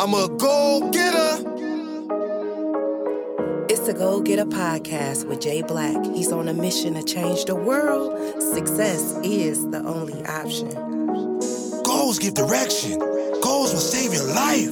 I'm 0.00 0.14
a 0.14 0.28
go 0.28 0.88
getter. 0.92 1.42
It's 3.68 3.80
the 3.80 3.92
Go 3.92 4.20
Getter 4.20 4.44
podcast 4.44 5.26
with 5.26 5.40
Jay 5.40 5.60
Black. 5.60 5.96
He's 6.14 6.30
on 6.30 6.46
a 6.46 6.54
mission 6.54 6.94
to 6.94 7.02
change 7.02 7.46
the 7.46 7.56
world. 7.56 8.16
Success 8.40 9.18
is 9.24 9.68
the 9.70 9.82
only 9.84 10.24
option. 10.26 10.68
Goals 11.82 12.20
give 12.20 12.34
direction. 12.34 13.00
Goals 13.42 13.72
will 13.72 13.80
save 13.80 14.14
your 14.14 14.32
life. 14.32 14.70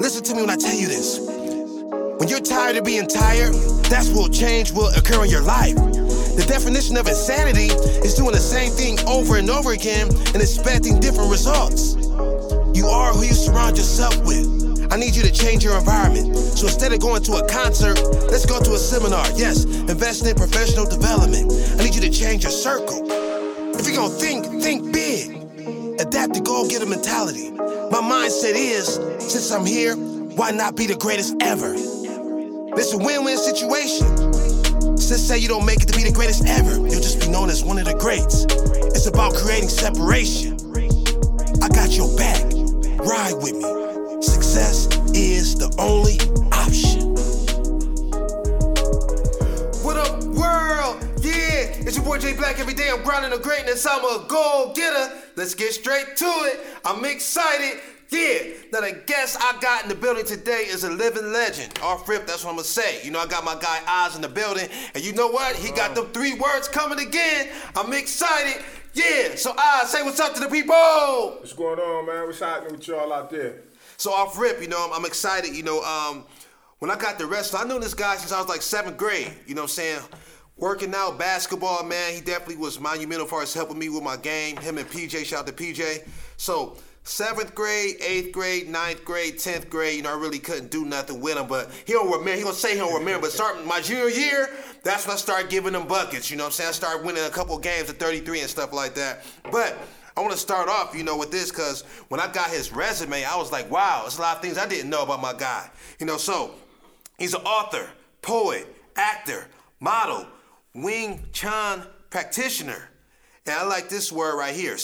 Listen 0.00 0.24
to 0.24 0.34
me 0.34 0.40
when 0.40 0.48
I 0.48 0.56
tell 0.56 0.74
you 0.74 0.88
this. 0.88 1.18
When 2.16 2.30
you're 2.30 2.40
tired 2.40 2.76
of 2.76 2.84
being 2.86 3.08
tired, 3.08 3.52
that's 3.90 4.08
what 4.08 4.32
change 4.32 4.72
will 4.72 4.88
occur 4.96 5.22
in 5.22 5.30
your 5.30 5.42
life. 5.42 5.76
The 5.76 6.46
definition 6.48 6.96
of 6.96 7.06
insanity 7.06 7.74
is 8.00 8.14
doing 8.14 8.32
the 8.32 8.38
same 8.38 8.72
thing 8.72 8.98
over 9.06 9.36
and 9.36 9.50
over 9.50 9.72
again 9.72 10.08
and 10.08 10.36
expecting 10.36 10.98
different 10.98 11.30
results. 11.30 11.99
You 12.74 12.86
are 12.86 13.12
who 13.12 13.24
you 13.24 13.34
surround 13.34 13.76
yourself 13.76 14.16
with. 14.24 14.88
I 14.92 14.96
need 14.96 15.14
you 15.14 15.22
to 15.22 15.32
change 15.32 15.62
your 15.62 15.78
environment. 15.78 16.36
So 16.36 16.66
instead 16.66 16.92
of 16.92 17.00
going 17.00 17.22
to 17.24 17.32
a 17.34 17.48
concert, 17.48 18.00
let's 18.30 18.46
go 18.46 18.60
to 18.60 18.74
a 18.74 18.78
seminar. 18.78 19.24
Yes, 19.36 19.64
invest 19.64 20.26
in 20.26 20.34
professional 20.34 20.84
development. 20.84 21.52
I 21.78 21.84
need 21.84 21.94
you 21.94 22.00
to 22.00 22.10
change 22.10 22.42
your 22.42 22.52
circle. 22.52 23.06
If 23.78 23.86
you're 23.86 23.96
gonna 23.96 24.14
think, 24.14 24.46
think 24.62 24.92
big. 24.92 25.36
Adapt 26.00 26.34
the 26.34 26.40
goal 26.40 26.68
getter 26.68 26.86
mentality. 26.86 27.50
My 27.50 28.00
mindset 28.00 28.54
is, 28.54 28.94
since 29.18 29.50
I'm 29.52 29.66
here, 29.66 29.94
why 29.96 30.50
not 30.50 30.76
be 30.76 30.86
the 30.86 30.96
greatest 30.96 31.36
ever? 31.42 31.74
It's 31.74 32.92
a 32.92 32.98
win-win 32.98 33.36
situation. 33.36 34.06
Just 34.96 35.28
say 35.28 35.38
you 35.38 35.48
don't 35.48 35.66
make 35.66 35.82
it 35.82 35.86
to 35.88 35.96
be 35.96 36.04
the 36.04 36.12
greatest 36.12 36.46
ever, 36.46 36.76
you'll 36.76 37.02
just 37.02 37.20
be 37.20 37.28
known 37.28 37.50
as 37.50 37.64
one 37.64 37.78
of 37.78 37.84
the 37.84 37.94
greats. 37.94 38.44
It's 38.94 39.06
about 39.06 39.34
creating 39.34 39.68
separation. 39.68 40.54
I 41.62 41.68
got 41.68 41.90
your 41.96 42.16
back. 42.16 42.49
Ride 43.02 43.32
with 43.36 43.54
me. 43.54 44.22
Success 44.22 44.86
is 45.14 45.54
the 45.54 45.74
only 45.78 46.18
option. 46.52 47.14
What 49.82 49.96
up, 49.96 50.22
world? 50.24 51.02
Yeah, 51.22 51.72
it's 51.80 51.96
your 51.96 52.04
boy 52.04 52.18
Jay 52.18 52.34
Black. 52.34 52.60
Every 52.60 52.74
day 52.74 52.90
I'm 52.92 53.02
grinding 53.02 53.30
the 53.30 53.38
greatness. 53.38 53.86
I'm 53.86 54.04
a 54.04 54.26
goal 54.28 54.74
getter. 54.74 55.16
Let's 55.36 55.54
get 55.54 55.72
straight 55.72 56.14
to 56.16 56.26
it. 56.26 56.60
I'm 56.84 57.02
excited. 57.06 57.80
Yeah, 58.10 58.54
now 58.72 58.80
the 58.80 59.00
guest 59.06 59.38
I 59.40 59.56
got 59.60 59.84
in 59.84 59.88
the 59.88 59.94
building 59.94 60.26
today 60.26 60.66
is 60.66 60.84
a 60.84 60.90
living 60.90 61.32
legend. 61.32 61.78
Off 61.80 62.08
rip, 62.08 62.26
that's 62.26 62.44
what 62.44 62.50
I'm 62.50 62.56
gonna 62.56 62.66
say. 62.66 63.02
You 63.02 63.12
know, 63.12 63.20
I 63.20 63.26
got 63.26 63.44
my 63.44 63.54
guy 63.54 63.80
Oz 63.86 64.16
in 64.16 64.20
the 64.20 64.28
building, 64.28 64.68
and 64.94 65.02
you 65.02 65.12
know 65.12 65.28
what? 65.28 65.56
He 65.56 65.70
got 65.70 65.94
them 65.94 66.08
three 66.12 66.34
words 66.34 66.68
coming 66.68 66.98
again. 66.98 67.48
I'm 67.76 67.92
excited. 67.92 68.62
Yeah, 68.92 69.36
so 69.36 69.54
Oz, 69.56 69.90
say 69.90 70.02
what's 70.02 70.18
up 70.18 70.34
to 70.34 70.40
the 70.40 70.48
people. 70.48 70.74
What's 70.74 71.52
going 71.52 71.78
on, 71.78 72.06
man? 72.06 72.26
What's 72.26 72.40
happening 72.40 72.72
with 72.72 72.88
y'all 72.88 73.12
out 73.12 73.30
there? 73.30 73.62
So 73.96 74.12
off 74.12 74.36
rip, 74.38 74.60
you 74.60 74.68
know, 74.68 74.84
I'm, 74.84 74.92
I'm 74.92 75.04
excited. 75.04 75.54
You 75.54 75.62
know, 75.62 75.80
um, 75.82 76.24
when 76.80 76.90
I 76.90 76.96
got 76.96 77.18
the 77.18 77.26
wrestling, 77.26 77.62
I 77.64 77.68
knew 77.68 77.78
this 77.78 77.94
guy 77.94 78.16
since 78.16 78.32
I 78.32 78.38
was 78.38 78.48
like 78.48 78.62
seventh 78.62 78.96
grade. 78.96 79.32
You 79.46 79.54
know 79.54 79.62
what 79.62 79.66
I'm 79.66 79.74
saying? 79.74 80.00
Working 80.56 80.92
out, 80.94 81.18
basketball, 81.18 81.84
man, 81.84 82.14
he 82.14 82.20
definitely 82.20 82.56
was 82.56 82.80
monumental 82.80 83.24
as 83.24 83.30
far 83.30 83.42
as 83.42 83.54
helping 83.54 83.78
me 83.78 83.88
with 83.88 84.02
my 84.02 84.16
game. 84.16 84.56
Him 84.56 84.76
and 84.78 84.88
PJ, 84.88 85.24
shout 85.24 85.40
out 85.40 85.46
to 85.46 85.52
PJ. 85.52 86.06
So 86.36 86.76
seventh 87.04 87.54
grade, 87.54 87.96
eighth 88.00 88.32
grade, 88.32 88.68
ninth 88.68 89.04
grade, 89.04 89.38
tenth 89.38 89.70
grade, 89.70 89.96
you 89.96 90.02
know, 90.02 90.10
I 90.10 90.18
really 90.18 90.38
couldn't 90.38 90.70
do 90.70 90.84
nothing 90.84 91.20
with 91.20 91.36
him. 91.38 91.46
But 91.46 91.70
he 91.86 91.92
don't 91.92 92.10
remember. 92.10 92.36
He 92.36 92.42
gonna 92.42 92.54
say 92.54 92.72
he 92.72 92.78
don't 92.78 92.94
remember. 92.94 93.26
But 93.26 93.32
starting 93.32 93.66
my 93.66 93.80
junior 93.80 94.08
year, 94.08 94.50
that's 94.82 95.06
when 95.06 95.14
I 95.14 95.18
started 95.18 95.50
giving 95.50 95.72
them 95.72 95.86
buckets. 95.86 96.30
You 96.30 96.36
know 96.36 96.44
what 96.44 96.48
I'm 96.48 96.52
saying? 96.52 96.68
I 96.68 96.72
started 96.72 97.04
winning 97.04 97.24
a 97.24 97.30
couple 97.30 97.58
games 97.58 97.90
at 97.90 97.98
33 97.98 98.40
and 98.40 98.50
stuff 98.50 98.72
like 98.72 98.94
that. 98.94 99.24
But 99.50 99.76
I 100.16 100.20
want 100.20 100.32
to 100.32 100.38
start 100.38 100.68
off, 100.68 100.94
you 100.94 101.04
know, 101.04 101.16
with 101.16 101.30
this 101.30 101.50
because 101.50 101.82
when 102.08 102.20
I 102.20 102.30
got 102.32 102.50
his 102.50 102.72
resume, 102.72 103.24
I 103.24 103.36
was 103.36 103.52
like, 103.52 103.70
wow, 103.70 104.00
there's 104.02 104.18
a 104.18 104.22
lot 104.22 104.36
of 104.36 104.42
things 104.42 104.58
I 104.58 104.66
didn't 104.66 104.90
know 104.90 105.02
about 105.02 105.20
my 105.20 105.32
guy. 105.32 105.70
You 105.98 106.06
know, 106.06 106.16
so 106.16 106.54
he's 107.18 107.34
an 107.34 107.42
author, 107.42 107.88
poet, 108.22 108.66
actor, 108.96 109.46
model, 109.80 110.26
Wing 110.74 111.24
Chun 111.32 111.86
practitioner. 112.10 112.88
And 113.46 113.54
I 113.54 113.64
like 113.64 113.88
this 113.88 114.12
word 114.12 114.36
right 114.36 114.54
here, 114.54 114.76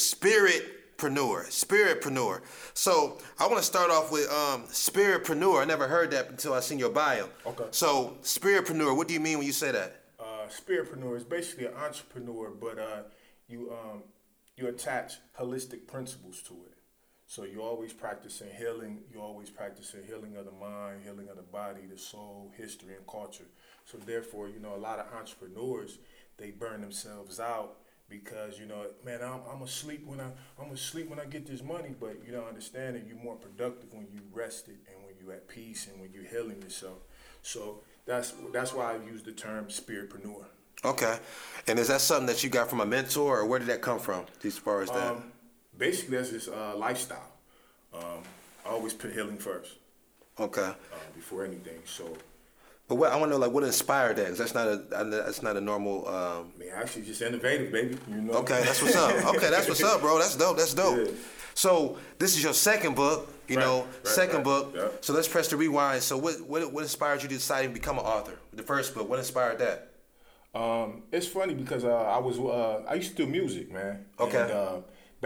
spiritpreneur, 0.96 1.46
spiritpreneur. 1.48 2.40
So 2.74 3.18
I 3.38 3.46
want 3.46 3.58
to 3.58 3.62
start 3.62 3.90
off 3.90 4.10
with 4.10 4.28
um, 4.30 4.64
spiritpreneur. 4.64 5.62
I 5.62 5.64
never 5.64 5.86
heard 5.86 6.10
that 6.12 6.30
until 6.30 6.54
I 6.54 6.60
seen 6.60 6.78
your 6.78 6.90
bio. 6.90 7.28
Okay. 7.46 7.64
So 7.70 8.16
spiritpreneur, 8.22 8.96
what 8.96 9.08
do 9.08 9.14
you 9.14 9.20
mean 9.20 9.38
when 9.38 9.46
you 9.46 9.52
say 9.52 9.72
that? 9.72 10.02
Uh, 10.18 10.48
spiritpreneur 10.48 11.16
is 11.16 11.24
basically 11.24 11.66
an 11.66 11.74
entrepreneur, 11.74 12.50
but 12.50 12.78
uh, 12.78 13.02
you 13.48 13.72
um, 13.72 14.02
you 14.56 14.68
attach 14.68 15.14
holistic 15.38 15.86
principles 15.86 16.42
to 16.42 16.54
it. 16.54 16.72
So 17.28 17.42
you're 17.42 17.62
always 17.62 17.92
practicing 17.92 18.48
healing. 18.56 19.00
You're 19.12 19.22
always 19.22 19.50
practicing 19.50 20.04
healing 20.04 20.36
of 20.36 20.44
the 20.44 20.52
mind, 20.52 21.00
healing 21.02 21.28
of 21.28 21.36
the 21.36 21.42
body, 21.42 21.80
the 21.90 21.98
soul, 21.98 22.52
history, 22.56 22.94
and 22.94 23.06
culture. 23.06 23.46
So 23.84 23.98
therefore, 23.98 24.48
you 24.48 24.60
know, 24.60 24.74
a 24.74 24.78
lot 24.78 24.98
of 24.98 25.06
entrepreneurs 25.12 25.98
they 26.38 26.50
burn 26.50 26.82
themselves 26.82 27.40
out 27.40 27.78
because 28.08 28.58
you 28.58 28.66
know, 28.66 28.86
man, 29.04 29.20
I'm, 29.22 29.40
I'm 29.52 29.62
asleep 29.62 30.02
when 30.06 30.20
I 30.20 30.28
I'm 30.60 30.72
asleep 30.72 31.08
when 31.10 31.20
I 31.20 31.24
get 31.24 31.46
this 31.46 31.62
money. 31.62 31.94
But 31.98 32.16
you 32.26 32.32
don't 32.32 32.48
understand 32.48 32.96
that 32.96 33.06
you're 33.06 33.22
more 33.22 33.36
productive 33.36 33.92
when 33.92 34.06
you 34.12 34.20
rested 34.32 34.78
and 34.92 35.04
when 35.04 35.14
you're 35.20 35.34
at 35.34 35.48
peace 35.48 35.88
and 35.90 36.00
when 36.00 36.12
you're 36.12 36.24
healing 36.24 36.60
yourself. 36.62 36.98
So 37.42 37.80
that's 38.06 38.34
that's 38.52 38.72
why 38.72 38.94
I 38.94 39.10
use 39.10 39.22
the 39.22 39.32
term 39.32 39.66
spiritpreneur. 39.66 40.44
Okay. 40.84 41.18
And 41.66 41.78
is 41.78 41.88
that 41.88 42.00
something 42.00 42.26
that 42.26 42.44
you 42.44 42.50
got 42.50 42.68
from 42.68 42.80
a 42.80 42.86
mentor, 42.86 43.40
or 43.40 43.46
where 43.46 43.58
did 43.58 43.68
that 43.68 43.82
come 43.82 43.98
from, 43.98 44.24
as 44.44 44.58
far 44.58 44.82
as 44.82 44.90
that? 44.90 45.12
Um, 45.12 45.32
basically, 45.76 46.16
that's 46.16 46.30
just 46.30 46.48
uh, 46.48 46.76
lifestyle. 46.76 47.32
Um, 47.92 48.22
I 48.64 48.70
always 48.70 48.92
put 48.92 49.12
healing 49.12 49.38
first 49.38 49.76
okay. 50.38 50.62
uh, 50.62 50.74
before 51.14 51.44
anything. 51.44 51.78
So, 51.84 52.16
But 52.88 52.96
what 52.96 53.10
I 53.10 53.16
want 53.16 53.32
to 53.32 53.38
know, 53.38 53.44
like, 53.44 53.52
what 53.52 53.64
inspired 53.64 54.16
that? 54.16 54.28
Cause 54.28 54.38
that's 54.38 54.54
not 54.54 54.68
a 54.68 54.76
that's 55.04 55.42
not 55.42 55.56
a 55.56 55.60
normal. 55.60 56.06
Um, 56.06 56.52
I 56.54 56.58
mean, 56.60 56.68
actually, 56.72 57.02
just 57.02 57.20
innovative, 57.20 57.72
baby. 57.72 57.98
You 58.08 58.22
know. 58.22 58.32
okay, 58.34 58.62
that's 58.62 58.80
what's 58.80 58.94
up. 58.94 59.10
Okay, 59.36 59.50
that's 59.50 59.68
what's 59.68 59.82
up, 59.82 60.00
bro. 60.00 60.18
That's 60.18 60.36
dope. 60.36 60.56
That's 60.56 60.72
dope. 60.74 60.98
Yeah. 61.06 61.12
So 61.54 61.98
this 62.18 62.36
is 62.36 62.42
your 62.44 62.52
second 62.52 62.94
book. 62.94 63.32
You 63.48 63.56
Right, 63.56 63.64
know, 63.64 63.78
right, 63.82 64.06
second 64.06 64.36
right. 64.36 64.44
book. 64.44 64.72
Yeah. 64.76 64.88
So 65.00 65.12
let's 65.12 65.28
press 65.28 65.48
the 65.48 65.56
rewind. 65.56 66.02
So 66.02 66.16
what 66.16 66.40
what 66.48 66.72
what 66.72 66.82
inspired 66.82 67.22
you 67.22 67.28
to 67.28 67.34
decide 67.34 67.62
to 67.62 67.68
become 67.70 67.98
an 67.98 68.04
author? 68.04 68.38
The 68.52 68.62
first 68.62 68.94
book. 68.94 69.08
What 69.08 69.18
inspired 69.18 69.58
that? 69.58 69.90
Um, 70.54 71.02
it's 71.12 71.26
funny 71.26 71.54
because 71.54 71.84
uh, 71.84 71.92
I 71.94 72.18
was 72.18 72.38
uh, 72.38 72.84
I 72.88 72.94
used 72.94 73.16
to 73.16 73.24
do 73.24 73.26
music, 73.26 73.72
man. 73.72 74.06
Okay. 74.18 74.40
And, 74.42 74.50
uh, 74.52 74.76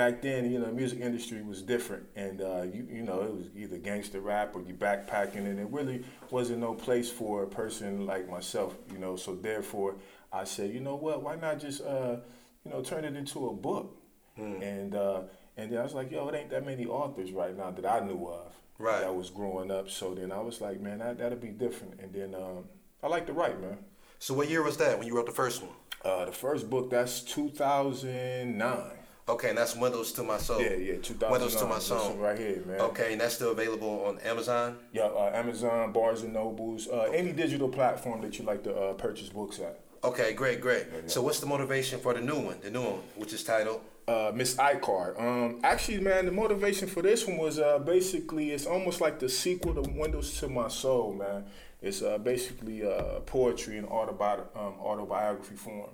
back 0.00 0.22
then, 0.22 0.50
you 0.50 0.58
know, 0.58 0.64
the 0.64 0.72
music 0.72 1.00
industry 1.00 1.42
was 1.42 1.60
different, 1.60 2.04
and 2.16 2.40
uh, 2.40 2.62
you 2.62 2.86
you 2.90 3.02
know, 3.02 3.20
it 3.20 3.34
was 3.34 3.46
either 3.54 3.76
gangster 3.76 4.20
rap 4.22 4.56
or 4.56 4.62
you 4.62 4.72
backpacking, 4.72 5.44
and 5.50 5.58
it 5.58 5.68
really 5.70 6.02
wasn't 6.30 6.58
no 6.58 6.72
place 6.72 7.10
for 7.10 7.42
a 7.42 7.46
person 7.46 8.06
like 8.06 8.26
myself, 8.26 8.74
you 8.90 8.98
know. 8.98 9.14
So 9.16 9.34
therefore, 9.34 9.96
I 10.32 10.44
said, 10.44 10.72
you 10.72 10.80
know 10.80 10.96
what? 10.96 11.22
Why 11.22 11.36
not 11.36 11.60
just 11.60 11.82
uh, 11.82 12.16
you 12.64 12.70
know 12.70 12.80
turn 12.80 13.04
it 13.04 13.14
into 13.14 13.48
a 13.48 13.52
book? 13.52 13.94
Hmm. 14.36 14.62
And 14.62 14.94
uh, 14.94 15.20
and 15.58 15.70
then 15.70 15.78
I 15.78 15.82
was 15.82 15.92
like, 15.92 16.10
yo, 16.10 16.26
it 16.28 16.34
ain't 16.34 16.48
that 16.48 16.64
many 16.64 16.86
authors 16.86 17.30
right 17.32 17.54
now 17.54 17.70
that 17.70 17.84
I 17.84 18.00
knew 18.00 18.26
of. 18.26 18.54
Right. 18.78 19.00
That 19.02 19.14
was 19.14 19.28
growing 19.28 19.70
up. 19.70 19.90
So 19.90 20.14
then 20.14 20.32
I 20.32 20.40
was 20.40 20.62
like, 20.62 20.80
man, 20.80 21.00
that 21.00 21.18
that'll 21.18 21.36
be 21.36 21.48
different. 21.48 22.00
And 22.00 22.10
then 22.10 22.34
um, 22.34 22.64
I 23.02 23.08
like 23.08 23.26
to 23.26 23.34
write, 23.34 23.60
man. 23.60 23.76
So 24.18 24.32
what 24.32 24.48
year 24.48 24.62
was 24.62 24.78
that 24.78 24.98
when 24.98 25.06
you 25.06 25.14
wrote 25.14 25.26
the 25.26 25.40
first 25.42 25.60
one? 25.62 25.76
Uh, 26.02 26.24
the 26.24 26.32
first 26.32 26.70
book 26.70 26.88
that's 26.88 27.20
2009. 27.20 28.99
Okay, 29.30 29.50
and 29.50 29.58
that's 29.58 29.76
Windows 29.76 30.12
to 30.14 30.24
My 30.24 30.38
Soul. 30.38 30.60
Yeah, 30.60 30.74
yeah, 30.74 30.94
2009. 30.96 31.30
Windows 31.30 31.56
to 31.56 31.66
My 31.66 31.78
Soul. 31.78 32.14
right 32.16 32.36
here, 32.36 32.62
man. 32.66 32.80
Okay, 32.80 33.12
and 33.12 33.20
that's 33.20 33.34
still 33.36 33.52
available 33.52 34.04
on 34.06 34.18
Amazon. 34.20 34.76
Yeah, 34.92 35.04
uh, 35.04 35.30
Amazon, 35.32 35.92
Barnes 35.92 36.22
and 36.22 36.32
Nobles, 36.32 36.88
uh, 36.88 37.10
any 37.14 37.32
digital 37.32 37.68
platform 37.68 38.22
that 38.22 38.38
you 38.38 38.44
like 38.44 38.64
to 38.64 38.74
uh, 38.74 38.92
purchase 38.94 39.28
books 39.28 39.60
at. 39.60 39.78
Okay, 40.02 40.32
great, 40.32 40.60
great. 40.60 40.86
So 41.06 41.22
what's 41.22 41.40
the 41.40 41.46
motivation 41.46 42.00
for 42.00 42.12
the 42.14 42.20
new 42.20 42.38
one? 42.40 42.56
The 42.62 42.70
new 42.70 42.82
one, 42.82 43.00
which 43.16 43.32
is 43.32 43.44
titled. 43.44 43.82
Uh, 44.08 44.32
Miss 44.34 44.56
iCard. 44.56 45.20
Um, 45.20 45.60
actually, 45.62 46.00
man, 46.00 46.26
the 46.26 46.32
motivation 46.32 46.88
for 46.88 47.00
this 47.02 47.24
one 47.26 47.36
was 47.36 47.60
uh, 47.60 47.78
basically 47.78 48.50
it's 48.50 48.66
almost 48.66 49.00
like 49.00 49.20
the 49.20 49.28
sequel 49.28 49.74
to 49.74 49.82
Windows 49.92 50.40
to 50.40 50.48
My 50.48 50.66
Soul, 50.68 51.12
man. 51.14 51.44
It's 51.80 52.02
uh, 52.02 52.18
basically 52.18 52.84
uh, 52.84 53.20
poetry 53.20 53.76
in 53.76 53.84
autobi- 53.86 54.44
um, 54.56 54.74
autobiography 54.80 55.54
form. 55.54 55.90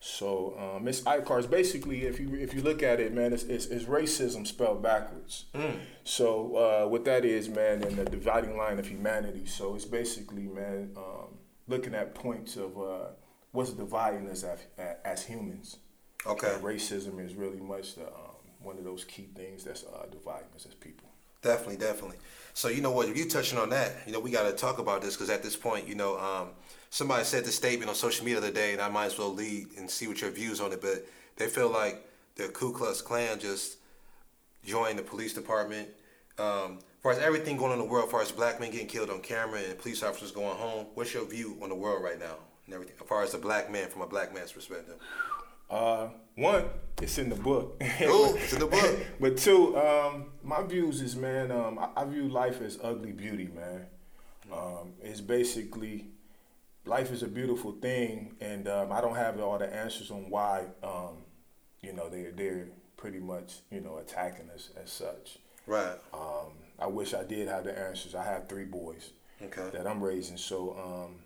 So 0.00 0.56
um, 0.58 0.84
Miss 0.84 1.00
iCard 1.02 1.40
is 1.40 1.46
basically, 1.46 2.06
if 2.06 2.20
you 2.20 2.34
if 2.34 2.54
you 2.54 2.62
look 2.62 2.82
at 2.82 3.00
it, 3.00 3.12
man, 3.12 3.32
it's, 3.32 3.44
it's, 3.44 3.66
it's 3.66 3.84
racism 3.84 4.46
spelled 4.46 4.82
backwards. 4.82 5.46
So 6.04 6.56
uh, 6.56 6.88
what 6.88 7.04
that 7.06 7.24
is, 7.24 7.48
man, 7.48 7.82
and 7.82 7.96
the 7.96 8.04
dividing 8.04 8.56
line 8.56 8.78
of 8.78 8.86
humanity. 8.86 9.46
So 9.46 9.74
it's 9.74 9.84
basically, 9.84 10.44
man, 10.44 10.92
um, 10.96 11.38
looking 11.66 11.94
at 11.94 12.14
points 12.14 12.56
of 12.56 12.78
uh, 12.78 13.08
what's 13.52 13.72
dividing 13.72 14.28
us 14.28 14.44
as, 14.44 14.60
as 15.04 15.24
humans. 15.24 15.78
Okay. 16.24 16.54
And 16.54 16.62
racism 16.62 17.24
is 17.24 17.34
really 17.34 17.60
much 17.60 17.94
the, 17.94 18.06
um, 18.06 18.36
one 18.62 18.78
of 18.78 18.84
those 18.84 19.04
key 19.04 19.28
things 19.34 19.64
that's 19.64 19.84
uh, 19.84 20.06
dividing 20.10 20.48
us 20.54 20.66
as 20.66 20.74
people. 20.74 21.08
Definitely, 21.42 21.76
definitely. 21.76 22.16
So 22.54 22.68
you 22.68 22.80
know 22.80 22.90
what? 22.90 23.08
If 23.08 23.16
you 23.16 23.28
touching 23.28 23.58
on 23.58 23.70
that, 23.70 23.92
you 24.06 24.12
know 24.12 24.20
we 24.20 24.30
got 24.30 24.44
to 24.44 24.52
talk 24.52 24.78
about 24.78 25.02
this 25.02 25.14
because 25.14 25.30
at 25.30 25.42
this 25.42 25.56
point, 25.56 25.86
you 25.86 25.94
know, 25.94 26.18
um, 26.18 26.48
somebody 26.90 27.24
said 27.24 27.44
this 27.44 27.56
statement 27.56 27.88
on 27.88 27.94
social 27.94 28.24
media 28.24 28.40
the 28.40 28.48
other 28.48 28.54
day, 28.54 28.72
and 28.72 28.80
I 28.80 28.88
might 28.88 29.06
as 29.06 29.18
well 29.18 29.32
lead 29.32 29.68
and 29.76 29.90
see 29.90 30.06
what 30.08 30.20
your 30.20 30.30
views 30.30 30.60
on 30.60 30.72
it. 30.72 30.80
But 30.80 31.06
they 31.36 31.48
feel 31.48 31.68
like 31.68 32.08
the 32.36 32.48
Ku 32.48 32.72
Klux 32.72 33.02
Klan 33.02 33.38
just 33.38 33.76
joined 34.64 34.98
the 34.98 35.02
police 35.02 35.34
department, 35.34 35.88
Um, 36.38 36.78
as 36.78 37.02
far 37.02 37.12
as 37.12 37.18
everything 37.18 37.56
going 37.56 37.72
on 37.72 37.78
in 37.78 37.84
the 37.84 37.90
world, 37.90 38.06
as 38.06 38.10
far 38.10 38.20
as 38.20 38.32
black 38.32 38.60
men 38.60 38.70
getting 38.70 38.88
killed 38.88 39.10
on 39.10 39.20
camera 39.20 39.60
and 39.60 39.78
police 39.78 40.02
officers 40.02 40.32
going 40.32 40.56
home, 40.56 40.86
what's 40.94 41.14
your 41.14 41.24
view 41.24 41.56
on 41.62 41.68
the 41.68 41.74
world 41.74 42.02
right 42.02 42.18
now 42.18 42.36
and 42.66 42.74
everything? 42.74 42.96
As 43.00 43.06
far 43.06 43.22
as 43.22 43.32
the 43.32 43.38
black 43.38 43.70
man, 43.70 43.88
from 43.88 44.02
a 44.02 44.06
black 44.06 44.34
man's 44.34 44.52
perspective. 44.52 44.96
Uh, 45.70 46.08
one, 46.36 46.64
it's 47.02 47.18
in 47.18 47.28
the 47.28 47.36
book. 47.36 47.76
Ooh, 48.02 48.36
it's 48.36 48.52
in 48.52 48.60
the 48.60 48.66
book. 48.66 48.98
but 49.20 49.36
two, 49.36 49.76
um, 49.78 50.26
my 50.42 50.62
views 50.62 51.00
is 51.00 51.16
man, 51.16 51.50
um, 51.50 51.78
I, 51.78 52.02
I 52.02 52.04
view 52.04 52.28
life 52.28 52.60
as 52.60 52.78
ugly 52.82 53.12
beauty, 53.12 53.48
man. 53.54 53.86
Um, 54.52 54.92
it's 55.02 55.20
basically 55.20 56.06
life 56.84 57.10
is 57.10 57.22
a 57.22 57.28
beautiful 57.28 57.72
thing, 57.72 58.36
and 58.40 58.68
um, 58.68 58.92
I 58.92 59.00
don't 59.00 59.16
have 59.16 59.40
all 59.40 59.58
the 59.58 59.72
answers 59.72 60.10
on 60.10 60.30
why, 60.30 60.64
um, 60.82 61.24
you 61.80 61.92
know, 61.92 62.08
they 62.08 62.30
they're 62.34 62.68
pretty 62.96 63.18
much 63.18 63.56
you 63.70 63.80
know 63.80 63.96
attacking 63.98 64.48
us 64.50 64.70
as 64.80 64.90
such. 64.90 65.38
Right. 65.66 65.96
Um, 66.14 66.52
I 66.78 66.86
wish 66.86 67.12
I 67.14 67.24
did 67.24 67.48
have 67.48 67.64
the 67.64 67.76
answers. 67.76 68.14
I 68.14 68.22
have 68.24 68.48
three 68.48 68.64
boys 68.64 69.10
Okay. 69.42 69.68
that 69.72 69.86
I'm 69.86 70.02
raising, 70.02 70.36
so 70.36 70.76
um, 70.78 71.16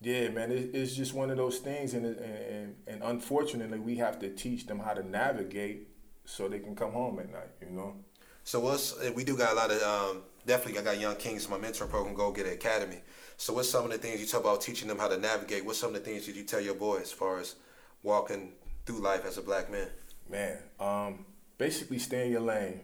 yeah, 0.00 0.28
man, 0.30 0.50
it, 0.50 0.70
it's 0.74 0.94
just 0.94 1.12
one 1.12 1.30
of 1.30 1.36
those 1.36 1.58
things, 1.58 1.94
and, 1.94 2.06
and 2.06 2.76
and 2.86 3.02
unfortunately, 3.02 3.78
we 3.78 3.96
have 3.96 4.18
to 4.20 4.30
teach 4.30 4.66
them 4.66 4.78
how 4.78 4.94
to 4.94 5.06
navigate 5.06 5.88
so 6.24 6.48
they 6.48 6.58
can 6.58 6.74
come 6.74 6.92
home 6.92 7.18
at 7.18 7.30
night. 7.30 7.50
You 7.60 7.70
know. 7.70 7.96
So 8.44 8.60
what's 8.60 8.98
eh, 9.02 9.10
we 9.14 9.24
do 9.24 9.36
got 9.36 9.52
a 9.52 9.56
lot 9.56 9.70
of 9.70 9.82
um, 9.82 10.22
definitely 10.46 10.80
I 10.80 10.84
got 10.84 10.98
young 10.98 11.16
kings 11.16 11.44
in 11.44 11.50
my 11.50 11.58
mentor 11.58 11.86
program 11.86 12.14
Go 12.14 12.32
Get 12.32 12.46
Academy. 12.46 13.02
So 13.36 13.52
what's 13.52 13.68
some 13.68 13.84
of 13.84 13.90
the 13.90 13.98
things 13.98 14.20
you 14.20 14.26
talk 14.26 14.40
about 14.40 14.62
teaching 14.62 14.88
them 14.88 14.98
how 14.98 15.08
to 15.08 15.18
navigate? 15.18 15.64
What's 15.64 15.78
some 15.78 15.94
of 15.94 16.02
the 16.02 16.10
things 16.10 16.26
that 16.26 16.34
you 16.34 16.44
tell 16.44 16.60
your 16.60 16.74
boys 16.74 17.02
as 17.02 17.12
far 17.12 17.38
as 17.38 17.56
walking 18.02 18.52
through 18.86 19.00
life 19.00 19.24
as 19.26 19.38
a 19.38 19.42
black 19.42 19.70
man? 19.70 19.88
Man, 20.28 20.58
um, 20.78 21.26
basically 21.58 21.98
stay 21.98 22.26
in 22.26 22.32
your 22.32 22.40
lane. 22.40 22.80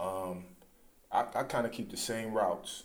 Um, 0.00 0.44
I, 1.12 1.24
I 1.34 1.42
kind 1.44 1.66
of 1.66 1.72
keep 1.72 1.90
the 1.90 1.96
same 1.96 2.32
routes. 2.32 2.84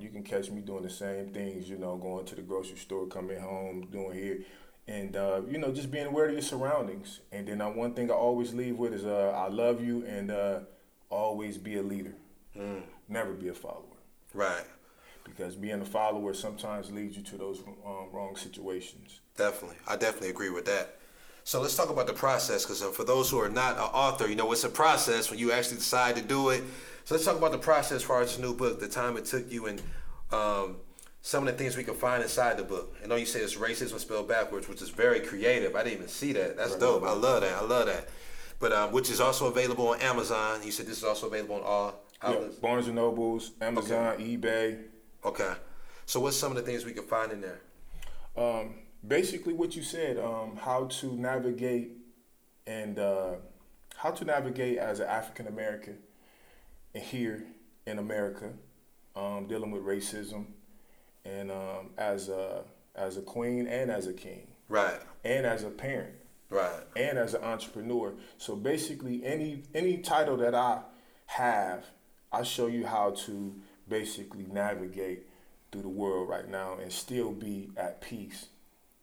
You 0.00 0.08
can 0.10 0.22
catch 0.22 0.50
me 0.50 0.60
doing 0.60 0.82
the 0.82 0.90
same 0.90 1.28
things, 1.28 1.68
you 1.68 1.78
know, 1.78 1.96
going 1.96 2.24
to 2.26 2.34
the 2.34 2.42
grocery 2.42 2.76
store, 2.78 3.06
coming 3.06 3.40
home, 3.40 3.86
doing 3.90 4.12
here, 4.12 4.38
and 4.88 5.16
uh, 5.16 5.40
you 5.48 5.58
know, 5.58 5.72
just 5.72 5.90
being 5.90 6.06
aware 6.06 6.26
of 6.26 6.32
your 6.32 6.42
surroundings. 6.42 7.20
And 7.32 7.46
then 7.48 7.60
uh, 7.60 7.70
one 7.70 7.94
thing 7.94 8.10
I 8.10 8.14
always 8.14 8.52
leave 8.54 8.76
with 8.76 8.92
is 8.92 9.04
uh, 9.04 9.32
I 9.36 9.48
love 9.48 9.82
you, 9.84 10.04
and 10.06 10.30
uh, 10.30 10.60
always 11.10 11.58
be 11.58 11.76
a 11.76 11.82
leader. 11.82 12.14
Never 13.08 13.32
be 13.32 13.48
a 13.48 13.54
follower, 13.54 13.82
Right. 14.32 14.64
because 15.24 15.56
being 15.56 15.80
a 15.80 15.84
follower 15.84 16.32
sometimes 16.34 16.90
leads 16.90 17.16
you 17.16 17.22
to 17.24 17.36
those 17.36 17.60
um, 17.84 18.08
wrong 18.12 18.36
situations. 18.36 19.20
Definitely. 19.36 19.76
I 19.88 19.96
definitely 19.96 20.30
agree 20.30 20.50
with 20.50 20.64
that. 20.66 20.96
So 21.42 21.60
let's 21.60 21.76
talk 21.76 21.90
about 21.90 22.06
the 22.06 22.12
process 22.14 22.64
because 22.64 22.82
for 22.96 23.04
those 23.04 23.28
who 23.30 23.38
are 23.40 23.50
not 23.50 23.74
an 23.74 23.80
author, 23.82 24.26
you 24.28 24.36
know, 24.36 24.50
it's 24.52 24.64
a 24.64 24.68
process 24.70 25.30
when 25.30 25.38
you 25.38 25.52
actually 25.52 25.76
decide 25.78 26.16
to 26.16 26.22
do 26.22 26.48
it. 26.50 26.62
So 27.04 27.14
let's 27.14 27.26
talk 27.26 27.36
about 27.36 27.52
the 27.52 27.58
process 27.58 28.02
for 28.02 28.24
the 28.24 28.40
new 28.40 28.54
book, 28.54 28.80
the 28.80 28.88
time 28.88 29.18
it 29.18 29.26
took 29.26 29.52
you, 29.52 29.66
and 29.66 29.82
um, 30.32 30.76
some 31.20 31.46
of 31.46 31.52
the 31.52 31.58
things 31.62 31.76
we 31.76 31.84
can 31.84 31.94
find 31.94 32.22
inside 32.22 32.56
the 32.56 32.62
book. 32.62 32.96
I 33.04 33.06
know 33.06 33.16
you 33.16 33.26
say 33.26 33.40
it's 33.40 33.56
racism 33.56 33.98
spelled 33.98 34.26
backwards, 34.26 34.68
which 34.68 34.80
is 34.80 34.88
very 34.88 35.20
creative. 35.20 35.76
I 35.76 35.84
didn't 35.84 35.98
even 35.98 36.08
see 36.08 36.32
that. 36.32 36.56
That's 36.56 36.72
Right, 36.72 36.80
dope. 36.80 37.04
I 37.04 37.12
love 37.12 37.42
that. 37.42 37.56
I 37.58 37.62
love 37.62 37.86
that. 37.86 38.08
But 38.58 38.72
um, 38.72 38.92
which 38.92 39.10
is 39.10 39.20
also 39.20 39.48
available 39.48 39.88
on 39.88 40.00
Amazon. 40.00 40.62
You 40.64 40.72
said 40.72 40.86
this 40.86 40.96
is 40.96 41.04
also 41.04 41.26
available 41.26 41.56
on 41.56 41.62
all 41.62 42.04
Yeah. 42.22 42.48
Barnes 42.62 42.86
and 42.86 42.96
Nobles, 42.96 43.50
Amazon, 43.60 44.16
eBay. 44.18 44.84
Okay. 45.22 45.52
So 46.06 46.20
what's 46.20 46.38
some 46.38 46.52
of 46.52 46.56
the 46.56 46.62
things 46.62 46.86
we 46.86 46.92
can 46.92 47.04
find 47.04 47.32
in 47.32 47.42
there? 47.42 47.60
Um, 48.34 48.76
basically, 49.06 49.52
what 49.52 49.76
you 49.76 49.82
said, 49.82 50.18
um, 50.18 50.56
how 50.56 50.86
to 50.86 51.12
navigate 51.14 51.92
and 52.66 52.98
uh, 52.98 53.34
how 53.96 54.10
to 54.10 54.24
navigate 54.24 54.78
as 54.78 55.00
an 55.00 55.08
African 55.08 55.46
American 55.48 55.98
here 57.00 57.44
in 57.86 57.98
America, 57.98 58.52
um, 59.16 59.46
dealing 59.46 59.70
with 59.70 59.82
racism, 59.82 60.46
and 61.24 61.50
um, 61.50 61.90
as 61.98 62.28
a 62.28 62.64
as 62.94 63.16
a 63.16 63.22
queen 63.22 63.66
and 63.66 63.90
as 63.90 64.06
a 64.06 64.12
king, 64.12 64.46
Right. 64.68 65.00
and 65.24 65.44
as 65.44 65.64
a 65.64 65.70
parent, 65.70 66.14
Right. 66.48 66.82
and 66.94 67.18
as 67.18 67.34
an 67.34 67.42
entrepreneur. 67.42 68.14
So 68.38 68.54
basically, 68.56 69.24
any 69.24 69.62
any 69.74 69.98
title 69.98 70.36
that 70.38 70.54
I 70.54 70.82
have, 71.26 71.86
I 72.32 72.42
show 72.42 72.66
you 72.68 72.86
how 72.86 73.10
to 73.10 73.54
basically 73.88 74.46
navigate 74.50 75.26
through 75.72 75.82
the 75.82 75.88
world 75.88 76.28
right 76.28 76.48
now 76.48 76.74
and 76.80 76.92
still 76.92 77.32
be 77.32 77.70
at 77.76 78.00
peace, 78.00 78.46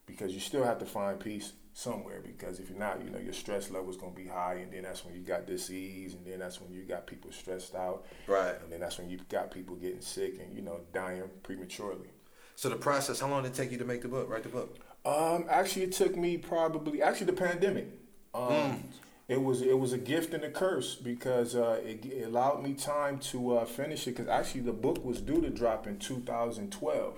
because 0.05 0.33
you 0.33 0.39
still 0.39 0.63
have 0.63 0.79
to 0.79 0.85
find 0.85 1.19
peace 1.19 1.53
somewhere. 1.73 2.21
Because 2.25 2.59
if 2.59 2.69
you're 2.69 2.79
not, 2.79 3.03
you 3.03 3.09
know, 3.09 3.19
your 3.19 3.33
stress 3.33 3.69
level 3.71 3.89
is 3.89 3.97
gonna 3.97 4.12
be 4.13 4.27
high, 4.27 4.56
and 4.56 4.71
then 4.71 4.83
that's 4.83 5.03
when 5.06 5.13
you 5.13 5.21
got 5.21 5.45
disease, 5.47 6.13
and 6.13 6.25
then 6.25 6.39
that's 6.39 6.59
when 6.62 6.71
you 6.71 6.81
got 6.83 7.07
people 7.07 7.31
stressed 7.31 7.75
out, 7.75 8.06
Right. 8.27 8.56
and 8.62 8.71
then 8.71 8.79
that's 8.79 8.97
when 8.97 9.09
you 9.09 9.19
got 9.29 9.51
people 9.51 9.75
getting 9.75 10.01
sick 10.01 10.39
and 10.39 10.56
you 10.56 10.62
know 10.62 10.81
dying 10.94 11.23
prematurely. 11.44 12.09
So 12.56 12.69
the 12.69 12.75
process, 12.75 13.19
how 13.19 13.27
long 13.29 13.44
did 13.44 13.53
it 13.53 13.56
take 13.56 13.71
you 13.71 13.77
to 13.79 13.85
make 13.85 14.01
the 14.01 14.07
book, 14.07 14.29
write 14.29 14.44
the 14.44 14.50
book? 14.50 14.77
Um, 15.03 15.45
actually, 15.50 15.83
it 15.83 15.94
took 15.94 16.15
me 16.15 16.38
probably 16.38 17.01
actually 17.01 17.27
the 17.27 17.33
pandemic. 17.33 17.88
Um, 18.33 18.83
It 19.27 19.41
was 19.41 19.62
it 19.62 19.79
was 19.79 19.94
a 19.94 19.97
gift 19.97 20.33
and 20.33 20.44
a 20.44 20.50
curse 20.51 20.95
because 20.95 21.56
uh, 21.56 21.79
it, 21.85 22.06
it 22.06 22.23
allowed 22.25 22.62
me 22.63 22.73
time 22.73 23.18
to 23.31 23.57
uh, 23.59 23.65
finish 23.65 24.06
it. 24.06 24.12
Because 24.18 24.27
actually, 24.27 24.62
the 24.62 24.73
book 24.73 25.03
was 25.06 25.21
due 25.21 25.39
to 25.41 25.50
drop 25.50 25.88
in 25.88 25.97
2012, 26.00 27.15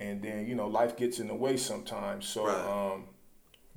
and 0.00 0.22
then 0.22 0.46
you 0.46 0.54
know 0.54 0.68
life 0.68 0.96
gets 0.96 1.18
in 1.18 1.26
the 1.28 1.34
way 1.34 1.56
sometimes. 1.56 2.26
So 2.28 2.46
Right. 2.46 2.92
um, 2.94 3.04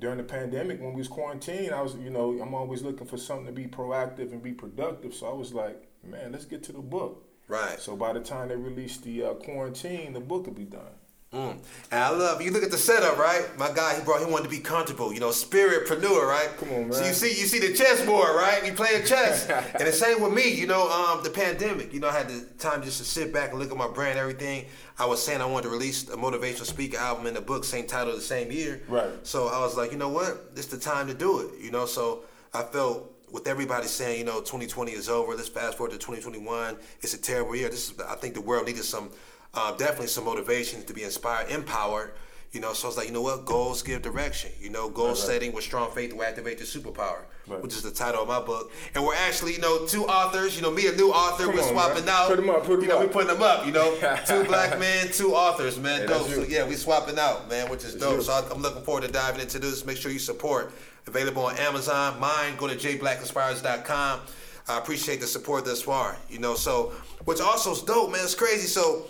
during 0.01 0.18
the 0.18 0.24
pandemic, 0.24 0.81
when 0.81 0.94
we 0.94 0.98
was 0.98 1.07
quarantined, 1.07 1.74
I 1.74 1.81
was 1.81 1.95
you 1.95 2.09
know 2.09 2.38
I'm 2.42 2.53
always 2.53 2.81
looking 2.81 3.07
for 3.07 3.18
something 3.18 3.45
to 3.45 3.51
be 3.51 3.68
proactive 3.68 4.31
and 4.31 4.42
be 4.44 4.51
productive. 4.51 5.13
So 5.13 5.27
I 5.27 5.33
was 5.33 5.53
like, 5.53 5.88
man, 6.03 6.33
let's 6.33 6.45
get 6.45 6.63
to 6.63 6.74
the 6.74 6.80
book. 6.80 7.24
Right. 7.48 7.80
So 7.80 7.95
by 7.95 8.12
the 8.13 8.19
time 8.19 8.50
they 8.50 8.56
released 8.56 9.03
the 9.03 9.24
uh, 9.24 9.33
quarantine, 9.36 10.13
the 10.13 10.19
book 10.19 10.48
would 10.48 10.56
be 10.56 10.65
done. 10.65 10.95
Mm. 11.33 11.57
And 11.92 12.04
I 12.04 12.10
love 12.10 12.42
you 12.42 12.51
look 12.51 12.63
at 12.63 12.72
the 12.72 12.78
setup, 12.78 13.18
right? 13.18 13.45
My 13.57 13.72
guy, 13.72 13.98
he 13.98 14.04
brought 14.04 14.19
he 14.19 14.30
wanted 14.30 14.44
to 14.44 14.50
be 14.50 14.60
comfortable, 14.60 15.13
you 15.13 15.22
know, 15.22 15.30
spiritpreneur, 15.30 16.28
right? 16.28 16.50
Come 16.57 16.72
on, 16.74 16.81
man. 16.89 16.94
So 16.94 17.06
you 17.06 17.13
see, 17.13 17.30
you 17.30 17.48
see 17.48 17.60
the 17.60 17.74
chessboard, 17.74 18.36
right? 18.36 18.66
You 18.66 18.74
playing 18.74 19.06
chess, 19.06 19.48
and 19.50 19.88
the 19.88 19.94
same 19.94 20.22
with 20.22 20.33
me. 20.33 20.54
You 20.54 20.68
know, 20.68 20.89
um, 20.89 21.24
the 21.24 21.30
pandemic. 21.30 21.94
You 21.94 22.01
know, 22.01 22.10
I 22.10 22.18
had 22.18 22.28
the 22.28 22.42
time 22.60 22.83
just 22.83 22.98
to 22.98 23.06
sit 23.06 23.31
back 23.31 23.51
and 23.51 23.60
look 23.60 23.72
at 23.72 23.78
my 23.78 23.88
brand, 23.88 24.19
everything. 24.19 24.66
I 25.00 25.06
was 25.06 25.24
saying 25.24 25.39
I 25.39 25.45
wanted 25.45 25.63
to 25.63 25.69
release 25.69 26.10
a 26.10 26.18
motivational 26.18 26.66
speaker 26.66 26.98
album 26.98 27.25
and 27.25 27.36
the 27.36 27.42
book, 27.42 27.63
same 27.63 27.88
title, 27.88 28.13
the 28.13 28.22
same 28.22 28.51
year. 28.51 28.81
Right. 28.89 29.10
So 29.24 29.48
I 29.48 29.60
was 29.60 29.78
like, 29.78 29.94
you 29.94 29.98
know 29.98 30.10
what? 30.10 30.54
This 30.54 30.66
the 30.66 30.78
time 30.78 31.07
to 31.07 31.13
do 31.13 31.39
it. 31.39 31.63
You 31.63 31.72
know, 31.72 31.86
so 31.86 32.24
I 32.54 32.63
felt 32.63 33.10
with 33.31 33.48
everybody 33.48 33.88
saying, 33.88 34.19
you 34.19 34.25
know, 34.25 34.39
2020 34.39 34.92
is 34.92 35.10
over. 35.10 35.33
Let's 35.33 35.48
fast 35.48 35.78
forward 35.78 35.92
to 35.94 35.98
2021. 35.98 36.75
It's 37.01 37.13
a 37.13 37.18
terrible 37.18 37.56
year. 37.56 37.69
This 37.69 37.92
is, 37.92 38.00
I 38.01 38.16
think, 38.16 38.33
the 38.33 38.42
world 38.42 38.66
needed 38.66 38.83
some, 38.83 39.09
uh, 39.54 39.72
definitely 39.78 40.08
some 40.08 40.26
motivation 40.26 40.84
to 40.86 40.94
be 40.94 41.04
inspired, 41.04 41.50
empowered. 41.50 42.12
You 42.54 42.60
know, 42.60 42.74
so 42.74 42.88
I 42.88 42.90
was 42.90 42.98
like, 42.98 43.08
you 43.08 43.14
know 43.14 43.22
what? 43.22 43.46
Goals 43.46 43.81
give 43.81 44.02
direction. 44.02 44.52
You 44.60 44.70
know, 44.72 44.90
goal 44.90 45.06
Right, 45.06 45.10
right. 45.12 45.18
setting 45.18 45.54
with 45.54 45.64
strong 45.64 45.90
faith 45.92 46.12
will 46.14 46.24
activate 46.24 46.58
your 46.60 46.68
superpower, 46.68 47.20
Right. 47.48 47.62
which 47.64 47.74
is 47.74 47.81
the 47.81 47.92
title 47.92 48.24
of 48.24 48.28
my 48.28 48.42
book. 48.42 48.74
And 48.94 49.06
we're 49.06 49.16
actually, 49.16 49.54
you 49.54 49.60
know, 49.60 49.86
two 49.86 50.06
authors. 50.06 50.58
You 50.58 50.62
know, 50.62 50.70
me 50.70 50.88
a 50.88 50.92
new 50.92 51.12
author. 51.12 51.46
Come 51.46 51.56
we're 51.56 51.62
on, 51.62 51.70
swapping 51.70 52.04
man. 52.06 52.14
out. 52.14 52.28
Put 52.28 52.40
'em 52.40 52.50
up, 52.50 52.66
put 52.66 52.74
'em 52.74 52.81
you 52.81 52.88
know, 52.90 52.98
up. 52.98 53.02
we 53.04 53.08
putting 53.08 53.30
them 53.30 53.42
up. 53.42 53.66
You 53.66 53.72
know, 53.72 53.96
two 54.28 54.44
black 54.44 54.78
men, 54.78 55.08
two 55.14 55.34
authors, 55.34 55.80
man. 55.80 56.02
Hey, 56.02 56.08
dope. 56.08 56.28
So 56.28 56.44
yeah, 56.44 56.68
we 56.68 56.76
swapping 56.76 57.18
out, 57.18 57.50
man, 57.50 57.70
which 57.70 57.86
is 57.86 57.94
That's 57.94 58.04
dope. 58.04 58.16
you. 58.18 58.22
So 58.24 58.34
I'm 58.54 58.62
looking 58.62 58.84
forward 58.84 59.04
to 59.04 59.12
diving 59.14 59.40
into 59.40 59.58
this. 59.58 59.86
Make 59.86 59.96
sure 59.96 60.12
you 60.12 60.20
support. 60.20 60.74
Available 61.08 61.46
on 61.46 61.56
Amazon. 61.56 62.20
Mine, 62.20 62.58
go 62.58 62.68
to 62.68 62.76
jblackinspires.com. 62.76 64.20
I 64.68 64.78
appreciate 64.78 65.22
the 65.22 65.28
support 65.28 65.64
thus 65.66 65.81
far. 65.81 66.18
You 66.30 66.40
know, 66.40 66.56
so 66.56 66.92
which 67.24 67.40
also 67.40 67.72
is 67.72 67.81
dope, 67.81 68.12
man. 68.12 68.22
It's 68.24 68.36
crazy. 68.36 68.68
So 68.68 69.06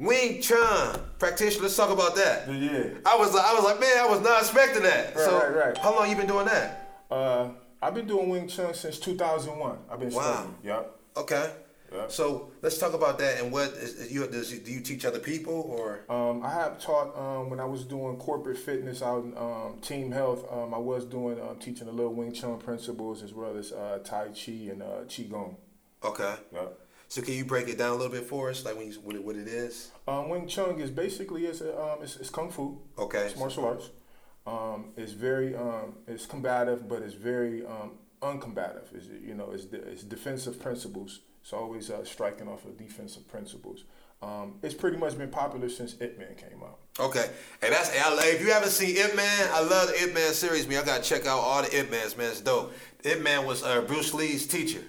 Wing 0.00 0.40
Chun 0.40 0.98
practitioner. 1.18 1.62
Let's 1.64 1.76
talk 1.76 1.90
about 1.90 2.16
that. 2.16 2.48
Yeah. 2.52 2.84
I 3.04 3.16
was 3.16 3.34
like, 3.34 3.44
I 3.44 3.54
was 3.54 3.64
like, 3.64 3.78
man, 3.80 3.98
I 3.98 4.06
was 4.08 4.20
not 4.22 4.40
expecting 4.40 4.82
that. 4.82 5.14
Right, 5.14 5.24
so 5.24 5.38
right, 5.38 5.66
right. 5.66 5.78
how 5.78 5.94
long 5.94 6.08
you 6.08 6.16
been 6.16 6.26
doing 6.26 6.46
that? 6.46 7.04
Uh, 7.10 7.50
I've 7.82 7.94
been 7.94 8.06
doing 8.06 8.28
Wing 8.30 8.48
Chun 8.48 8.72
since 8.74 8.98
2001. 8.98 9.78
I've 9.90 10.00
been 10.00 10.10
Wow. 10.10 10.22
studying. 10.22 10.54
Yep. 10.64 10.96
Okay. 11.18 11.50
Yeah. 11.92 12.04
So 12.08 12.52
let's 12.62 12.78
talk 12.78 12.94
about 12.94 13.18
that 13.18 13.40
and 13.42 13.50
what 13.52 13.70
is, 13.70 13.94
is 13.94 14.12
you 14.12 14.24
does 14.28 14.56
do 14.56 14.70
you 14.70 14.80
teach 14.80 15.04
other 15.04 15.18
people 15.18 15.54
or 15.76 16.04
Um, 16.08 16.40
I 16.44 16.50
have 16.50 16.78
taught 16.78 17.16
um, 17.18 17.50
when 17.50 17.58
I 17.58 17.64
was 17.64 17.84
doing 17.84 18.16
corporate 18.16 18.58
fitness 18.58 19.02
out 19.02 19.24
in 19.24 19.36
um, 19.36 19.78
Team 19.82 20.12
Health. 20.12 20.44
Um, 20.52 20.72
I 20.72 20.78
was 20.78 21.04
doing 21.04 21.40
um, 21.40 21.56
teaching 21.58 21.88
a 21.88 21.90
little 21.90 22.14
Wing 22.14 22.32
Chun 22.32 22.58
principles 22.58 23.24
as 23.24 23.32
well 23.34 23.56
as 23.56 23.72
uh, 23.72 23.98
Tai 24.04 24.28
Chi 24.28 24.70
and 24.70 24.82
uh, 24.82 24.86
Qigong. 25.08 25.56
okay? 26.04 26.36
Yep. 26.52 26.78
So 27.10 27.20
can 27.22 27.34
you 27.34 27.44
break 27.44 27.68
it 27.68 27.76
down 27.76 27.90
a 27.90 27.96
little 27.96 28.12
bit 28.12 28.22
for 28.22 28.50
us, 28.50 28.64
like 28.64 28.76
when 28.76 28.86
you, 28.86 28.92
what, 29.00 29.16
it, 29.16 29.24
what 29.24 29.34
it 29.34 29.48
is? 29.48 29.90
Um, 30.06 30.28
Wing 30.28 30.46
Chun 30.46 30.80
is 30.80 30.92
basically 30.92 31.44
it's, 31.44 31.60
a, 31.60 31.76
um, 31.76 31.98
it's, 32.02 32.14
it's 32.14 32.30
kung 32.30 32.52
fu. 32.52 32.78
Okay. 32.96 33.26
It's 33.26 33.36
martial 33.36 33.64
arts. 33.64 33.90
Um, 34.46 34.92
it's 34.96 35.10
very 35.10 35.56
um, 35.56 35.96
it's 36.06 36.24
combative, 36.24 36.88
but 36.88 37.02
it's 37.02 37.14
very 37.14 37.66
um, 37.66 37.98
uncombative. 38.22 38.96
Is 38.96 39.08
you 39.08 39.34
know 39.34 39.50
it's, 39.52 39.64
de- 39.64 39.82
it's 39.82 40.04
defensive 40.04 40.60
principles. 40.60 41.18
It's 41.42 41.52
always 41.52 41.90
uh, 41.90 42.04
striking 42.04 42.46
off 42.46 42.64
of 42.64 42.78
defensive 42.78 43.26
principles. 43.28 43.82
Um, 44.22 44.54
it's 44.62 44.74
pretty 44.74 44.96
much 44.96 45.18
been 45.18 45.30
popular 45.30 45.68
since 45.68 45.96
Ip 46.00 46.16
Man 46.16 46.36
came 46.36 46.62
out. 46.62 46.78
Okay, 47.00 47.28
and 47.60 47.72
that's 47.72 47.90
if 47.92 48.40
you 48.40 48.52
haven't 48.52 48.70
seen 48.70 48.96
Ip 48.96 49.16
Man, 49.16 49.48
I 49.52 49.60
love 49.60 49.88
the 49.88 50.04
Ip 50.04 50.14
Man 50.14 50.32
series. 50.32 50.68
Man, 50.68 50.82
I 50.82 50.86
gotta 50.86 51.02
check 51.02 51.26
out 51.26 51.40
all 51.40 51.62
the 51.62 51.76
Ip 51.76 51.90
Mans. 51.90 52.16
Man, 52.16 52.30
it's 52.30 52.40
dope. 52.40 52.72
Ip 53.02 53.20
Man 53.20 53.44
was 53.46 53.64
uh, 53.64 53.80
Bruce 53.82 54.14
Lee's 54.14 54.46
teacher, 54.46 54.82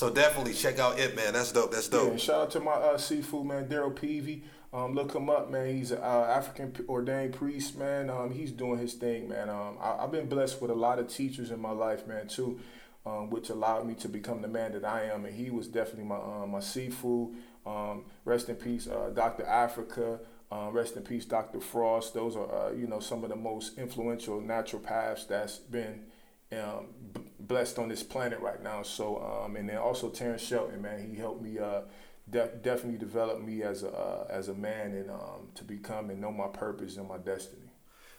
So 0.00 0.08
definitely 0.08 0.54
check 0.54 0.78
out 0.78 0.98
it, 0.98 1.14
man. 1.14 1.34
That's 1.34 1.52
dope. 1.52 1.72
That's 1.72 1.86
dope. 1.86 2.12
Yeah, 2.12 2.16
shout 2.16 2.40
out 2.40 2.50
to 2.52 2.60
my 2.60 2.70
uh, 2.70 2.96
Sifu 2.96 3.44
man, 3.44 3.68
Daryl 3.68 3.94
Peavy. 3.94 4.44
Um, 4.72 4.94
look 4.94 5.14
him 5.14 5.28
up, 5.28 5.50
man. 5.50 5.76
He's 5.76 5.90
an 5.90 5.98
uh, 5.98 6.24
African 6.26 6.72
ordained 6.88 7.34
priest, 7.34 7.76
man. 7.76 8.08
Um, 8.08 8.30
he's 8.30 8.50
doing 8.50 8.78
his 8.78 8.94
thing, 8.94 9.28
man. 9.28 9.50
Um, 9.50 9.76
I, 9.78 10.00
have 10.00 10.10
been 10.10 10.26
blessed 10.26 10.62
with 10.62 10.70
a 10.70 10.74
lot 10.74 10.98
of 10.98 11.08
teachers 11.08 11.50
in 11.50 11.60
my 11.60 11.72
life, 11.72 12.06
man, 12.06 12.28
too, 12.28 12.60
um, 13.04 13.28
which 13.28 13.50
allowed 13.50 13.86
me 13.86 13.92
to 13.96 14.08
become 14.08 14.40
the 14.40 14.48
man 14.48 14.72
that 14.72 14.86
I 14.86 15.02
am. 15.02 15.26
And 15.26 15.34
he 15.34 15.50
was 15.50 15.68
definitely 15.68 16.04
my 16.04 16.16
uh, 16.16 16.46
my 16.46 16.60
Sifu. 16.60 17.34
Um, 17.66 18.06
rest 18.24 18.48
in 18.48 18.56
peace, 18.56 18.88
uh, 18.88 19.10
Dr. 19.14 19.42
Afrika. 19.42 20.20
Uh, 20.50 20.70
rest 20.72 20.96
in 20.96 21.02
peace, 21.02 21.26
Dr. 21.26 21.60
Frost. 21.60 22.14
Those 22.14 22.36
are, 22.36 22.50
uh, 22.50 22.72
you 22.72 22.86
know, 22.86 23.00
some 23.00 23.22
of 23.22 23.28
the 23.28 23.36
most 23.36 23.76
influential 23.76 24.40
naturopaths 24.40 25.28
that's 25.28 25.58
been 25.58 26.06
um, 26.52 26.86
b- 27.12 27.20
blessed 27.40 27.78
on 27.78 27.88
this 27.88 28.02
planet 28.02 28.40
right 28.40 28.62
now. 28.62 28.82
So, 28.82 29.42
um, 29.44 29.56
and 29.56 29.68
then 29.68 29.78
also 29.78 30.08
Terrence 30.08 30.42
Shelton, 30.42 30.82
man, 30.82 31.08
he 31.08 31.16
helped 31.16 31.42
me 31.42 31.58
uh, 31.58 31.82
de- 32.30 32.50
definitely 32.62 32.98
develop 32.98 33.40
me 33.40 33.62
as 33.62 33.82
a 33.82 33.90
uh, 33.90 34.26
as 34.30 34.48
a 34.48 34.54
man 34.54 34.92
and 34.92 35.10
um, 35.10 35.48
to 35.54 35.64
become 35.64 36.10
and 36.10 36.20
know 36.20 36.32
my 36.32 36.48
purpose 36.48 36.96
and 36.96 37.08
my 37.08 37.18
destiny. 37.18 37.62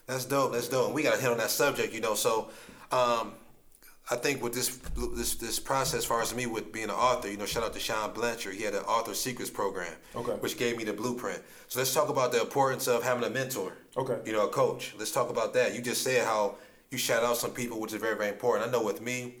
That's 0.06 0.24
dope. 0.24 0.52
That's 0.52 0.68
dope. 0.68 0.86
And 0.86 0.94
we 0.94 1.02
got 1.02 1.14
to 1.14 1.20
hit 1.20 1.30
on 1.30 1.38
that 1.38 1.50
subject, 1.50 1.94
you 1.94 2.00
know. 2.00 2.14
So, 2.14 2.50
um, 2.90 3.34
I 4.10 4.16
think 4.16 4.42
with 4.42 4.52
this 4.52 4.76
this 5.14 5.36
this 5.36 5.58
process, 5.58 6.00
as 6.00 6.04
far 6.04 6.20
as 6.20 6.34
me 6.34 6.46
with 6.46 6.72
being 6.72 6.86
an 6.86 6.90
author, 6.90 7.30
you 7.30 7.36
know, 7.36 7.46
shout 7.46 7.62
out 7.62 7.72
to 7.74 7.80
Sean 7.80 8.12
Blanchard. 8.12 8.54
He 8.54 8.64
had 8.64 8.74
an 8.74 8.82
author 8.82 9.14
secrets 9.14 9.50
program, 9.50 9.92
okay. 10.16 10.32
which 10.32 10.58
gave 10.58 10.76
me 10.76 10.84
the 10.84 10.92
blueprint. 10.92 11.40
So 11.68 11.78
let's 11.78 11.94
talk 11.94 12.08
about 12.08 12.32
the 12.32 12.40
importance 12.40 12.88
of 12.88 13.04
having 13.04 13.24
a 13.24 13.30
mentor. 13.30 13.72
Okay. 13.96 14.18
You 14.26 14.32
know, 14.32 14.46
a 14.46 14.50
coach. 14.50 14.94
Let's 14.98 15.12
talk 15.12 15.30
about 15.30 15.54
that. 15.54 15.74
You 15.74 15.82
just 15.82 16.02
said 16.02 16.26
how 16.26 16.56
you 16.92 16.98
shout 16.98 17.24
out 17.24 17.36
some 17.36 17.50
people, 17.50 17.80
which 17.80 17.92
is 17.92 18.00
very 18.00 18.16
very 18.16 18.28
important. 18.28 18.68
I 18.68 18.70
know 18.70 18.82
with 18.82 19.00
me, 19.00 19.34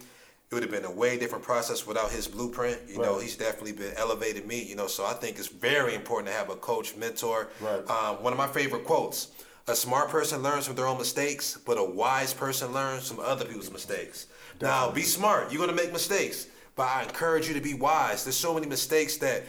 it 0.52 0.54
would 0.54 0.62
have 0.62 0.72
been 0.72 0.84
a 0.84 0.90
way 0.90 1.18
different 1.18 1.44
process 1.44 1.86
without 1.86 2.10
his 2.10 2.26
blueprint. 2.26 2.78
You 2.88 2.96
right. 2.96 3.06
know, 3.06 3.18
he's 3.18 3.36
definitely 3.36 3.72
been 3.72 3.94
elevated 3.96 4.46
me. 4.46 4.62
You 4.62 4.76
know, 4.76 4.86
so 4.86 5.04
I 5.06 5.12
think 5.12 5.38
it's 5.38 5.48
very 5.48 5.94
important 5.94 6.28
to 6.28 6.34
have 6.34 6.50
a 6.50 6.56
coach, 6.56 6.96
mentor. 6.96 7.50
Right. 7.60 7.88
Um, 7.88 8.22
one 8.22 8.32
of 8.32 8.38
my 8.38 8.48
favorite 8.48 8.84
quotes: 8.84 9.28
"A 9.68 9.76
smart 9.76 10.08
person 10.08 10.42
learns 10.42 10.66
from 10.66 10.76
their 10.76 10.86
own 10.86 10.98
mistakes, 10.98 11.58
but 11.64 11.78
a 11.78 11.84
wise 11.84 12.34
person 12.34 12.72
learns 12.72 13.08
from 13.08 13.20
other 13.20 13.44
people's 13.44 13.70
mistakes." 13.70 14.26
Definitely. 14.58 14.68
Now, 14.68 14.90
be 14.90 15.02
smart. 15.02 15.52
You're 15.52 15.60
gonna 15.64 15.76
make 15.76 15.92
mistakes, 15.92 16.46
but 16.76 16.88
I 16.88 17.02
encourage 17.04 17.48
you 17.48 17.54
to 17.54 17.60
be 17.60 17.74
wise. 17.74 18.24
There's 18.24 18.36
so 18.36 18.54
many 18.54 18.66
mistakes 18.66 19.16
that. 19.18 19.44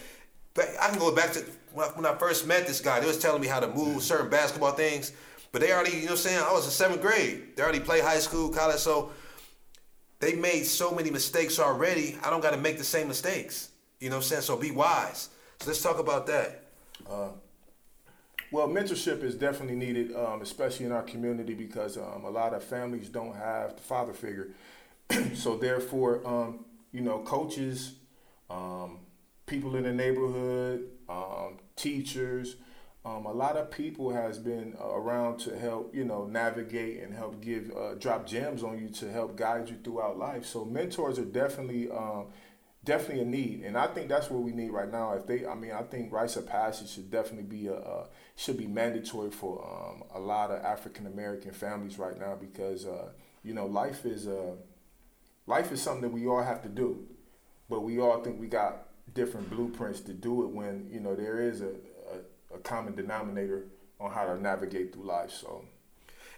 I 0.56 0.90
can 0.90 1.00
go 1.00 1.12
back 1.16 1.34
to 1.34 1.44
when 1.74 2.06
I 2.06 2.14
first 2.14 2.46
met 2.46 2.68
this 2.68 2.80
guy. 2.80 3.00
They 3.00 3.08
was 3.08 3.18
telling 3.18 3.42
me 3.42 3.48
how 3.48 3.60
to 3.60 3.68
move 3.68 4.04
certain 4.04 4.30
basketball 4.30 4.74
things, 4.74 5.12
but 5.54 5.62
they 5.62 5.72
already, 5.72 5.92
you 5.92 5.98
know, 5.98 6.04
what 6.06 6.12
I'm 6.12 6.18
saying 6.18 6.40
I 6.40 6.52
was 6.52 6.66
in 6.66 6.72
seventh 6.72 7.02
grade. 7.02 7.56
They 7.56 7.62
already 7.62 7.80
played 7.80 8.04
high 8.04 8.18
school, 8.18 8.50
college, 8.50 8.80
so 8.80 9.12
they 10.20 10.34
made 10.34 10.64
so 10.64 10.92
many 10.92 11.12
mistakes 11.12 11.60
already. 11.60 12.18
I 12.24 12.32
don't 12.32 12.42
got 12.42 12.52
to 12.52 12.58
make 12.58 12.80
the 12.80 12.84
same 12.84 13.08
mistakes. 13.08 13.70
You 14.00 14.10
know 14.10 14.16
what 14.16 14.24
I'm 14.24 14.30
saying? 14.30 14.42
So 14.42 14.58
be 14.58 14.72
wise. 14.72 15.30
So 15.60 15.68
let's 15.68 15.82
talk 15.82 16.00
about 16.00 16.26
that. 16.28 16.66
Uh, 17.08 17.30
well, 18.52 18.68
mentorship 18.68 19.24
is 19.24 19.36
definitely 19.36 19.76
needed, 19.76 20.16
um, 20.16 20.42
especially 20.42 20.88
in 20.88 20.92
our 20.92 21.04
community, 21.04 21.54
because 21.54 21.98
um, 21.98 22.24
a 22.26 22.30
lot 22.30 22.54
of 22.54 22.64
families 22.64 23.10
don't 23.10 23.36
have 23.36 23.76
the 23.76 23.82
father 23.84 24.14
figure. 24.14 24.50
so 25.36 25.56
therefore, 25.56 26.26
um, 26.26 26.66
you 26.92 27.02
know, 27.02 27.20
coaches, 27.20 27.94
um, 28.50 29.00
people 29.46 29.76
in 29.76 29.84
the 29.84 29.94
neighborhood, 29.94 30.88
um, 31.08 31.58
teachers, 31.76 32.56
um, 33.06 33.26
a 33.26 33.32
lot 33.32 33.58
of 33.58 33.70
people 33.70 34.12
has 34.14 34.38
been 34.38 34.76
uh, 34.80 34.88
around 34.88 35.38
to 35.40 35.58
help 35.58 35.94
you 35.94 36.06
know 36.06 36.26
navigate 36.26 37.04
and 37.04 37.14
help 37.14 37.42
give 37.42 37.72
uh, 37.76 37.96
drop 37.96 38.26
gems 38.26 38.64
on 38.64 38.80
you 38.80 38.90
to 38.90 39.12
help 39.12 39.36
guide 39.36 39.70
you 39.70 39.76
throughout 39.84 40.18
life. 40.18 40.46
So 40.46 40.64
mentors 40.66 41.20
are 41.20 41.26
definitely 41.26 41.92
um, 41.92 42.28
definitely 42.86 43.24
a 43.24 43.26
need. 43.26 43.64
And 43.64 43.78
i 43.78 43.88
think 43.88 44.10
that's 44.10 44.30
what 44.30 44.42
we 44.42 44.52
need 44.52 44.72
right 44.72 44.92
now. 44.92 45.14
If 45.14 45.28
they 45.28 45.46
i 45.46 45.56
mean 45.56 45.72
i 45.72 45.84
think 45.84 46.12
rites 46.12 46.36
of 46.36 46.48
passage 46.48 46.90
should 46.90 47.12
definitely 47.12 47.44
be 47.44 47.68
a, 47.68 47.76
a 47.76 48.08
should 48.36 48.58
be 48.58 48.68
mandatory 48.68 49.32
for 49.32 49.64
um, 49.66 50.04
a 50.14 50.20
lot 50.20 50.52
of 50.52 50.64
african 50.64 51.06
american 51.08 51.52
families 51.52 52.00
right 52.00 52.20
now 52.20 52.36
because 52.40 52.86
uh, 52.86 53.10
you 53.44 53.54
know 53.54 53.66
life 53.66 54.06
is 54.06 54.28
uh, 54.28 54.56
life 55.48 55.72
is 55.72 55.82
something 55.82 56.04
that 56.04 56.12
we 56.12 56.28
all 56.28 56.44
have 56.44 56.62
to 56.64 56.70
do. 56.70 57.06
But 57.70 57.82
we 57.82 58.00
all 58.00 58.22
think 58.22 58.40
we 58.40 58.48
got 58.48 58.88
different 59.14 59.50
blueprints 59.50 60.02
to 60.02 60.14
do 60.14 60.44
it 60.44 60.50
when 60.50 60.90
you 60.92 61.00
know 61.00 61.16
there 61.16 61.42
is 61.42 61.62
a 61.62 61.74
a 62.54 62.60
common 62.60 62.96
denominator 62.96 63.66
on 64.00 64.12
how 64.12 64.26
to 64.26 64.40
navigate 64.42 64.94
through 64.94 65.06
life. 65.06 65.32
So, 65.32 65.64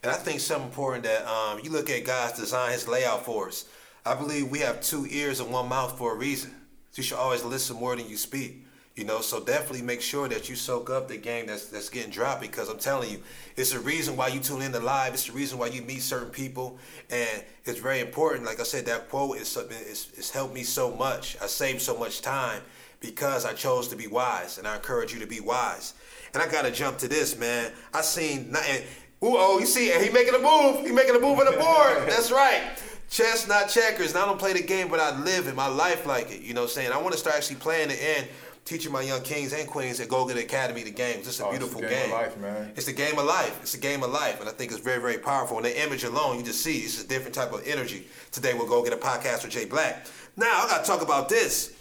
and 0.04 0.12
I 0.12 0.16
think 0.16 0.40
something 0.40 0.68
important 0.68 1.04
that 1.06 1.28
um, 1.28 1.60
you 1.64 1.72
look 1.72 1.90
at 1.90 2.06
God's 2.06 2.40
design, 2.40 2.72
His 2.72 2.88
layout 2.88 3.26
for 3.26 3.48
us. 3.48 3.66
I 4.06 4.14
believe 4.14 4.50
we 4.52 4.60
have 4.60 4.82
two 4.82 5.08
ears 5.10 5.40
and 5.40 5.52
one 5.52 5.68
mouth 5.68 5.98
for 5.98 6.14
a 6.14 6.16
reason. 6.16 6.52
So 6.92 6.98
you 6.98 7.04
should 7.04 7.18
always 7.18 7.44
listen 7.44 7.76
more 7.78 7.96
than 7.96 8.08
you 8.08 8.18
speak. 8.18 8.62
You 8.96 9.04
know, 9.04 9.20
so 9.20 9.44
definitely 9.44 9.82
make 9.82 10.00
sure 10.00 10.30
that 10.30 10.48
you 10.48 10.56
soak 10.56 10.90
up 10.90 11.10
the 11.10 11.18
game 11.18 11.48
that's 11.48 11.66
that's 11.66 11.90
getting 11.90 12.12
dropped 12.12 12.40
because 12.40 12.70
I'm 12.70 12.78
telling 12.78 13.10
you, 13.10 13.20
it's 13.58 13.74
a 13.74 13.80
reason 13.80 14.16
why 14.16 14.30
you 14.30 14.40
tune 14.40 14.62
in 14.62 14.72
to 14.72 14.80
live. 14.80 15.14
It's 15.14 15.26
the 15.26 15.34
reason 15.34 15.58
why 15.58 15.68
you 15.68 15.82
meet 15.82 16.02
certain 16.02 16.30
people, 16.30 16.78
and 17.10 17.44
it's 17.66 17.80
very 17.80 18.00
important. 18.00 18.46
Like 18.46 18.62
I 18.62 18.64
said, 18.64 18.86
that 18.86 19.10
quote 19.10 19.36
is 19.38 19.58
it's, 19.58 20.12
it's 20.16 20.30
helped 20.30 20.54
me 20.54 20.64
so 20.64 20.96
much. 20.96 21.36
I 21.42 21.48
saved 21.48 21.82
so 21.82 21.98
much 21.98 22.22
time 22.22 22.62
because 23.00 23.46
I 23.46 23.54
chose 23.54 23.88
to 23.90 23.96
be 23.96 24.08
wise, 24.08 24.58
and 24.58 24.68
I 24.68 24.76
encourage 24.76 25.14
you 25.14 25.20
to 25.20 25.28
be 25.28 25.40
wise. 25.40 25.94
And 26.34 26.44
I 26.44 26.48
gotta 26.48 26.72
jump 26.72 26.98
to 27.00 27.08
this, 27.08 27.38
man. 27.38 27.72
I 27.94 28.02
seen 28.02 28.54
and, 28.56 28.84
ooh, 29.24 29.38
oh, 29.38 29.60
you 29.60 29.66
see, 29.66 29.92
he 29.92 30.10
making 30.10 30.36
a 30.36 30.40
move. 30.40 30.86
He 30.86 30.92
making 30.92 31.16
a 31.16 31.20
move 31.20 31.40
on 31.40 31.46
the 31.46 31.58
board. 31.58 32.08
That's 32.10 32.32
right. 32.32 32.62
Chess, 33.10 33.48
not 33.48 33.70
checkers. 33.70 34.10
And 34.10 34.20
I 34.20 34.26
don't 34.26 34.40
play 34.40 34.54
the 34.54 34.64
game, 34.64 34.90
but 34.90 35.00
I 35.00 35.18
live 35.22 35.48
it. 35.48 35.56
My 35.56 35.68
life 35.68 36.06
like 36.06 36.32
it. 36.32 36.42
You 36.42 36.54
know 36.54 36.62
what 36.62 36.72
I'm 36.72 36.74
saying? 36.74 36.92
I 36.92 36.98
want 36.98 37.14
to 37.14 37.20
start 37.20 37.36
actually 37.38 37.58
playing 37.58 37.92
it 37.92 38.00
and 38.02 38.28
teaching 38.66 38.92
my 38.92 39.02
young 39.02 39.22
kings 39.22 39.54
and 39.54 39.68
queens 39.68 40.00
at 40.00 40.10
Go 40.10 40.28
Get 40.28 40.38
Academy 40.38 40.84
the 40.84 40.92
game. 40.92 41.20
It's 41.20 41.40
a 41.40 41.46
oh, 41.46 41.52
beautiful 41.52 41.82
it's 41.82 41.90
game. 41.92 42.02
game. 42.08 42.12
Life, 42.12 42.38
man. 42.38 42.74
It's 42.76 42.88
the 42.88 42.94
game 42.94 43.18
of 43.20 43.26
life. 43.26 43.60
It's 43.62 43.76
a 43.76 43.80
game 43.80 44.04
of 44.04 44.12
life. 44.12 44.40
And 44.40 44.50
I 44.50 44.52
think 44.52 44.72
it's 44.72 44.82
very, 44.82 45.00
very 45.00 45.20
powerful. 45.20 45.58
And 45.58 45.66
the 45.66 45.84
image 45.84 46.04
alone, 46.04 46.40
you 46.40 46.44
just 46.44 46.62
see 46.62 46.80
it's 46.80 47.04
a 47.04 47.08
different 47.08 47.36
type 47.36 47.54
of 47.54 47.66
energy. 47.66 48.08
Today 48.32 48.54
we'll 48.56 48.68
go 48.68 48.84
get 48.84 48.92
a 48.92 48.98
podcast 48.98 49.44
with 49.44 49.52
Jay 49.52 49.66
Black. 49.66 50.08
Now 50.36 50.64
I 50.64 50.68
gotta 50.68 50.84
talk 50.84 51.02
about 51.02 51.30
this. 51.30 51.75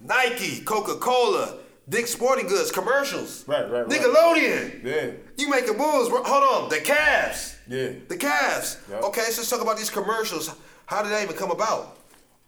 Nike, 0.00 0.62
Coca-Cola, 0.62 1.58
Dick's 1.88 2.12
Sporting 2.12 2.46
Goods 2.46 2.70
commercials. 2.70 3.46
Right, 3.46 3.70
right, 3.70 3.86
right. 3.86 3.88
Nickelodeon. 3.88 4.84
Yeah. 4.84 5.10
You 5.36 5.50
making 5.50 5.76
moves. 5.76 6.08
Hold 6.08 6.64
on. 6.64 6.68
The 6.68 6.76
Cavs. 6.76 7.56
Yeah. 7.68 7.92
The 8.08 8.16
Cavs. 8.16 8.78
Yep. 8.88 9.02
Okay, 9.04 9.22
so 9.22 9.40
let's 9.40 9.50
talk 9.50 9.60
about 9.60 9.76
these 9.76 9.90
commercials. 9.90 10.54
How 10.86 11.02
did 11.02 11.12
that 11.12 11.22
even 11.22 11.36
come 11.36 11.50
about? 11.50 11.98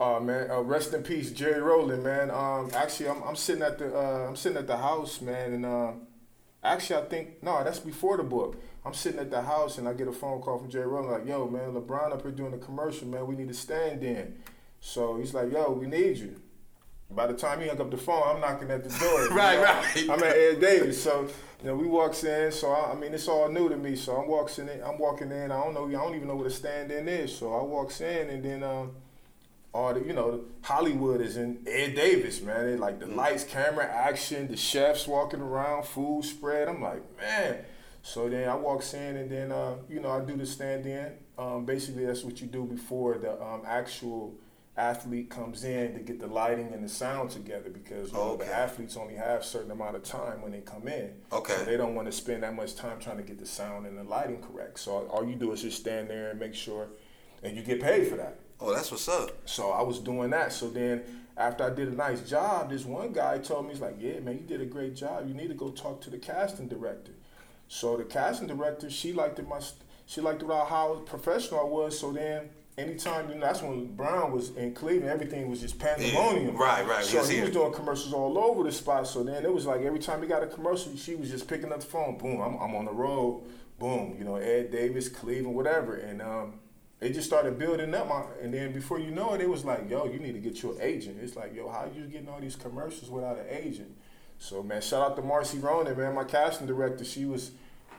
Oh 0.00 0.16
uh, 0.16 0.20
man, 0.20 0.50
uh, 0.50 0.60
rest 0.62 0.92
in 0.94 1.04
peace, 1.04 1.30
Jerry 1.30 1.60
Rowland, 1.60 2.02
man. 2.02 2.28
Um, 2.32 2.70
actually, 2.74 3.08
I'm, 3.08 3.22
I'm 3.22 3.36
sitting 3.36 3.62
at 3.62 3.78
the 3.78 3.96
uh, 3.96 4.26
I'm 4.28 4.34
sitting 4.34 4.58
at 4.58 4.66
the 4.66 4.76
house, 4.76 5.20
man, 5.20 5.52
and 5.52 5.64
uh, 5.64 5.92
actually, 6.64 6.96
I 6.96 7.04
think 7.04 7.40
no, 7.40 7.62
that's 7.62 7.78
before 7.78 8.16
the 8.16 8.24
book. 8.24 8.60
I'm 8.84 8.94
sitting 8.94 9.20
at 9.20 9.30
the 9.30 9.42
house 9.42 9.78
and 9.78 9.86
I 9.86 9.92
get 9.92 10.08
a 10.08 10.12
phone 10.12 10.40
call 10.40 10.58
from 10.58 10.68
Jerry 10.68 10.88
Rowland, 10.88 11.12
like, 11.12 11.28
"Yo, 11.28 11.46
man, 11.46 11.72
LeBron 11.74 12.12
up 12.12 12.22
here 12.22 12.32
doing 12.32 12.52
a 12.52 12.58
commercial, 12.58 13.06
man. 13.06 13.28
We 13.28 13.36
need 13.36 13.46
to 13.46 13.54
stand 13.54 14.02
in." 14.02 14.42
So 14.80 15.18
he's 15.18 15.34
like, 15.34 15.52
"Yo, 15.52 15.70
we 15.70 15.86
need 15.86 16.16
you." 16.16 16.41
By 17.14 17.26
the 17.26 17.34
time 17.34 17.60
he 17.60 17.68
hung 17.68 17.80
up 17.80 17.90
the 17.90 17.96
phone, 17.96 18.22
I'm 18.26 18.40
knocking 18.40 18.70
at 18.70 18.84
the 18.84 18.98
door. 18.98 19.28
right, 19.30 19.56
know? 19.56 19.64
right. 19.64 20.10
I'm 20.10 20.22
at 20.22 20.36
Ed 20.36 20.60
Davis, 20.60 21.02
so 21.02 21.28
you 21.60 21.66
know 21.66 21.74
we 21.74 21.86
walks 21.86 22.24
in. 22.24 22.50
So 22.52 22.72
I, 22.72 22.92
I, 22.92 22.94
mean, 22.94 23.12
it's 23.12 23.28
all 23.28 23.48
new 23.48 23.68
to 23.68 23.76
me. 23.76 23.96
So 23.96 24.16
I'm 24.16 24.28
walking 24.28 24.68
in. 24.68 24.82
I'm 24.82 24.98
walking 24.98 25.30
in. 25.30 25.52
I 25.52 25.62
don't 25.62 25.74
know. 25.74 25.86
I 25.86 25.92
don't 25.92 26.14
even 26.14 26.28
know 26.28 26.36
what 26.36 26.46
a 26.46 26.50
stand-in 26.50 27.08
is. 27.08 27.36
So 27.36 27.52
I 27.52 27.62
walks 27.62 28.00
in, 28.00 28.30
and 28.30 28.42
then 28.42 28.62
um, 28.62 28.92
all 29.74 29.94
the 29.94 30.00
you 30.00 30.12
know 30.12 30.44
Hollywood 30.62 31.20
is 31.20 31.36
in 31.36 31.64
Ed 31.66 31.94
Davis, 31.94 32.40
man. 32.40 32.66
They 32.66 32.76
like 32.76 32.98
the 32.98 33.06
mm. 33.06 33.16
lights, 33.16 33.44
camera, 33.44 33.86
action, 33.86 34.48
the 34.48 34.56
chefs 34.56 35.06
walking 35.06 35.40
around, 35.40 35.84
food 35.84 36.24
spread. 36.24 36.68
I'm 36.68 36.82
like, 36.82 37.02
man. 37.20 37.64
So 38.02 38.28
then 38.28 38.48
I 38.48 38.56
walks 38.56 38.94
in, 38.94 39.16
and 39.16 39.30
then 39.30 39.52
uh, 39.52 39.74
you 39.88 40.00
know 40.00 40.10
I 40.10 40.20
do 40.20 40.36
the 40.36 40.46
stand-in. 40.46 41.12
Um, 41.38 41.64
basically, 41.64 42.04
that's 42.04 42.24
what 42.24 42.40
you 42.40 42.46
do 42.46 42.64
before 42.64 43.18
the 43.18 43.40
um, 43.42 43.62
actual 43.66 44.34
athlete 44.76 45.28
comes 45.28 45.64
in 45.64 45.92
to 45.94 46.00
get 46.00 46.18
the 46.18 46.26
lighting 46.26 46.72
and 46.72 46.82
the 46.82 46.88
sound 46.88 47.30
together 47.30 47.68
because 47.68 48.10
you 48.10 48.16
know, 48.16 48.30
okay. 48.30 48.46
the 48.46 48.54
athletes 48.54 48.96
only 48.96 49.14
have 49.14 49.40
a 49.40 49.44
certain 49.44 49.70
amount 49.70 49.96
of 49.96 50.02
time 50.02 50.40
when 50.40 50.52
they 50.52 50.60
come 50.60 50.88
in. 50.88 51.12
Okay. 51.30 51.54
So 51.54 51.64
they 51.64 51.76
don't 51.76 51.94
want 51.94 52.06
to 52.06 52.12
spend 52.12 52.42
that 52.42 52.54
much 52.54 52.74
time 52.74 52.98
trying 52.98 53.18
to 53.18 53.22
get 53.22 53.38
the 53.38 53.46
sound 53.46 53.86
and 53.86 53.98
the 53.98 54.04
lighting 54.04 54.40
correct. 54.40 54.78
So 54.78 55.06
all 55.08 55.26
you 55.26 55.34
do 55.34 55.52
is 55.52 55.62
just 55.62 55.78
stand 55.78 56.08
there 56.08 56.30
and 56.30 56.40
make 56.40 56.54
sure, 56.54 56.88
and 57.42 57.54
you 57.54 57.62
get 57.62 57.82
paid 57.82 58.08
for 58.08 58.16
that. 58.16 58.38
Oh, 58.60 58.74
that's 58.74 58.90
what's 58.90 59.08
up. 59.08 59.32
So 59.44 59.70
I 59.72 59.82
was 59.82 59.98
doing 59.98 60.30
that. 60.30 60.52
So 60.52 60.70
then 60.70 61.02
after 61.36 61.64
I 61.64 61.70
did 61.70 61.88
a 61.88 61.94
nice 61.94 62.22
job, 62.22 62.70
this 62.70 62.84
one 62.84 63.12
guy 63.12 63.38
told 63.38 63.66
me, 63.66 63.72
he's 63.72 63.80
like, 63.80 63.96
yeah, 63.98 64.20
man, 64.20 64.38
you 64.38 64.46
did 64.46 64.60
a 64.60 64.66
great 64.66 64.96
job. 64.96 65.26
You 65.28 65.34
need 65.34 65.48
to 65.48 65.54
go 65.54 65.70
talk 65.70 66.00
to 66.02 66.10
the 66.10 66.18
casting 66.18 66.68
director. 66.68 67.12
So 67.68 67.96
the 67.96 68.04
casting 68.04 68.46
director, 68.46 68.88
she 68.88 69.12
liked 69.12 69.38
it 69.38 69.48
my, 69.48 69.60
she 70.06 70.20
liked 70.20 70.42
about 70.42 70.68
how 70.68 70.96
professional 71.06 71.60
I 71.60 71.64
was. 71.64 71.98
So 71.98 72.12
then 72.12 72.50
anytime 72.78 73.28
you 73.28 73.34
know 73.34 73.40
that's 73.42 73.62
when 73.62 73.94
Bron 73.94 74.32
was 74.32 74.50
in 74.56 74.74
Cleveland, 74.74 75.10
everything 75.10 75.48
was 75.48 75.60
just 75.60 75.78
pandemonium. 75.78 76.54
Yeah, 76.54 76.62
right, 76.62 76.86
right. 76.86 77.04
So 77.04 77.24
he 77.24 77.40
was 77.40 77.50
doing 77.50 77.72
commercials 77.72 78.12
all 78.12 78.38
over 78.38 78.64
the 78.64 78.72
spot. 78.72 79.06
So 79.06 79.22
then 79.22 79.44
it 79.44 79.52
was 79.52 79.66
like 79.66 79.82
every 79.82 79.98
time 79.98 80.22
he 80.22 80.28
got 80.28 80.42
a 80.42 80.46
commercial, 80.46 80.96
she 80.96 81.14
was 81.14 81.30
just 81.30 81.48
picking 81.48 81.72
up 81.72 81.80
the 81.80 81.86
phone. 81.86 82.18
Boom, 82.18 82.40
I'm, 82.40 82.56
I'm 82.56 82.74
on 82.74 82.84
the 82.84 82.92
road. 82.92 83.44
Boom, 83.78 84.16
you 84.18 84.24
know 84.24 84.36
Ed 84.36 84.70
Davis, 84.70 85.08
Cleveland, 85.08 85.56
whatever. 85.56 85.96
And 85.96 86.22
um, 86.22 86.54
they 87.00 87.10
just 87.10 87.26
started 87.26 87.58
building 87.58 87.94
up 87.94 88.08
my, 88.08 88.22
and 88.40 88.54
then 88.54 88.72
before 88.72 89.00
you 89.00 89.10
know 89.10 89.34
it, 89.34 89.40
it 89.40 89.48
was 89.48 89.64
like, 89.64 89.90
yo, 89.90 90.06
you 90.06 90.20
need 90.20 90.34
to 90.34 90.38
get 90.38 90.62
your 90.62 90.80
agent. 90.80 91.18
It's 91.20 91.34
like, 91.34 91.54
yo, 91.54 91.68
how 91.68 91.90
you 91.92 92.04
getting 92.04 92.28
all 92.28 92.40
these 92.40 92.56
commercials 92.56 93.10
without 93.10 93.38
an 93.38 93.46
agent? 93.48 93.96
So 94.38 94.62
man, 94.62 94.80
shout 94.82 95.02
out 95.02 95.16
to 95.16 95.22
Marcy 95.22 95.58
Ronan, 95.58 95.96
man, 95.96 96.14
my 96.14 96.24
casting 96.24 96.66
director. 96.66 97.04
She 97.04 97.24
was, 97.24 97.52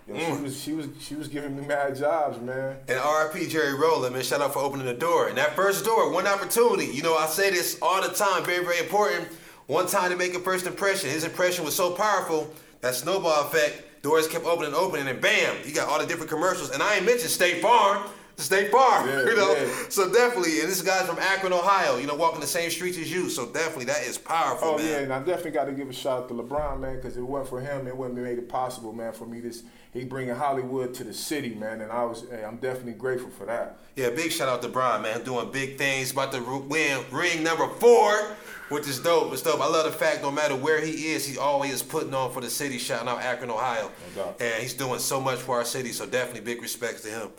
yo, 0.08 0.16
Mm. 0.16 0.36
she 0.38 0.42
was, 0.44 0.62
she 0.62 0.74
was, 0.74 0.88
she 1.00 1.16
was 1.16 1.28
giving 1.28 1.56
me 1.56 1.66
mad 1.66 1.96
jobs, 1.96 2.40
man. 2.40 2.78
And 2.88 3.00
RIP 3.00 3.50
Jerry 3.50 3.74
Rowland, 3.74 4.14
man, 4.16 4.24
shout 4.24 4.42
out 4.42 4.54
for 4.54 4.60
opening 4.60 4.86
the 4.86 4.94
door. 4.94 5.28
And 5.28 5.38
that 5.38 5.56
first 5.56 5.86
door, 5.86 6.12
one 6.12 6.28
opportunity. 6.28 6.88
You 6.88 7.04
know, 7.04 7.16
I 7.16 7.28
say 7.28 7.50
this 7.52 7.78
all 7.82 8.02
the 8.02 8.10
time, 8.14 8.44
very, 8.44 8.64
very 8.64 8.80
important. 8.80 9.28
One 9.68 9.88
time 9.88 10.12
to 10.12 10.18
make 10.18 10.34
a 10.36 10.40
first 10.40 10.68
impression. 10.68 11.10
His 11.10 11.24
impression 11.24 11.64
was 11.64 11.76
so 11.76 11.92
powerful, 11.92 12.54
that 12.82 12.96
snowball 12.96 13.44
effect, 13.46 14.02
doors 14.04 14.28
kept 14.28 14.44
opening 14.46 14.68
and 14.74 14.76
opening, 14.76 15.08
and 15.08 15.22
bam, 15.22 15.56
you 15.66 15.74
got 15.74 15.88
all 15.88 16.00
the 16.00 16.06
different 16.06 16.30
commercials. 16.30 16.72
And 16.72 16.84
I 16.84 16.96
ain't 16.96 17.06
mentioned 17.06 17.30
State 17.30 17.62
Farm. 17.62 18.04
State 18.38 18.72
Farm, 18.72 19.08
Yeah, 19.10 19.26
you 19.26 19.36
know. 19.36 19.54
yeah. 19.54 19.68
So 19.90 20.12
definitely, 20.12 20.60
and 20.62 20.70
this 20.70 20.82
guy's 20.82 21.08
from 21.08 21.20
Akron, 21.20 21.54
Ohio, 21.54 21.98
you 21.98 22.08
know, 22.08 22.16
walking 22.16 22.42
the 22.42 22.48
same 22.48 22.70
streets 22.72 22.98
as 22.98 23.12
you. 23.12 23.30
So 23.30 23.46
definitely, 23.46 23.86
that 23.86 24.04
is 24.04 24.18
powerful, 24.18 24.70
Oh 24.70 24.78
man. 24.78 24.86
yeah, 24.88 24.98
and 25.00 25.14
I 25.14 25.20
definitely 25.20 25.52
got 25.52 25.66
to 25.66 25.72
give 25.74 25.88
a 25.90 25.94
shout 25.94 26.24
out 26.24 26.28
to 26.30 26.34
LeBron, 26.34 26.80
man, 26.80 26.96
because 26.96 27.16
it 27.16 27.22
wasn't 27.22 27.50
for 27.50 27.62
him, 27.62 27.88
it 27.88 27.96
wouldn't 27.96 28.18
have 28.18 28.26
made 28.28 28.38
it 28.40 28.50
possible, 28.50 28.92
man, 28.94 29.14
for 29.14 29.26
me 29.26 29.42
to 29.42 29.54
he 29.92 30.04
bringing 30.04 30.34
Hollywood 30.34 30.96
to 30.96 31.04
the 31.04 31.14
city, 31.14 31.54
man, 31.54 31.80
and 31.82 31.92
I 31.92 32.04
was, 32.04 32.24
I'm 32.32 32.58
definitely 32.58 32.94
grateful 32.94 33.30
for 33.30 33.46
that. 33.46 33.78
Yeah, 33.96 34.10
big 34.10 34.32
shout 34.32 34.50
out 34.50 34.64
to 34.64 34.68
Brian, 34.70 35.04
man, 35.04 35.24
doing 35.24 35.52
big 35.52 35.78
things. 35.78 36.12
About 36.12 36.32
to 36.32 36.42
win 36.68 37.06
ring 37.12 37.44
number 37.44 37.68
four, 37.68 38.36
which 38.70 38.88
is 38.88 39.00
dope. 39.00 39.32
It's 39.34 39.44
dope. 39.44 39.62
I 39.62 39.68
love 39.68 39.86
the 39.86 39.92
fact 39.92 40.24
no 40.24 40.32
matter 40.32 40.56
where 40.56 40.84
he 40.84 41.12
is, 41.14 41.28
he 41.28 41.38
always 41.38 41.74
is 41.74 41.84
putting 41.84 42.12
on 42.16 42.32
for 42.32 42.42
the 42.42 42.50
city, 42.50 42.80
shouting 42.80 43.08
out 43.08 43.22
Akron, 43.22 43.52
Ohio. 43.52 43.92
No. 44.16 44.34
And 44.40 44.64
he's 44.64 44.74
doing 44.74 44.98
so 44.98 45.22
much 45.22 45.38
for 45.38 45.58
our 45.58 45.66
city, 45.66 45.92
so 45.92 46.08
definitely 46.08 46.42
big 46.42 46.64
respects 46.64 47.04
to 47.04 47.10
him. 47.10 47.30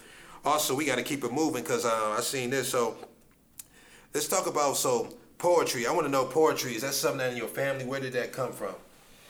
Also, 0.44 0.74
we 0.74 0.84
got 0.84 0.96
to 0.96 1.02
keep 1.02 1.24
it 1.24 1.32
moving 1.32 1.62
because 1.62 1.84
uh, 1.84 2.14
I 2.16 2.20
seen 2.20 2.50
this. 2.50 2.68
So 2.68 2.96
let's 4.12 4.28
talk 4.28 4.46
about 4.46 4.76
so 4.76 5.14
poetry. 5.38 5.86
I 5.86 5.92
want 5.92 6.06
to 6.06 6.10
know 6.10 6.24
poetry. 6.26 6.74
Is 6.74 6.82
that 6.82 6.94
something 6.94 7.18
that 7.18 7.32
in 7.32 7.36
your 7.36 7.48
family? 7.48 7.84
Where 7.84 8.00
did 8.00 8.12
that 8.12 8.32
come 8.32 8.52
from? 8.52 8.74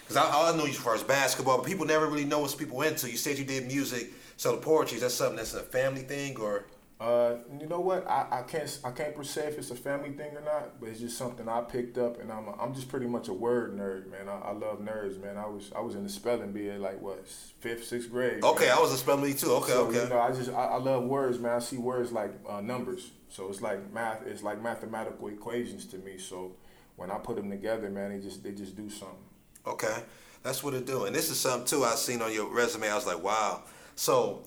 Because 0.00 0.16
I, 0.16 0.50
I 0.50 0.56
know 0.56 0.66
you 0.66 0.76
as 0.92 1.02
basketball, 1.02 1.58
but 1.58 1.66
people 1.66 1.86
never 1.86 2.06
really 2.06 2.24
know 2.24 2.40
what 2.40 2.56
people 2.58 2.82
into. 2.82 3.10
You 3.10 3.16
said 3.16 3.38
you 3.38 3.44
did 3.44 3.66
music, 3.66 4.12
so 4.36 4.52
the 4.52 4.60
poetry 4.60 4.96
is 4.96 5.02
that 5.02 5.10
something 5.10 5.36
that's 5.36 5.54
a 5.54 5.60
family 5.60 6.02
thing 6.02 6.38
or? 6.38 6.64
Uh, 7.00 7.34
you 7.60 7.66
know 7.66 7.80
what? 7.80 8.08
I, 8.08 8.26
I 8.30 8.42
can't 8.42 8.78
I 8.84 8.90
can't 8.92 9.16
per 9.16 9.24
se 9.24 9.48
if 9.48 9.58
it's 9.58 9.70
a 9.72 9.74
family 9.74 10.10
thing 10.10 10.36
or 10.36 10.40
not, 10.40 10.80
but 10.80 10.88
it's 10.88 11.00
just 11.00 11.18
something 11.18 11.48
I 11.48 11.60
picked 11.62 11.98
up, 11.98 12.20
and 12.20 12.30
I'm 12.30 12.48
I'm 12.58 12.72
just 12.72 12.88
pretty 12.88 13.06
much 13.06 13.26
a 13.26 13.32
word 13.32 13.76
nerd, 13.76 14.10
man. 14.10 14.28
I, 14.28 14.48
I 14.48 14.52
love 14.52 14.78
nerds, 14.78 15.20
man. 15.20 15.36
I 15.36 15.46
was 15.46 15.72
I 15.74 15.80
was 15.80 15.96
in 15.96 16.04
the 16.04 16.08
spelling 16.08 16.52
bee 16.52 16.70
at 16.70 16.80
like 16.80 17.00
what 17.02 17.26
fifth 17.26 17.84
sixth 17.84 18.10
grade. 18.10 18.44
Okay, 18.44 18.66
man. 18.66 18.78
I 18.78 18.80
was 18.80 18.92
a 18.92 18.96
spelling 18.96 19.24
bee 19.24 19.34
too. 19.34 19.50
Okay, 19.54 19.72
so, 19.72 19.86
okay. 19.86 20.04
You 20.04 20.08
know, 20.08 20.20
I 20.20 20.30
just 20.30 20.50
I, 20.50 20.66
I 20.66 20.76
love 20.76 21.02
words, 21.02 21.40
man. 21.40 21.56
I 21.56 21.58
see 21.58 21.78
words 21.78 22.12
like 22.12 22.32
uh, 22.48 22.60
numbers, 22.60 23.10
so 23.28 23.48
it's 23.48 23.60
like 23.60 23.92
math. 23.92 24.24
It's 24.24 24.44
like 24.44 24.62
mathematical 24.62 25.26
equations 25.28 25.86
to 25.86 25.98
me. 25.98 26.16
So 26.16 26.52
when 26.94 27.10
I 27.10 27.18
put 27.18 27.34
them 27.34 27.50
together, 27.50 27.90
man, 27.90 28.12
they 28.12 28.24
just 28.24 28.44
they 28.44 28.52
just 28.52 28.76
do 28.76 28.88
something. 28.88 29.18
Okay, 29.66 29.96
that's 30.44 30.62
what 30.62 30.74
it 30.74 30.86
do. 30.86 31.06
And 31.06 31.14
this 31.14 31.28
is 31.28 31.40
something 31.40 31.66
too 31.66 31.84
I 31.84 31.96
seen 31.96 32.22
on 32.22 32.32
your 32.32 32.48
resume. 32.48 32.88
I 32.88 32.94
was 32.94 33.06
like, 33.06 33.22
wow. 33.22 33.64
So 33.96 34.44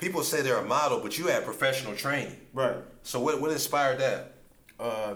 people 0.00 0.22
say 0.22 0.42
they're 0.42 0.56
a 0.56 0.64
model, 0.64 1.00
but 1.00 1.18
you 1.18 1.26
had 1.26 1.44
professional 1.44 1.94
training. 1.94 2.36
Right. 2.52 2.76
So 3.02 3.20
what 3.20 3.40
what 3.40 3.50
inspired 3.50 4.00
that? 4.00 4.34
Uh, 4.78 5.14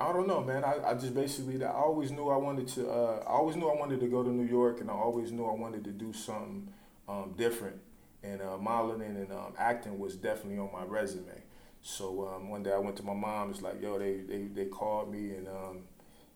I 0.00 0.12
don't 0.12 0.26
know, 0.26 0.42
man. 0.42 0.64
I, 0.64 0.78
I 0.84 0.94
just 0.94 1.14
basically 1.14 1.62
I 1.64 1.70
always 1.70 2.10
knew 2.10 2.28
I 2.28 2.36
wanted 2.36 2.66
to. 2.68 2.90
Uh, 2.90 3.22
I 3.26 3.30
always 3.30 3.56
knew 3.56 3.68
I 3.68 3.76
wanted 3.76 4.00
to 4.00 4.08
go 4.08 4.22
to 4.22 4.30
New 4.30 4.46
York, 4.46 4.80
and 4.80 4.90
I 4.90 4.94
always 4.94 5.30
knew 5.30 5.44
I 5.44 5.54
wanted 5.54 5.84
to 5.84 5.90
do 5.90 6.12
something 6.12 6.68
um, 7.08 7.34
different. 7.36 7.76
And 8.24 8.40
uh, 8.40 8.56
modeling 8.56 9.02
and 9.02 9.32
um, 9.32 9.52
acting 9.58 9.98
was 9.98 10.14
definitely 10.14 10.58
on 10.58 10.70
my 10.72 10.84
resume. 10.84 11.42
So 11.82 12.28
um, 12.28 12.48
one 12.48 12.62
day 12.62 12.72
I 12.72 12.78
went 12.78 12.96
to 12.98 13.02
my 13.02 13.14
mom. 13.14 13.50
It's 13.50 13.62
like, 13.62 13.82
yo, 13.82 13.98
they 13.98 14.18
they, 14.20 14.42
they 14.44 14.66
called 14.66 15.12
me, 15.12 15.32
and 15.32 15.48
um, 15.48 15.78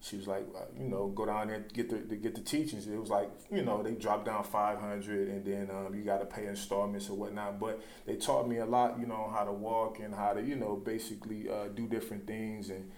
she 0.01 0.17
was 0.17 0.27
like, 0.27 0.47
uh, 0.55 0.65
you 0.79 0.89
know, 0.89 1.09
go 1.09 1.27
down 1.27 1.49
there 1.49 1.65
get 1.73 1.91
the 1.91 1.99
to 1.99 2.17
get 2.17 2.35
the 2.35 2.41
teachings. 2.41 2.87
It 2.87 2.99
was 3.01 3.11
like, 3.11 3.31
you 3.51 3.63
know, 3.63 3.83
they 3.83 3.93
dropped 3.93 4.27
down 4.27 4.45
five 4.45 4.79
hundred, 4.79 5.29
and 5.29 5.45
then 5.45 5.71
um, 5.71 5.95
you 5.95 6.03
got 6.03 6.19
to 6.19 6.27
pay 6.27 6.47
installments 6.47 7.09
or 7.09 7.15
whatnot. 7.15 7.59
But 7.59 7.83
they 8.07 8.17
taught 8.17 8.49
me 8.49 8.59
a 8.59 8.67
lot, 8.67 8.99
you 9.01 9.07
know, 9.07 9.33
how 9.35 9.45
to 9.45 9.53
walk 9.53 9.99
and 9.99 10.15
how 10.15 10.35
to, 10.35 10.43
you 10.43 10.57
know, 10.57 10.77
basically 10.77 11.49
uh, 11.51 11.69
do 11.75 11.89
different 11.89 12.27
things, 12.27 12.71
and 12.71 12.91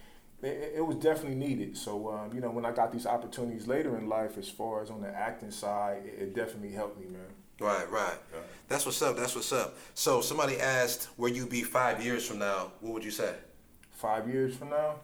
it, 0.42 0.74
it 0.76 0.86
was 0.86 0.96
definitely 0.96 1.36
needed. 1.36 1.76
So, 1.76 2.10
um, 2.10 2.34
you 2.34 2.40
know, 2.40 2.50
when 2.50 2.66
I 2.66 2.72
got 2.72 2.92
these 2.92 3.06
opportunities 3.06 3.66
later 3.66 3.96
in 3.96 4.08
life, 4.08 4.36
as 4.36 4.48
far 4.48 4.82
as 4.82 4.90
on 4.90 5.00
the 5.00 5.08
acting 5.08 5.50
side, 5.50 6.02
it, 6.04 6.22
it 6.22 6.34
definitely 6.34 6.72
helped 6.72 7.00
me, 7.00 7.06
man. 7.06 7.22
Right, 7.60 7.90
right. 7.90 8.18
Yeah. 8.32 8.40
That's 8.68 8.86
what's 8.86 9.02
up. 9.02 9.16
That's 9.16 9.34
what's 9.34 9.52
up. 9.52 9.76
So 9.94 10.20
somebody 10.20 10.60
asked 10.60 11.08
where 11.16 11.30
you 11.30 11.44
be 11.44 11.62
five 11.62 12.04
years 12.04 12.24
from 12.24 12.38
now. 12.38 12.72
What 12.80 12.94
would 12.94 13.04
you 13.04 13.10
say? 13.10 13.34
Five 13.98 14.28
years 14.28 14.54
from 14.54 14.70
now, 14.70 14.94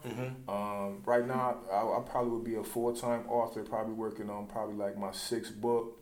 um, 0.49 1.03
right 1.05 1.27
now, 1.27 1.57
I, 1.69 1.79
I 1.79 2.01
probably 2.09 2.31
would 2.31 2.45
be 2.45 2.55
a 2.55 2.63
full 2.63 2.95
time 2.95 3.25
author, 3.29 3.65
probably 3.65 3.95
working 3.95 4.31
on 4.31 4.47
probably 4.47 4.77
like 4.77 4.97
my 4.97 5.11
sixth 5.11 5.61
book 5.61 5.99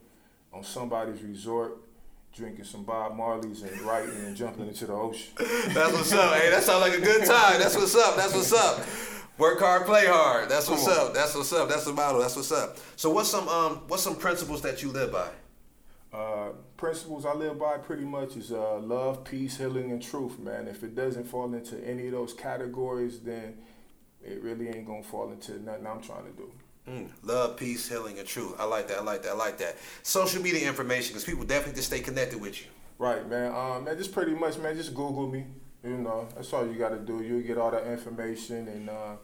on 0.52 0.62
somebody's 0.62 1.22
resort, 1.22 1.78
drinking 2.36 2.64
some 2.66 2.84
Bob 2.84 3.16
Marley's 3.16 3.62
and 3.62 3.80
writing 3.80 4.14
and 4.16 4.36
jumping 4.36 4.68
into 4.68 4.84
the 4.84 4.92
ocean. 4.92 5.32
That's 5.38 5.90
what's 5.94 6.12
up. 6.12 6.34
Hey, 6.34 6.50
that 6.50 6.62
sounds 6.64 6.82
like 6.82 6.92
a 6.92 7.00
good 7.00 7.24
time. 7.24 7.58
That's 7.58 7.74
what's 7.76 7.94
up. 7.94 8.14
That's 8.16 8.34
what's 8.34 8.52
up. 8.52 8.84
Work 9.38 9.60
hard, 9.60 9.86
play 9.86 10.06
hard. 10.06 10.50
That's 10.50 10.68
what's 10.68 10.86
up. 10.86 11.14
That's 11.14 11.34
what's 11.34 11.50
up. 11.54 11.70
That's 11.70 11.86
the 11.86 11.94
motto. 11.94 12.20
That's 12.20 12.36
what's 12.36 12.52
up. 12.52 12.76
So 12.96 13.08
what's 13.08 13.30
some 13.30 13.48
um 13.48 13.80
what's 13.88 14.02
some 14.02 14.16
principles 14.16 14.60
that 14.62 14.82
you 14.82 14.90
live 14.90 15.12
by? 15.12 15.28
Uh, 16.12 16.50
principles 16.76 17.24
I 17.24 17.32
live 17.32 17.58
by 17.58 17.78
pretty 17.78 18.04
much 18.04 18.36
is 18.36 18.52
uh, 18.52 18.78
love, 18.78 19.24
peace, 19.24 19.56
healing, 19.56 19.90
and 19.92 20.02
truth, 20.02 20.38
man. 20.38 20.68
If 20.68 20.82
it 20.82 20.94
doesn't 20.94 21.24
fall 21.24 21.54
into 21.54 21.82
any 21.88 22.06
of 22.06 22.12
those 22.12 22.34
categories, 22.34 23.20
then 23.20 23.56
it 24.22 24.42
really 24.42 24.68
ain't 24.68 24.86
gonna 24.86 25.02
fall 25.02 25.32
into 25.32 25.58
nothing 25.62 25.86
I'm 25.86 26.02
trying 26.02 26.24
to 26.24 26.32
do. 26.32 26.52
Mm, 26.88 27.08
love, 27.22 27.56
peace, 27.56 27.88
healing, 27.88 28.18
and 28.18 28.28
truth. 28.28 28.54
I 28.58 28.64
like 28.64 28.88
that. 28.88 28.98
I 28.98 29.02
like 29.02 29.22
that. 29.22 29.30
I 29.30 29.36
like 29.36 29.56
that. 29.58 29.76
Social 30.02 30.42
media 30.42 30.68
information, 30.68 31.12
because 31.12 31.24
people 31.24 31.44
definitely 31.44 31.76
just 31.76 31.86
stay 31.86 32.00
connected 32.00 32.40
with 32.40 32.60
you. 32.60 32.66
Right, 32.98 33.26
man. 33.28 33.52
Um, 33.54 33.84
man, 33.84 33.96
just 33.96 34.12
pretty 34.12 34.34
much, 34.34 34.58
man. 34.58 34.76
Just 34.76 34.94
Google 34.94 35.28
me. 35.28 35.46
You 35.82 35.96
know, 35.96 36.28
that's 36.34 36.52
all 36.52 36.66
you 36.66 36.74
got 36.74 36.90
to 36.90 36.98
do. 36.98 37.22
You'll 37.22 37.40
get 37.40 37.56
all 37.56 37.70
that 37.70 37.86
information, 37.86 38.68
and 38.68 38.90
uh, 38.90 39.16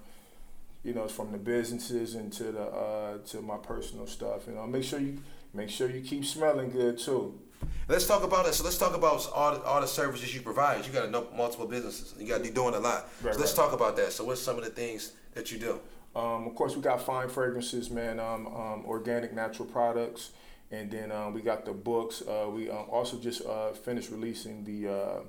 you 0.83 0.94
know, 0.94 1.05
it's 1.05 1.12
from 1.12 1.33
the 1.33 1.38
businesses 1.38 2.14
and 2.14 2.33
to 2.33 2.44
the 2.44 2.62
uh, 2.62 3.18
to 3.29 3.42
my 3.42 3.59
personal 3.59 4.07
stuff. 4.07 4.46
You 4.46 4.55
know, 4.55 4.66
make 4.66 4.85
sure 4.85 4.98
you 4.98 5.18
make 5.55 5.71
sure 5.71 5.91
you 5.91 6.01
keep 6.01 6.25
smelling 6.25 6.71
good 6.71 6.99
too. 6.99 7.41
Let's 7.89 8.07
talk 8.07 8.23
about 8.23 8.47
it. 8.47 8.55
So 8.55 8.65
let's 8.65 8.77
talk 8.79 8.95
about 8.95 9.27
all 9.35 9.55
the, 9.55 9.63
all 9.63 9.81
the 9.81 9.87
services 9.87 10.35
you 10.35 10.43
provide. 10.43 10.87
You 10.87 10.93
got 10.93 11.07
to 11.07 11.11
know 11.11 11.27
multiple 11.35 11.67
businesses. 11.67 12.15
You 12.19 12.29
got 12.29 12.39
to 12.39 12.45
be 12.45 12.51
doing 12.51 12.75
a 12.75 12.79
lot. 12.79 13.09
Right, 13.23 13.35
so 13.35 13.41
let's 13.41 13.57
right. 13.57 13.65
talk 13.65 13.73
about 13.73 13.97
that. 13.97 14.13
So 14.13 14.25
what's 14.25 14.43
some 14.43 14.59
of 14.59 14.65
the 14.65 14.71
things 14.71 15.13
that 15.35 15.51
you 15.51 15.59
do? 15.59 15.81
Um, 16.15 16.47
of 16.47 16.55
course, 16.55 16.77
we 16.77 16.83
got 16.83 17.01
fine 17.01 17.29
fragrances, 17.29 17.91
man. 17.91 18.21
Um, 18.21 18.47
um, 18.47 18.85
organic, 18.87 19.33
natural 19.33 19.67
products, 19.67 20.33
and 20.71 20.91
then 20.91 21.13
um, 21.13 21.33
we 21.33 21.41
got 21.41 21.65
the 21.65 21.73
books. 21.73 22.23
Uh, 22.23 22.49
we 22.51 22.69
um, 22.69 22.87
also 22.91 23.19
just 23.19 23.45
uh, 23.47 23.71
finished 23.71 24.11
releasing 24.11 24.65
the 24.65 24.89
uh, 24.93 25.21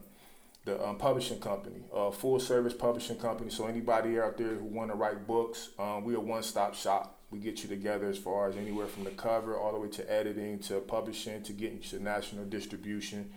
the 0.65 0.85
um, 0.85 0.97
publishing 0.97 1.39
company, 1.39 1.83
uh, 1.93 2.11
full 2.11 2.39
service 2.39 2.73
publishing 2.73 3.17
company. 3.17 3.49
So 3.49 3.67
anybody 3.67 4.19
out 4.19 4.37
there 4.37 4.55
who 4.55 4.65
want 4.65 4.91
to 4.91 4.97
write 4.97 5.25
books, 5.25 5.69
um, 5.79 6.03
we 6.03 6.15
are 6.15 6.19
one 6.19 6.43
stop 6.43 6.75
shop. 6.75 7.18
We 7.31 7.39
get 7.39 7.61
you 7.63 7.69
together 7.69 8.07
as 8.09 8.17
far 8.17 8.49
as 8.49 8.57
anywhere 8.57 8.87
from 8.87 9.03
the 9.03 9.11
cover 9.11 9.57
all 9.57 9.71
the 9.71 9.79
way 9.79 9.89
to 9.89 10.11
editing 10.11 10.59
to 10.59 10.79
publishing 10.79 11.43
to 11.43 11.53
getting 11.53 11.79
to 11.79 12.01
national 12.01 12.45
distribution, 12.45 13.31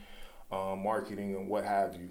um, 0.50 0.82
marketing, 0.82 1.34
and 1.34 1.48
what 1.48 1.64
have 1.64 1.94
you. 1.94 2.08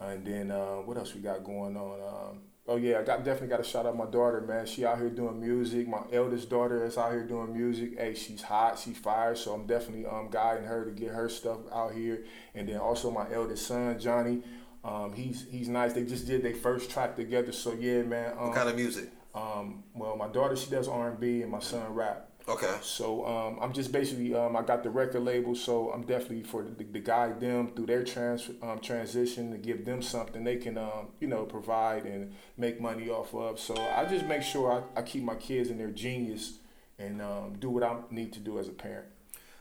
And 0.00 0.26
then 0.26 0.50
uh, 0.50 0.76
what 0.76 0.96
else 0.96 1.14
we 1.14 1.20
got 1.20 1.44
going 1.44 1.76
on? 1.76 2.00
Um, 2.00 2.38
oh 2.66 2.74
yeah, 2.76 2.98
I 2.98 3.02
got 3.04 3.24
definitely 3.24 3.48
got 3.48 3.58
to 3.58 3.68
shout 3.68 3.86
out 3.86 3.96
my 3.96 4.06
daughter, 4.06 4.40
man. 4.40 4.66
She 4.66 4.84
out 4.84 4.98
here 4.98 5.10
doing 5.10 5.40
music. 5.40 5.86
My 5.86 6.02
eldest 6.12 6.50
daughter 6.50 6.84
is 6.84 6.98
out 6.98 7.12
here 7.12 7.22
doing 7.22 7.52
music. 7.56 7.96
Hey, 7.96 8.14
she's 8.14 8.42
hot, 8.42 8.80
she's 8.80 8.98
fire. 8.98 9.36
So 9.36 9.54
I'm 9.54 9.66
definitely 9.66 10.06
um 10.06 10.28
guiding 10.28 10.64
her 10.64 10.84
to 10.84 10.90
get 10.90 11.10
her 11.10 11.28
stuff 11.28 11.58
out 11.72 11.92
here. 11.94 12.24
And 12.54 12.68
then 12.68 12.78
also 12.78 13.12
my 13.12 13.26
eldest 13.32 13.66
son, 13.66 13.96
Johnny. 14.00 14.42
Um, 14.84 15.12
he's 15.12 15.46
he's 15.48 15.68
nice. 15.68 15.92
They 15.92 16.04
just 16.04 16.26
did 16.26 16.42
their 16.42 16.54
first 16.54 16.90
track 16.90 17.14
together. 17.14 17.52
So 17.52 17.74
yeah, 17.74 18.02
man. 18.02 18.32
Um, 18.32 18.48
What 18.48 18.56
kind 18.56 18.68
of 18.68 18.74
music? 18.74 19.08
Um, 19.34 19.84
well, 19.94 20.16
my 20.16 20.28
daughter 20.28 20.56
she 20.56 20.70
does 20.70 20.88
R 20.88 21.10
and 21.10 21.20
B, 21.20 21.42
and 21.42 21.50
my 21.50 21.60
son 21.60 21.94
rap. 21.94 22.28
Okay. 22.48 22.76
So 22.82 23.24
um, 23.26 23.58
I'm 23.60 23.72
just 23.72 23.92
basically 23.92 24.34
um, 24.34 24.56
I 24.56 24.62
got 24.62 24.82
the 24.82 24.90
record 24.90 25.22
label, 25.22 25.54
so 25.54 25.90
I'm 25.90 26.02
definitely 26.02 26.42
for 26.42 26.62
the, 26.64 26.84
to 26.84 26.98
guide 26.98 27.40
them 27.40 27.68
through 27.68 27.86
their 27.86 28.02
trans 28.02 28.50
um, 28.62 28.80
transition 28.80 29.52
to 29.52 29.58
give 29.58 29.84
them 29.84 30.02
something 30.02 30.42
they 30.42 30.56
can 30.56 30.76
um, 30.76 31.08
you 31.20 31.28
know 31.28 31.44
provide 31.44 32.04
and 32.04 32.32
make 32.56 32.80
money 32.80 33.08
off 33.08 33.34
of. 33.34 33.60
So 33.60 33.74
I 33.76 34.04
just 34.06 34.26
make 34.26 34.42
sure 34.42 34.84
I, 34.96 35.00
I 35.00 35.02
keep 35.02 35.22
my 35.22 35.36
kids 35.36 35.70
in 35.70 35.78
their 35.78 35.90
genius 35.90 36.54
and 36.98 37.22
um, 37.22 37.56
do 37.58 37.70
what 37.70 37.82
I 37.84 37.96
need 38.10 38.32
to 38.34 38.40
do 38.40 38.58
as 38.58 38.68
a 38.68 38.72
parent. 38.72 39.06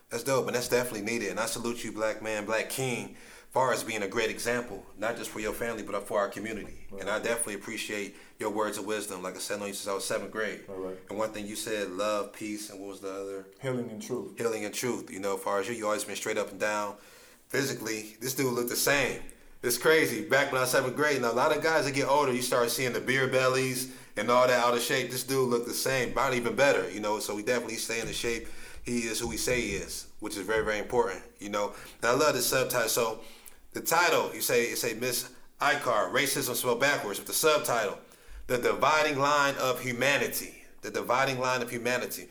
That's 0.10 0.24
dope, 0.24 0.48
and 0.48 0.56
that's 0.56 0.68
definitely 0.68 1.10
needed. 1.10 1.30
And 1.30 1.40
I 1.40 1.46
salute 1.46 1.84
you, 1.84 1.92
black 1.94 2.22
man, 2.22 2.46
black 2.46 2.70
king, 2.70 3.16
far 3.52 3.74
as 3.74 3.84
being 3.84 4.02
a 4.02 4.08
great 4.08 4.30
example, 4.30 4.86
not 4.98 5.18
just 5.18 5.30
for 5.30 5.42
your 5.42 5.52
family, 5.52 5.84
but 5.84 6.08
for 6.08 6.20
our 6.20 6.30
community. 6.30 6.88
And 7.00 7.10
I 7.10 7.20
definitely 7.20 7.56
appreciate 7.56 8.16
your 8.40 8.50
words 8.50 8.78
of 8.78 8.86
wisdom. 8.86 9.22
Like 9.22 9.36
I 9.36 9.40
said, 9.40 9.58
I 9.58 9.60
know 9.60 9.66
you 9.68 9.74
since 9.74 9.90
I 9.90 9.94
was 9.94 10.06
seventh 10.06 10.32
grade. 10.32 10.62
Right, 10.70 10.80
right. 10.80 10.98
And 11.10 11.20
one 11.20 11.32
thing 11.32 11.46
you 11.46 11.58
said, 11.58 11.92
love, 11.92 12.32
peace, 12.32 12.70
and 12.70 12.80
what 12.80 12.90
was 12.90 13.02
the 13.02 13.12
other? 13.12 13.46
Healing 13.62 13.90
and 13.92 14.02
truth. 14.02 14.38
Healing 14.38 14.64
and 14.64 14.74
truth. 14.74 15.12
You 15.12 15.20
know, 15.20 15.36
as 15.36 15.42
far 15.42 15.60
as 15.60 15.68
you, 15.68 15.76
you 15.76 15.86
always 15.86 16.06
been 16.06 16.16
straight 16.16 16.38
up 16.38 16.50
and 16.52 16.60
down. 16.60 16.96
Physically, 17.50 18.16
this 18.22 18.34
dude 18.34 18.54
looked 18.54 18.70
the 18.70 18.76
same. 18.78 19.20
It's 19.64 19.78
crazy. 19.78 20.22
Back 20.28 20.52
when 20.52 20.60
I 20.60 20.62
was 20.62 20.72
seventh 20.72 20.96
grade, 20.96 21.22
now 21.22 21.32
a 21.32 21.34
lot 21.34 21.56
of 21.56 21.62
guys 21.62 21.86
that 21.86 21.94
get 21.94 22.08
older, 22.08 22.34
you 22.34 22.42
start 22.42 22.72
seeing 22.72 22.94
the 22.94 23.02
beer 23.02 23.28
bellies 23.28 23.92
and 24.16 24.32
all 24.32 24.48
that 24.48 24.60
out 24.60 24.74
of 24.74 24.82
shape. 24.82 25.12
This 25.12 25.24
dude 25.24 25.50
looked 25.50 25.68
the 25.68 25.74
same, 25.74 26.14
probably 26.14 26.38
even 26.38 26.56
better, 26.56 26.90
you 26.90 27.02
know. 27.02 27.20
So 27.20 27.36
we 27.36 27.44
definitely 27.44 27.76
stay 27.76 28.00
in 28.00 28.08
the 28.08 28.14
shape. 28.14 28.48
He 28.84 29.02
is 29.02 29.20
who 29.20 29.28
we 29.28 29.38
say 29.38 29.62
he 29.62 29.74
is, 29.74 30.08
which 30.20 30.38
is 30.38 30.48
very, 30.48 30.64
very 30.66 30.80
important, 30.80 31.22
you 31.40 31.50
know. 31.50 31.74
And 32.02 32.12
I 32.12 32.14
love 32.14 32.34
the 32.34 32.42
subtitle. 32.42 32.90
So 32.90 33.20
the 33.74 33.82
title, 33.82 34.32
you 34.34 34.42
say, 34.42 34.70
you 34.70 34.76
say 34.76 34.94
Miss 34.94 35.30
Icar, 35.60 36.12
racism 36.12 36.56
spelled 36.56 36.80
backwards. 36.80 37.20
With 37.20 37.28
the 37.28 37.34
subtitle, 37.34 37.98
the 38.48 38.58
dividing 38.58 39.20
line 39.20 39.56
of 39.60 39.82
humanity, 39.82 40.64
the 40.82 40.92
dividing 40.92 41.40
line 41.40 41.62
of 41.62 41.70
humanity. 41.70 42.28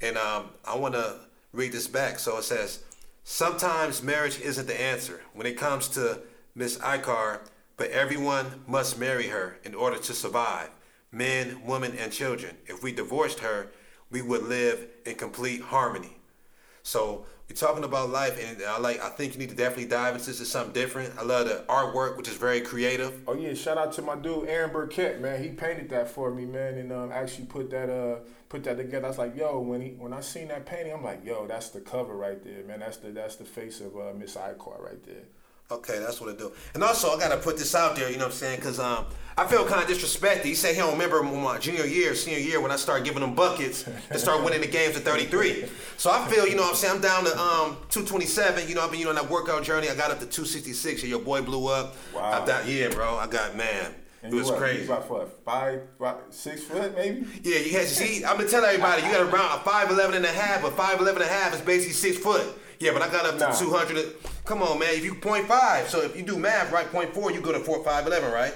And 0.00 0.16
um, 0.16 0.46
I 0.64 0.76
want 0.76 0.94
to 0.94 1.16
read 1.52 1.72
this 1.72 1.86
back. 1.86 2.18
So 2.18 2.38
it 2.38 2.44
says, 2.44 2.82
sometimes 3.24 4.02
marriage 4.02 4.40
isn't 4.40 4.66
the 4.66 4.80
answer 4.80 5.22
when 5.34 5.46
it 5.46 5.56
comes 5.56 5.88
to 5.88 6.20
Miss 6.54 6.78
Icar, 6.78 7.40
but 7.76 7.90
everyone 7.90 8.64
must 8.66 8.98
marry 8.98 9.28
her 9.28 9.58
in 9.64 9.74
order 9.74 9.98
to 9.98 10.14
survive 10.14 10.70
men, 11.12 11.62
women, 11.66 11.96
and 11.98 12.10
children. 12.10 12.56
If 12.66 12.82
we 12.82 12.92
divorced 12.92 13.40
her, 13.40 13.70
we 14.10 14.22
would 14.22 14.42
live 14.44 14.88
in 15.04 15.14
complete 15.14 15.60
harmony. 15.60 16.16
So 16.82 17.26
we're 17.52 17.68
talking 17.68 17.84
about 17.84 18.08
life, 18.08 18.42
and 18.42 18.62
I 18.62 18.78
like. 18.78 19.02
I 19.02 19.10
think 19.10 19.34
you 19.34 19.38
need 19.38 19.50
to 19.50 19.54
definitely 19.54 19.86
dive 19.86 20.14
into 20.14 20.32
something 20.32 20.72
different. 20.72 21.12
I 21.18 21.22
love 21.22 21.46
the 21.46 21.64
artwork, 21.68 22.16
which 22.16 22.28
is 22.28 22.36
very 22.36 22.62
creative. 22.62 23.20
Oh 23.28 23.34
yeah, 23.34 23.52
shout 23.52 23.76
out 23.76 23.92
to 23.94 24.02
my 24.02 24.16
dude 24.16 24.48
Aaron 24.48 24.72
Burkett, 24.72 25.20
man. 25.20 25.42
He 25.42 25.50
painted 25.50 25.90
that 25.90 26.08
for 26.08 26.30
me, 26.30 26.46
man, 26.46 26.78
and 26.78 26.90
um, 26.90 27.12
actually 27.12 27.46
put 27.46 27.70
that 27.70 27.90
uh 27.90 28.20
put 28.48 28.64
that 28.64 28.78
together. 28.78 29.04
I 29.04 29.08
was 29.08 29.18
like, 29.18 29.36
yo, 29.36 29.60
when 29.60 29.82
he 29.82 29.88
when 29.90 30.14
I 30.14 30.20
seen 30.20 30.48
that 30.48 30.64
painting, 30.64 30.94
I'm 30.94 31.04
like, 31.04 31.24
yo, 31.26 31.46
that's 31.46 31.68
the 31.68 31.80
cover 31.80 32.16
right 32.16 32.42
there, 32.42 32.64
man. 32.64 32.80
That's 32.80 32.96
the 32.96 33.10
that's 33.10 33.36
the 33.36 33.44
face 33.44 33.80
of 33.80 33.96
uh, 33.96 34.14
Miss 34.16 34.36
Icar 34.36 34.82
right 34.82 35.04
there. 35.04 35.24
Okay, 35.70 35.98
that's 35.98 36.20
what 36.20 36.30
I 36.30 36.36
do. 36.36 36.52
And 36.74 36.82
also, 36.82 37.10
I 37.10 37.18
gotta 37.18 37.38
put 37.38 37.56
this 37.56 37.74
out 37.74 37.96
there. 37.96 38.10
You 38.10 38.18
know 38.18 38.24
what 38.24 38.32
I'm 38.32 38.38
saying? 38.38 38.60
Cause 38.60 38.78
um, 38.78 39.06
I 39.36 39.46
feel 39.46 39.64
kind 39.64 39.82
of 39.82 39.88
disrespected. 39.88 40.42
He 40.44 40.54
said 40.54 40.74
he 40.74 40.80
don't 40.80 40.92
remember 40.92 41.22
my 41.22 41.58
junior 41.58 41.86
year, 41.86 42.14
senior 42.14 42.38
year 42.38 42.60
when 42.60 42.70
I 42.70 42.76
started 42.76 43.04
giving 43.04 43.20
them 43.22 43.34
buckets 43.34 43.86
and 44.10 44.20
start 44.20 44.44
winning 44.44 44.60
the 44.60 44.66
games 44.66 44.96
at 44.96 45.02
33. 45.02 45.64
So 45.96 46.10
I 46.10 46.28
feel, 46.28 46.46
you 46.46 46.54
know 46.54 46.62
what 46.62 46.70
I'm 46.70 46.76
saying? 46.76 46.96
I'm 46.96 47.00
down 47.00 47.24
to 47.24 47.38
um 47.38 47.76
227. 47.88 48.68
You 48.68 48.74
know, 48.74 48.82
I've 48.82 48.90
been 48.90 49.00
you 49.00 49.06
know 49.06 49.10
on 49.10 49.16
that 49.16 49.30
workout 49.30 49.62
journey. 49.62 49.88
I 49.88 49.94
got 49.94 50.10
up 50.10 50.20
to 50.20 50.26
266. 50.26 51.02
And 51.02 51.10
your 51.10 51.20
boy 51.20 51.40
blew 51.40 51.68
up. 51.68 51.96
Wow. 52.14 52.42
I 52.42 52.46
got, 52.46 52.68
yeah, 52.68 52.88
bro. 52.88 53.16
I 53.16 53.26
got 53.26 53.56
man. 53.56 53.94
And 54.22 54.32
it 54.32 54.36
was 54.36 54.50
what, 54.50 54.58
crazy. 54.58 54.84
About 54.84 55.10
what, 55.10 55.44
five, 55.44 55.82
five, 55.98 56.16
six 56.30 56.62
foot 56.62 56.94
maybe? 56.94 57.26
Yeah, 57.42 57.58
you 57.58 57.72
had 57.72 57.88
see. 57.88 58.24
I've 58.24 58.38
been 58.38 58.48
telling 58.48 58.68
everybody 58.68 59.02
you 59.02 59.10
got 59.10 59.22
around 59.22 59.58
a 59.58 59.62
5'11 59.62 60.16
and 60.16 60.24
a 60.24 60.28
half, 60.28 60.62
but 60.62 60.76
5'11 60.76 61.14
and 61.14 61.22
a 61.22 61.26
half 61.26 61.54
is 61.54 61.60
basically 61.60 61.94
six 61.94 62.18
foot. 62.18 62.46
Yeah, 62.82 62.92
but 62.92 63.00
I 63.02 63.08
got 63.08 63.24
up 63.24 63.34
to 63.38 63.44
Nah. 63.44 63.52
200. 63.54 64.16
Come 64.44 64.60
on, 64.60 64.76
man. 64.80 64.88
If 64.94 65.04
you 65.04 65.14
0.5, 65.14 65.86
so 65.88 66.00
if 66.00 66.16
you 66.16 66.22
do 66.24 66.36
math, 66.36 66.72
right, 66.72 66.90
0.4, 66.90 67.30
you 67.32 67.40
go 67.40 67.52
to 67.52 67.60
4, 67.60 67.84
5'11, 67.84 68.32
right? 68.32 68.52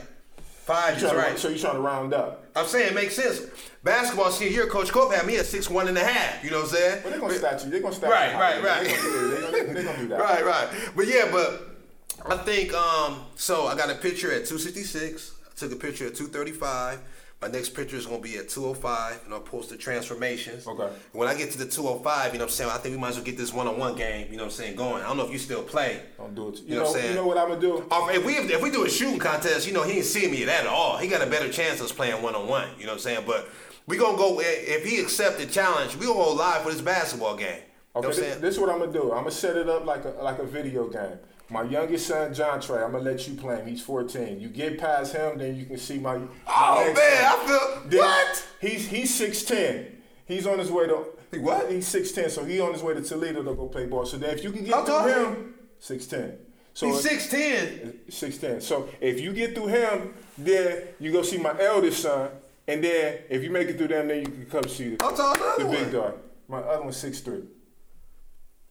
Five 0.64 0.88
You 1.00 1.06
is 1.06 1.12
trying 1.12 1.12
to- 1.14 1.18
right. 1.30 1.38
So 1.38 1.48
you're 1.48 1.58
trying 1.58 1.74
to 1.74 1.80
round 1.80 2.12
up? 2.12 2.44
I'm 2.56 2.66
saying 2.66 2.88
it 2.88 2.94
makes 2.94 3.14
sense. 3.14 3.42
Basketball 3.84 4.32
senior 4.32 4.52
year, 4.52 4.66
Coach 4.66 4.90
Cope 4.90 5.14
had 5.14 5.24
me 5.24 5.36
at 5.36 5.46
six 5.46 5.70
one 5.70 5.86
and 5.86 5.96
a 5.96 6.02
half. 6.02 6.42
You 6.42 6.50
know 6.50 6.56
what 6.62 6.70
I'm 6.70 6.74
saying? 6.76 7.02
Well, 7.04 7.10
they're 7.12 7.20
gonna 7.20 7.34
stat 7.38 7.64
you. 7.64 7.70
They're 7.70 7.80
gonna 7.80 7.94
stat 7.94 8.10
Right, 8.10 8.32
you. 8.32 8.40
right, 8.40 8.64
right. 8.64 8.84
They're 8.84 9.40
gonna, 9.42 9.72
they're 9.74 9.84
gonna 9.84 9.98
do 9.98 10.08
that. 10.08 10.18
Right, 10.20 10.44
right. 10.44 10.68
But 10.96 11.06
yeah, 11.06 11.28
but 11.30 11.68
I 12.28 12.36
think 12.38 12.74
um 12.74 13.20
so 13.36 13.68
I 13.68 13.76
got 13.76 13.90
a 13.90 13.94
picture 13.94 14.32
at 14.32 14.46
266. 14.46 15.30
I 15.46 15.54
took 15.54 15.70
a 15.70 15.76
picture 15.76 16.08
at 16.08 16.16
235. 16.16 16.98
My 17.42 17.48
next 17.48 17.70
picture 17.74 17.96
is 17.96 18.06
gonna 18.06 18.18
be 18.20 18.38
at 18.38 18.48
205, 18.48 19.20
and 19.26 19.34
I'll 19.34 19.40
post 19.40 19.68
the 19.68 19.76
transformations. 19.76 20.66
Okay. 20.66 20.88
When 21.12 21.28
I 21.28 21.34
get 21.34 21.50
to 21.52 21.58
the 21.58 21.66
205, 21.66 22.32
you 22.32 22.38
know 22.38 22.44
what 22.46 22.50
I'm 22.50 22.54
saying? 22.54 22.70
I 22.70 22.78
think 22.78 22.94
we 22.94 23.00
might 23.00 23.10
as 23.10 23.16
well 23.16 23.24
get 23.26 23.36
this 23.36 23.52
one-on-one 23.52 23.94
game, 23.94 24.28
you 24.30 24.38
know 24.38 24.44
what 24.44 24.52
I'm 24.52 24.56
saying, 24.56 24.76
going. 24.76 25.02
I 25.02 25.06
don't 25.08 25.18
know 25.18 25.26
if 25.26 25.32
you 25.32 25.38
still 25.38 25.62
play. 25.62 26.00
Don't 26.16 26.34
do 26.34 26.48
it. 26.48 26.60
You, 26.60 26.64
You 26.64 26.70
know 26.70 26.76
know, 26.76 26.80
what 26.82 26.88
I'm 26.88 26.94
saying? 27.02 27.10
you 27.10 27.14
know 27.16 27.26
what 27.26 27.36
I'm 27.38 27.48
gonna 27.48 27.60
do? 27.60 27.86
Oh, 27.90 28.08
if 28.10 28.24
we 28.24 28.32
if 28.36 28.62
we 28.62 28.70
do 28.70 28.84
a 28.84 28.88
shooting 28.90 29.18
contest, 29.18 29.66
you 29.66 29.74
know, 29.74 29.82
he 29.82 29.98
ain't 29.98 30.06
see 30.06 30.26
me 30.30 30.42
at 30.42 30.46
that 30.46 30.60
at 30.62 30.66
all. 30.66 30.96
He 30.96 31.08
got 31.08 31.20
a 31.20 31.26
better 31.30 31.50
chance 31.52 31.78
of 31.80 31.86
us 31.86 31.92
playing 31.92 32.22
one 32.22 32.34
on 32.34 32.48
one. 32.48 32.68
You 32.78 32.86
know 32.86 32.92
what 32.92 32.94
I'm 32.94 32.98
saying? 33.00 33.24
But 33.26 33.48
we 33.86 33.98
gonna 33.98 34.16
go 34.16 34.38
eh, 34.38 34.44
if 34.46 34.86
he 34.86 34.98
accept 35.00 35.38
the 35.38 35.44
challenge, 35.46 35.94
we 35.96 36.06
gonna 36.06 36.18
go 36.18 36.32
live 36.32 36.62
for 36.62 36.72
this 36.72 36.80
basketball 36.80 37.36
game. 37.36 37.60
You 37.96 38.00
know 38.02 38.08
Okay, 38.08 38.08
what 38.08 38.16
I'm 38.16 38.22
this, 38.24 38.36
this 38.40 38.54
is 38.54 38.60
what 38.60 38.70
I'm 38.70 38.78
gonna 38.78 38.92
do. 38.92 39.12
I'm 39.12 39.18
gonna 39.24 39.30
set 39.30 39.58
it 39.58 39.68
up 39.68 39.84
like 39.84 40.06
a 40.06 40.14
like 40.22 40.38
a 40.38 40.44
video 40.46 40.88
game. 40.88 41.18
My 41.48 41.62
youngest 41.62 42.08
son, 42.08 42.34
John 42.34 42.60
Trey, 42.60 42.82
I'm 42.82 42.92
gonna 42.92 43.04
let 43.04 43.26
you 43.28 43.34
play 43.34 43.56
him. 43.56 43.66
He's 43.66 43.82
14. 43.82 44.40
You 44.40 44.48
get 44.48 44.78
past 44.78 45.12
him, 45.14 45.38
then 45.38 45.56
you 45.56 45.64
can 45.64 45.78
see 45.78 45.98
my. 45.98 46.16
Oh, 46.16 46.18
my 46.18 46.26
Oh 46.48 46.92
man. 46.92 46.96
I 46.96 47.46
feel 47.46 47.88
Then 47.88 48.00
what? 48.00 48.48
He's 48.60 48.88
he's 48.88 49.20
6'10. 49.20 49.92
He's 50.26 50.46
on 50.46 50.58
his 50.58 50.70
way 50.70 50.86
to. 50.86 51.06
He 51.30 51.38
what? 51.38 51.70
He's 51.70 51.88
6'10, 51.92 52.30
so 52.30 52.44
he 52.44 52.60
on 52.60 52.72
his 52.72 52.82
way 52.82 52.94
to 52.94 53.02
Toledo 53.02 53.42
to 53.44 53.54
go 53.54 53.66
play 53.68 53.86
ball. 53.86 54.06
So 54.06 54.16
then 54.16 54.30
if 54.30 54.42
you 54.42 54.50
can 54.50 54.64
get 54.64 54.74
How 54.74 54.84
through 54.84 55.24
him, 55.24 55.54
6'10. 55.80 56.36
So 56.76 56.88
He's 56.88 57.00
six 57.00 57.28
ten. 57.28 58.00
6'10. 58.10 58.60
So 58.60 58.90
if 59.00 59.18
you 59.18 59.32
get 59.32 59.54
through 59.54 59.68
him, 59.68 60.12
then 60.36 60.82
you 61.00 61.10
go 61.10 61.22
see 61.22 61.38
my 61.38 61.58
eldest 61.58 62.02
son. 62.02 62.28
And 62.68 62.84
then 62.84 63.20
if 63.30 63.42
you 63.42 63.48
make 63.48 63.68
it 63.68 63.78
through 63.78 63.88
them, 63.88 64.08
then 64.08 64.18
you 64.18 64.26
can 64.26 64.44
come 64.44 64.68
see 64.68 64.90
the, 64.90 64.96
the 65.58 65.64
big 65.70 65.84
one? 65.84 65.92
dog. 65.92 66.18
My 66.48 66.58
other 66.58 66.82
one's 66.82 67.02
6'3. 67.02 67.46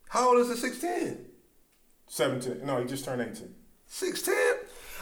How 0.09 0.29
old 0.29 0.38
is 0.38 0.49
the 0.49 0.55
six 0.55 0.79
ten? 0.79 1.25
17. 2.08 2.65
No, 2.65 2.82
he 2.82 2.88
just 2.88 3.06
turned 3.06 3.22
18. 3.22 3.54
16? 3.88 4.34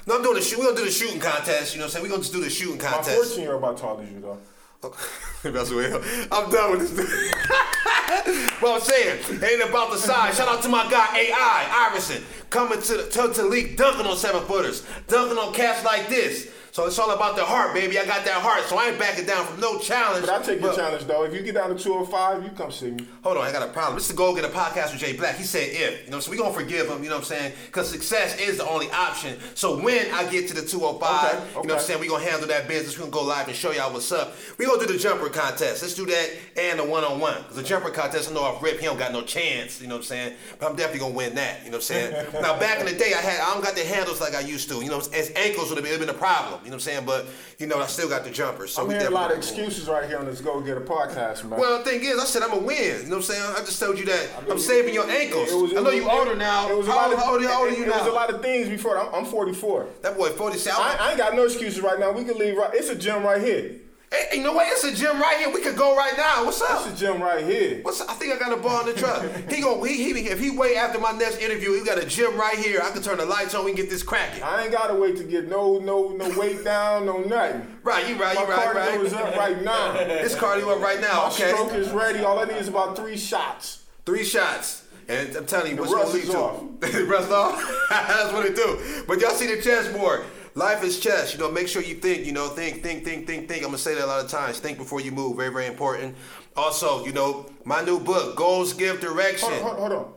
No, 0.05 0.17
I'm 0.17 0.23
doing 0.23 0.35
the 0.35 0.41
shoot. 0.41 0.59
We 0.59 0.65
gonna 0.65 0.77
do 0.77 0.85
the 0.85 0.91
shooting 0.91 1.19
contest. 1.19 1.73
You 1.73 1.79
know 1.79 1.85
what 1.85 1.89
I'm 1.89 1.91
saying? 1.91 2.03
We're 2.03 2.09
gonna 2.09 2.21
just 2.21 2.33
do 2.33 2.41
the 2.41 2.49
shooting 2.49 2.77
contest. 2.77 3.07
My 3.07 3.15
contest. 3.15 3.29
14 3.35 3.41
year 3.43 3.53
old 3.53 3.63
about 3.63 3.77
tall 3.77 3.99
as 3.99 4.11
you, 4.11 4.19
though. 4.19 4.37
That's 5.43 5.69
well. 5.69 6.01
I'm 6.31 6.51
done 6.51 6.71
with 6.71 6.81
this. 6.81 6.91
dude. 8.25 8.61
well, 8.61 8.75
I'm 8.75 8.81
saying, 8.81 9.19
it 9.29 9.43
ain't 9.43 9.69
about 9.69 9.91
the 9.91 9.97
size. 9.97 10.35
Shout 10.35 10.49
out 10.49 10.61
to 10.63 10.69
my 10.69 10.89
guy 10.91 11.17
AI 11.17 11.87
Iverson 11.89 12.21
coming 12.49 12.81
to 12.81 12.97
the 12.97 13.03
to, 13.09 13.33
to 13.33 13.75
dunking 13.75 14.05
on 14.05 14.17
seven 14.17 14.43
footers, 14.43 14.85
dunking 15.07 15.37
on 15.37 15.53
cats 15.53 15.85
like 15.85 16.09
this. 16.09 16.51
So 16.73 16.87
it's 16.87 16.97
all 16.97 17.11
about 17.11 17.35
the 17.35 17.45
heart, 17.45 17.75
baby. 17.75 17.99
I 17.99 18.05
got 18.05 18.25
that 18.25 18.41
heart, 18.41 18.63
so 18.63 18.79
I 18.79 18.87
ain't 18.87 18.97
backing 18.97 19.27
down 19.27 19.45
from 19.45 19.59
no 19.59 19.77
challenge. 19.77 20.25
But 20.25 20.41
I 20.41 20.43
take 20.43 20.59
your 20.59 20.73
challenge, 20.73 21.05
though. 21.05 21.23
If 21.23 21.31
you 21.31 21.43
get 21.43 21.53
down 21.53 21.69
to 21.69 21.75
205, 21.75 22.43
you 22.43 22.49
come 22.49 22.71
see 22.71 22.89
me. 22.89 23.05
Hold 23.23 23.37
on, 23.37 23.43
I 23.43 23.51
got 23.51 23.61
a 23.61 23.71
problem. 23.71 23.93
This 23.93 24.05
is 24.05 24.09
the 24.09 24.17
Go 24.17 24.33
Getter 24.33 24.47
podcast 24.47 24.91
with 24.91 24.99
Jay 24.99 25.15
Black. 25.15 25.35
He 25.35 25.43
said 25.43 25.69
if, 25.69 26.05
you 26.05 26.09
know, 26.11 26.19
so 26.19 26.31
we 26.31 26.37
gonna 26.37 26.51
forgive 26.51 26.89
him, 26.89 27.03
you 27.03 27.09
know 27.09 27.17
what 27.17 27.25
I'm 27.25 27.25
saying? 27.25 27.53
Because 27.67 27.91
success 27.91 28.39
is 28.39 28.57
the 28.57 28.67
only 28.67 28.89
option. 28.89 29.37
So 29.53 29.79
when 29.83 30.11
I 30.15 30.27
get 30.31 30.47
to 30.47 30.55
the 30.55 30.63
205, 30.63 31.35
Okay, 31.35 31.45
you 31.45 31.53
know 31.53 31.59
what 31.61 31.71
I'm 31.73 31.79
saying? 31.79 31.99
We 31.99 32.07
gonna 32.07 32.23
handle 32.23 32.47
that 32.47 32.67
business. 32.67 32.97
We 32.97 33.01
gonna 33.01 33.11
go 33.11 33.21
live 33.23 33.47
and 33.47 33.55
show 33.55 33.71
y'all 33.71 33.93
what's 33.93 34.11
up. 34.11 34.33
We 34.57 34.65
gonna 34.65 34.83
do 34.83 34.91
the 34.91 34.97
jumper 34.97 35.29
contest. 35.29 35.83
Let's 35.83 35.93
do 35.93 36.07
that 36.07 36.29
and 36.57 36.79
the 36.79 36.85
one 36.85 37.03
on 37.03 37.19
one. 37.19 37.37
Because 37.37 37.57
the 37.57 37.63
jumper 37.63 37.91
contest, 37.91 38.31
I 38.31 38.33
know 38.33 38.41
off 38.41 38.63
rip, 38.63 38.79
he 38.79 38.87
don't 38.87 38.97
got 38.97 39.11
no 39.11 39.21
chance, 39.21 39.79
you 39.79 39.87
know 39.87 39.93
what 39.93 39.99
I'm 39.99 40.05
saying? 40.05 40.33
But 40.57 40.71
I'm 40.71 40.75
definitely 40.75 41.01
gonna 41.01 41.13
win 41.13 41.35
that, 41.35 41.59
you 41.65 41.69
know 41.69 41.77
what 41.77 41.91
I'm 41.91 42.13
saying? 42.13 42.33
now 42.41 42.57
back 42.57 42.79
in 42.79 42.87
the 42.87 42.93
day, 42.93 43.13
I 43.13 43.21
had 43.21 43.41
I 43.41 43.53
don't 43.53 43.63
got 43.63 43.75
the 43.75 43.85
handles 43.85 44.19
like 44.19 44.33
I 44.33 44.39
used 44.39 44.69
to, 44.69 44.81
you 44.81 44.89
know, 44.89 44.97
as 44.97 45.31
ankles 45.35 45.69
would 45.69 45.77
have 45.77 45.85
been, 45.85 45.99
been 45.99 46.09
a 46.09 46.13
problem, 46.13 46.61
you 46.63 46.69
know 46.69 46.75
what 46.77 46.87
I'm 46.87 46.91
saying? 46.91 47.05
But 47.05 47.25
you 47.59 47.67
know, 47.67 47.79
I 47.79 47.87
still 47.87 48.09
got 48.09 48.23
the 48.23 48.31
jumper. 48.31 48.67
So 48.67 48.81
I'm 48.81 48.87
we 48.87 48.93
hearing 48.95 49.07
a 49.07 49.11
lot 49.11 49.31
of 49.31 49.37
excuses 49.37 49.87
right 49.87 50.07
here 50.07 50.17
on 50.17 50.25
this 50.25 50.41
Go 50.41 50.59
Getter 50.61 50.81
podcast, 50.81 51.43
man. 51.43 51.59
Well, 51.59 51.79
the 51.79 51.83
thing 51.83 52.03
is, 52.03 52.19
I 52.19 52.25
said 52.25 52.41
I'm 52.43 52.49
gonna 52.49 52.61
win. 52.61 52.77
You 52.77 53.03
know 53.03 53.09
what 53.09 53.15
I'm 53.17 53.21
saying? 53.21 53.55
I 53.55 53.59
just 53.59 53.79
told 53.79 53.99
you 53.99 54.05
that 54.05 54.29
I'm 54.49 54.59
saving 54.59 54.93
your 54.93 55.09
ankles. 55.09 55.51
It 55.51 55.55
was- 55.55 55.71
it 55.71 55.77
I 55.77 55.81
know 55.81 55.89
you 55.91 56.09
older 56.09 56.35
now. 56.35 56.69
It 56.69 56.77
was 56.77 56.87
a 56.87 56.91
how, 56.91 56.97
lot 56.97 57.05
old, 57.05 57.13
of, 57.13 57.19
how 57.19 57.33
old, 57.33 57.43
how 57.43 57.61
are 57.63 57.69
you 57.69 57.83
it 57.85 57.89
was 57.89 58.07
a 58.07 58.11
lot 58.11 58.33
of 58.33 58.41
things 58.41 58.69
before. 58.69 58.97
I'm, 58.97 59.13
I'm 59.13 59.25
44. 59.25 59.87
That 60.01 60.17
boy 60.17 60.29
47. 60.29 60.81
I, 60.81 60.97
I 60.99 61.09
ain't 61.09 61.17
got 61.17 61.35
no 61.35 61.43
excuses 61.45 61.81
right 61.81 61.99
now. 61.99 62.11
We 62.11 62.23
can 62.23 62.37
leave 62.37 62.55
right. 62.57 62.71
It's 62.73 62.89
a 62.89 62.95
gym 62.95 63.23
right 63.23 63.41
here. 63.41 63.75
Hey, 64.13 64.37
you 64.37 64.43
know 64.43 64.53
what? 64.53 64.67
It's 64.69 64.83
a 64.83 64.93
gym 64.93 65.19
right 65.19 65.37
here. 65.39 65.49
We 65.49 65.59
could 65.59 65.75
go 65.75 65.95
right 65.97 66.13
now. 66.15 66.45
What's 66.45 66.61
up? 66.61 66.85
It's 66.85 67.01
a 67.01 67.05
gym 67.05 67.19
right 67.19 67.43
here. 67.43 67.79
What's 67.81 67.99
up? 67.99 68.11
I 68.11 68.13
think 68.13 68.31
I 68.31 68.37
got 68.37 68.53
a 68.53 68.61
ball 68.61 68.81
in 68.81 68.93
the 68.93 68.93
truck. 68.93 69.25
he 69.49 69.59
go. 69.59 69.83
He, 69.83 70.13
he 70.13 70.27
if 70.27 70.39
he 70.39 70.51
wait 70.51 70.77
after 70.77 70.99
my 70.99 71.13
next 71.13 71.39
interview, 71.39 71.73
he 71.73 71.83
got 71.83 71.97
a 71.97 72.05
gym 72.05 72.37
right 72.37 72.55
here. 72.57 72.79
I 72.83 72.91
can 72.91 73.01
turn 73.01 73.17
the 73.17 73.25
lights 73.25 73.55
on. 73.55 73.65
We 73.65 73.71
can 73.71 73.81
get 73.81 73.89
this 73.89 74.03
cracking. 74.03 74.43
I 74.43 74.63
ain't 74.63 74.71
gotta 74.71 74.93
wait 74.93 75.17
to 75.17 75.23
get 75.23 75.47
no 75.49 75.79
no 75.79 76.09
no 76.09 76.39
weight 76.39 76.63
down, 76.63 77.07
no 77.07 77.21
nothing. 77.21 77.65
Right, 77.81 78.07
you 78.07 78.15
right, 78.15 78.35
My 78.35 78.41
you 78.43 78.47
right, 78.47 78.75
right. 78.75 78.75
My 78.75 78.97
cardio 78.97 79.05
is 79.05 79.13
up 79.13 79.35
right 79.35 79.63
now. 79.63 79.93
This 80.23 80.35
cardio 80.35 80.75
up 80.75 80.81
right 80.81 81.01
now. 81.01 81.23
My 81.23 81.27
Okay, 81.29 81.51
stroke 81.51 81.73
is 81.73 81.89
ready. 81.89 82.19
All 82.19 82.37
I 82.37 82.45
need 82.45 82.57
is 82.57 82.67
about 82.67 82.95
three 82.95 83.17
shots. 83.17 83.83
three 84.05 84.23
shots. 84.23 84.85
And 85.09 85.35
I'm 85.35 85.45
telling 85.45 85.71
you, 85.71 85.77
what's 85.77 85.91
rust 85.91 86.13
gonna 86.31 86.69
lead 86.79 86.91
to? 86.91 87.05
rust 87.07 87.31
off. 87.31 87.87
That's 87.89 88.31
what 88.31 88.45
it 88.45 88.55
do. 88.55 89.03
But 89.07 89.19
y'all 89.19 89.31
see 89.31 89.53
the 89.53 89.61
chessboard. 89.61 90.23
Life 90.55 90.83
is 90.83 90.99
chess. 90.99 91.33
You 91.33 91.39
know, 91.39 91.49
make 91.51 91.67
sure 91.67 91.81
you 91.81 91.95
think. 91.95 92.25
You 92.25 92.31
know, 92.31 92.47
think, 92.49 92.83
think, 92.83 93.03
think, 93.03 93.25
think, 93.25 93.47
think. 93.47 93.61
I'm 93.63 93.69
gonna 93.69 93.77
say 93.79 93.95
that 93.95 94.05
a 94.05 94.07
lot 94.07 94.23
of 94.23 94.29
times. 94.29 94.59
Think 94.59 94.77
before 94.77 95.01
you 95.01 95.11
move. 95.11 95.37
Very, 95.37 95.51
very 95.51 95.65
important. 95.67 96.15
Also, 96.55 97.03
you 97.05 97.11
know, 97.11 97.47
my 97.65 97.81
new 97.83 97.99
book, 97.99 98.35
Goals 98.35 98.73
Give 98.73 98.99
Direction. 99.01 99.49
Hold 99.49 99.61
on, 99.63 99.69
hold 99.77 99.77
on, 99.91 99.97
hold 99.97 100.05
on. 100.07 100.13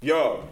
Yo, 0.00 0.44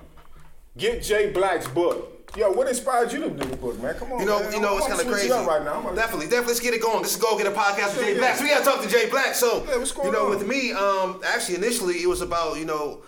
get 0.76 1.02
Jay 1.02 1.30
Black's 1.32 1.66
book. 1.68 2.12
Yo, 2.36 2.50
what 2.52 2.68
inspired 2.68 3.10
you 3.12 3.20
to 3.20 3.30
do 3.30 3.48
the 3.48 3.56
book, 3.56 3.80
man? 3.80 3.94
Come 3.94 4.12
on, 4.12 4.20
You 4.20 4.26
know, 4.26 4.40
man. 4.40 4.52
you 4.52 4.60
know, 4.60 4.76
it's 4.76 4.86
kind 4.86 5.00
of 5.00 5.06
crazy. 5.06 5.30
right 5.30 5.64
now. 5.64 5.80
Gonna- 5.80 5.96
Definitely, 5.96 6.26
definitely. 6.26 6.48
Let's 6.48 6.60
get 6.60 6.74
it 6.74 6.82
going. 6.82 6.98
Let's 7.00 7.16
go 7.16 7.38
get 7.38 7.46
a 7.46 7.50
podcast 7.50 7.96
with 7.96 8.04
Jay 8.04 8.12
yeah. 8.12 8.18
Black. 8.18 8.36
So 8.36 8.44
we 8.44 8.50
gotta 8.50 8.64
talk 8.64 8.82
to 8.82 8.88
Jay 8.88 9.08
Black. 9.08 9.34
So, 9.34 9.64
Yeah, 9.66 9.84
you 10.04 10.12
know, 10.12 10.24
on? 10.24 10.30
with 10.30 10.46
me, 10.46 10.72
um, 10.72 11.20
actually, 11.24 11.56
initially, 11.56 12.02
it 12.02 12.06
was 12.08 12.20
about, 12.20 12.58
you 12.58 12.66
know, 12.66 13.00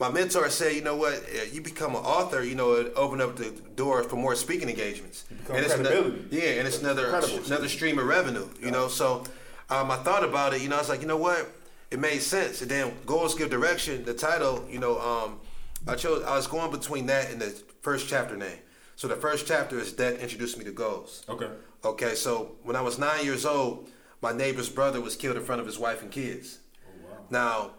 my 0.00 0.10
mentor 0.10 0.48
said, 0.50 0.74
you 0.74 0.82
know 0.82 0.96
what, 0.96 1.22
you 1.52 1.60
become 1.60 1.92
an 1.94 2.02
author, 2.02 2.42
you 2.42 2.54
know, 2.54 2.72
it 2.74 2.92
open 2.96 3.20
up 3.20 3.36
the 3.36 3.50
door 3.76 4.02
for 4.02 4.16
more 4.16 4.34
speaking 4.34 4.68
engagements. 4.68 5.24
and 5.30 5.58
it's 5.64 5.72
ano- 5.74 5.88
credibility. 5.88 6.26
yeah, 6.36 6.58
and 6.58 6.66
it's 6.66 6.80
another 6.80 7.06
another 7.46 7.68
stream 7.68 7.98
of 7.98 8.06
revenue. 8.06 8.48
You 8.60 8.70
know, 8.70 8.88
so 8.88 9.24
um, 9.70 9.90
I 9.90 9.96
thought 9.96 10.24
about 10.24 10.52
it. 10.54 10.62
You 10.62 10.68
know, 10.68 10.76
I 10.76 10.80
was 10.80 10.88
like, 10.88 11.00
you 11.00 11.06
know 11.06 11.16
what, 11.16 11.48
it 11.90 11.98
made 12.00 12.20
sense. 12.22 12.60
And 12.62 12.70
then 12.70 12.92
goals 13.06 13.34
give 13.34 13.50
direction. 13.50 14.04
The 14.04 14.14
title, 14.14 14.66
you 14.68 14.78
know, 14.80 14.98
um, 15.00 15.40
I 15.86 15.94
chose. 15.94 16.24
I 16.24 16.36
was 16.36 16.46
going 16.46 16.70
between 16.70 17.06
that 17.06 17.30
and 17.30 17.40
the 17.40 17.50
first 17.82 18.08
chapter 18.08 18.36
name. 18.36 18.58
So 18.96 19.06
the 19.08 19.16
first 19.16 19.46
chapter 19.46 19.78
is 19.78 19.92
that 19.94 20.18
introduced 20.20 20.56
me 20.58 20.64
to 20.64 20.72
goals. 20.72 21.24
Okay. 21.28 21.48
Okay, 21.84 22.14
so 22.14 22.52
when 22.62 22.76
I 22.76 22.80
was 22.80 22.98
nine 22.98 23.24
years 23.24 23.44
old, 23.44 23.88
my 24.22 24.32
neighbor's 24.32 24.68
brother 24.70 25.00
was 25.00 25.14
killed 25.16 25.36
in 25.36 25.44
front 25.44 25.60
of 25.60 25.66
his 25.66 25.78
wife 25.78 26.00
and 26.02 26.10
kids. 26.10 26.58
Oh, 26.88 27.16
Now, 27.28 27.72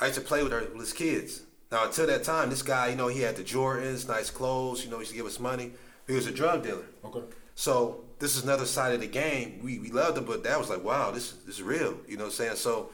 I 0.00 0.06
used 0.06 0.18
to 0.18 0.24
play 0.24 0.42
with 0.42 0.52
her 0.52 0.60
with 0.72 0.80
his 0.80 0.92
kids. 0.92 1.42
Now, 1.74 1.86
until 1.86 2.06
that 2.06 2.22
time, 2.22 2.50
this 2.50 2.62
guy, 2.62 2.90
you 2.90 2.94
know, 2.94 3.08
he 3.08 3.22
had 3.22 3.34
the 3.34 3.42
Jordans, 3.42 4.06
nice 4.06 4.30
clothes, 4.30 4.84
you 4.84 4.90
know, 4.92 4.98
he 4.98 5.00
used 5.00 5.10
to 5.10 5.16
give 5.16 5.26
us 5.26 5.40
money. 5.40 5.72
He 6.06 6.12
was 6.12 6.28
a 6.28 6.30
drug 6.30 6.62
dealer. 6.62 6.84
Okay. 7.04 7.22
So 7.56 8.04
this 8.20 8.36
is 8.36 8.44
another 8.44 8.64
side 8.64 8.94
of 8.94 9.00
the 9.00 9.08
game. 9.08 9.58
We 9.60 9.80
we 9.80 9.90
loved 9.90 10.16
him, 10.16 10.24
but 10.24 10.44
that 10.44 10.56
was 10.56 10.70
like, 10.70 10.84
wow, 10.84 11.10
this 11.10 11.32
this 11.44 11.56
is 11.56 11.62
real. 11.64 11.98
You 12.06 12.16
know 12.16 12.26
what 12.26 12.28
I'm 12.28 12.36
saying? 12.36 12.56
So 12.56 12.90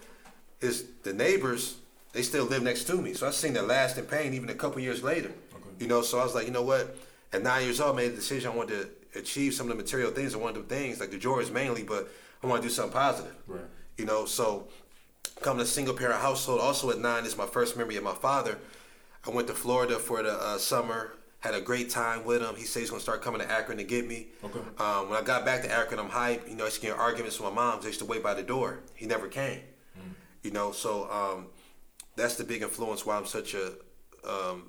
his 0.62 0.87
the 1.03 1.12
neighbors, 1.12 1.77
they 2.14 2.23
still 2.23 2.47
live 2.47 2.62
next 2.62 2.85
to 2.85 2.95
me. 2.95 3.12
So 3.12 3.29
I 3.29 3.33
seen 3.33 3.53
the 3.53 3.62
lasting 3.62 4.07
pain 4.07 4.33
even 4.33 4.49
a 4.49 4.55
couple 4.55 4.81
years 4.81 5.03
later. 5.03 5.31
Okay. 5.55 5.71
You 5.79 5.87
know, 5.87 6.01
so 6.01 6.19
I 6.19 6.25
was 6.25 6.35
like, 6.35 6.47
you 6.47 6.53
know 6.53 6.62
what? 6.62 6.97
At 7.35 7.43
nine 7.43 7.64
years 7.64 7.83
old, 7.83 7.97
I 7.97 8.03
made 8.03 8.12
a 8.12 8.16
decision. 8.16 8.51
I 8.51 8.57
wanted 8.57 8.88
to 9.12 9.19
achieve 9.19 9.53
some 9.53 9.71
of 9.71 9.77
the 9.77 9.83
material 9.83 10.11
things. 10.11 10.35
I 10.35 10.38
wanted 10.38 10.55
to 10.55 10.62
do 10.62 10.75
things 10.75 11.01
like 11.01 11.11
the 11.11 11.19
Jordans 11.19 11.53
mainly, 11.53 11.83
but 11.83 12.09
I 12.43 12.47
want 12.47 12.62
to 12.62 12.69
do 12.69 12.73
something 12.73 12.95
positive. 12.95 13.37
Right. 13.47 13.61
You 13.99 14.07
know, 14.07 14.25
so 14.25 14.69
coming 15.40 15.59
to 15.59 15.64
a 15.64 15.66
single 15.66 15.94
parent 15.94 16.20
household. 16.20 16.61
Also 16.61 16.90
at 16.90 16.98
nine 16.98 17.24
is 17.24 17.37
my 17.37 17.46
first 17.46 17.76
memory 17.76 17.96
of 17.96 18.05
my 18.05 18.14
father. 18.14 18.59
I 19.26 19.31
went 19.31 19.48
to 19.48 19.55
Florida 19.55 19.98
for 19.98 20.22
the 20.22 20.33
uh, 20.33 20.59
summer. 20.59 21.12
Had 21.40 21.55
a 21.55 21.61
great 21.61 21.88
time 21.88 22.24
with 22.24 22.42
him. 22.42 22.55
He 22.55 22.64
said 22.64 22.81
he's 22.81 22.90
gonna 22.90 23.00
start 23.00 23.22
coming 23.22 23.40
to 23.40 23.50
Akron 23.50 23.79
to 23.79 23.85
get 23.85 24.07
me. 24.07 24.29
Okay. 24.44 24.59
Um, 24.79 25.09
when 25.09 25.18
I 25.18 25.22
got 25.22 25.44
back 25.44 25.62
to 25.62 25.72
Akron, 25.72 25.98
I'm 25.98 26.11
hyped. 26.11 26.48
You 26.48 26.57
know, 26.57 26.64
I 26.64 26.66
used 26.66 26.81
to 26.81 26.87
get 26.87 26.98
arguments 26.98 27.40
with 27.40 27.48
my 27.48 27.55
mom. 27.55 27.81
I 27.83 27.87
used 27.87 27.98
to 28.00 28.05
wait 28.05 28.22
by 28.22 28.35
the 28.35 28.42
door. 28.42 28.81
He 28.94 29.07
never 29.07 29.26
came. 29.26 29.61
You 30.42 30.50
know, 30.50 30.72
so 30.72 31.11
um, 31.11 31.46
that's 32.16 32.37
the 32.37 32.44
big 32.44 32.62
influence 32.62 33.05
why 33.05 33.16
I'm 33.16 33.26
such 33.26 33.55
a 33.55 33.72
um, 34.26 34.64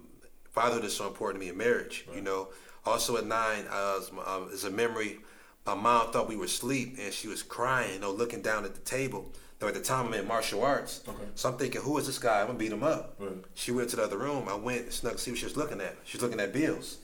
fatherhood 0.51 0.85
is 0.85 0.95
so 0.95 1.07
important 1.07 1.41
to 1.41 1.45
me 1.45 1.51
in 1.51 1.57
marriage. 1.57 2.05
You 2.13 2.21
know, 2.21 2.49
also 2.85 3.17
at 3.17 3.25
nine, 3.25 3.65
uh, 3.69 3.99
is 3.99 4.11
uh, 4.25 4.41
is 4.51 4.63
a 4.63 4.71
memory. 4.71 5.19
My 5.65 5.75
mom 5.75 6.11
thought 6.11 6.27
we 6.27 6.35
were 6.35 6.45
asleep 6.45 6.97
and 6.99 7.13
she 7.13 7.27
was 7.27 7.43
crying, 7.43 7.93
you 7.93 7.99
know, 7.99 8.11
looking 8.11 8.41
down 8.41 8.65
at 8.65 8.73
the 8.73 8.81
table. 8.81 9.31
Now 9.61 9.67
at 9.67 9.73
the 9.75 9.81
time 9.81 10.07
I'm 10.07 10.13
in 10.15 10.27
martial 10.27 10.63
arts, 10.63 11.03
Okay. 11.07 11.23
so 11.35 11.49
I'm 11.49 11.57
thinking, 11.57 11.81
who 11.81 11.97
is 11.99 12.07
this 12.07 12.17
guy? 12.17 12.41
I'm 12.41 12.47
gonna 12.47 12.57
beat 12.59 12.71
him 12.71 12.83
up. 12.83 13.15
Right. 13.19 13.31
She 13.53 13.71
went 13.71 13.89
to 13.91 13.95
the 13.95 14.03
other 14.03 14.17
room. 14.17 14.47
I 14.49 14.55
went 14.55 14.81
and 14.83 14.91
snuck 14.91 15.13
to 15.13 15.19
see 15.19 15.31
what 15.31 15.37
she 15.39 15.45
was 15.45 15.55
looking 15.55 15.79
at. 15.81 15.95
She's 16.03 16.21
looking 16.21 16.39
at 16.39 16.51
bills. 16.51 16.97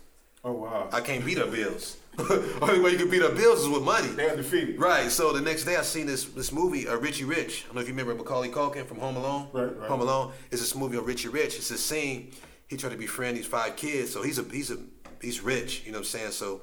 Oh 0.44 0.54
wow. 0.54 0.90
I 0.92 1.02
can't 1.02 1.24
beat 1.26 1.38
up 1.38 1.52
bills. 1.52 1.98
Only 2.62 2.80
way 2.80 2.92
you 2.92 2.98
can 2.98 3.10
beat 3.12 3.22
up 3.22 3.36
bills 3.36 3.60
is 3.62 3.68
with 3.70 3.84
money. 3.84 4.08
they 4.08 4.28
undefeated. 4.30 4.80
Right. 4.80 5.12
So 5.12 5.34
the 5.34 5.42
next 5.42 5.66
day, 5.66 5.76
I 5.76 5.84
seen 5.84 6.08
this 6.08 6.26
this 6.26 6.52
movie, 6.52 6.88
uh, 6.88 6.96
Richie 6.98 7.26
Rich. 7.26 7.64
I 7.64 7.66
don't 7.68 7.76
know 7.76 7.82
if 7.82 7.88
you 7.88 7.94
remember 7.94 8.16
Macaulay 8.16 8.50
Culkin 8.50 8.86
from 8.88 8.98
Home 9.00 9.18
Alone. 9.18 9.50
Right, 9.54 9.78
right. 9.78 9.88
Home 9.90 10.02
Alone 10.02 10.32
is 10.50 10.60
this 10.60 10.74
movie 10.74 10.98
on 10.98 11.06
Richie 11.06 11.30
Rich. 11.30 11.58
It's 11.58 11.70
a 11.70 11.78
scene. 11.78 12.32
He 12.68 12.76
tried 12.76 12.90
to 12.92 12.98
befriend 12.98 13.38
these 13.38 13.46
five 13.46 13.76
kids. 13.76 14.12
So 14.12 14.24
he's 14.24 14.40
a 14.40 14.44
he's 14.44 14.72
a 14.72 14.78
he's 15.22 15.42
rich. 15.42 15.84
You 15.86 15.92
know 15.92 16.00
what 16.00 16.08
I'm 16.08 16.12
saying? 16.20 16.32
So 16.32 16.62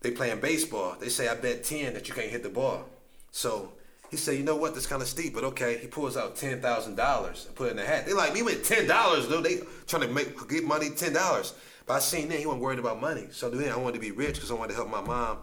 they 0.00 0.12
playing 0.12 0.40
baseball. 0.40 0.96
They 0.98 1.10
say 1.10 1.28
I 1.28 1.34
bet 1.34 1.62
ten 1.62 1.92
that 1.94 2.08
you 2.08 2.14
can't 2.14 2.30
hit 2.30 2.42
the 2.42 2.48
ball. 2.48 2.86
So 3.32 3.72
he 4.10 4.16
said, 4.16 4.36
you 4.36 4.42
know 4.42 4.56
what? 4.56 4.74
That's 4.74 4.86
kind 4.86 5.00
of 5.00 5.08
steep, 5.08 5.34
but 5.34 5.44
okay. 5.44 5.78
He 5.78 5.86
pulls 5.86 6.16
out 6.16 6.36
ten 6.36 6.60
thousand 6.60 6.96
dollars 6.96 7.46
and 7.46 7.54
put 7.54 7.68
it 7.68 7.70
in 7.72 7.76
the 7.76 7.84
hat. 7.84 8.06
They 8.06 8.12
like 8.12 8.34
me 8.34 8.42
with 8.42 8.64
ten 8.66 8.86
dollars, 8.86 9.28
dude. 9.28 9.44
They 9.44 9.60
trying 9.86 10.02
to 10.02 10.08
make 10.08 10.48
get 10.48 10.64
money 10.64 10.90
ten 10.90 11.12
dollars. 11.12 11.54
But 11.86 11.94
I 11.94 11.98
seen 12.00 12.28
that 12.28 12.38
he 12.38 12.46
wasn't 12.46 12.62
worried 12.62 12.78
about 12.78 13.00
money. 13.00 13.28
So 13.30 13.48
then 13.50 13.72
I 13.72 13.76
wanted 13.76 13.94
to 13.94 14.00
be 14.00 14.10
rich 14.10 14.34
because 14.34 14.50
I 14.50 14.54
wanted 14.54 14.70
to 14.70 14.74
help 14.76 14.90
my 14.90 15.00
mom 15.00 15.38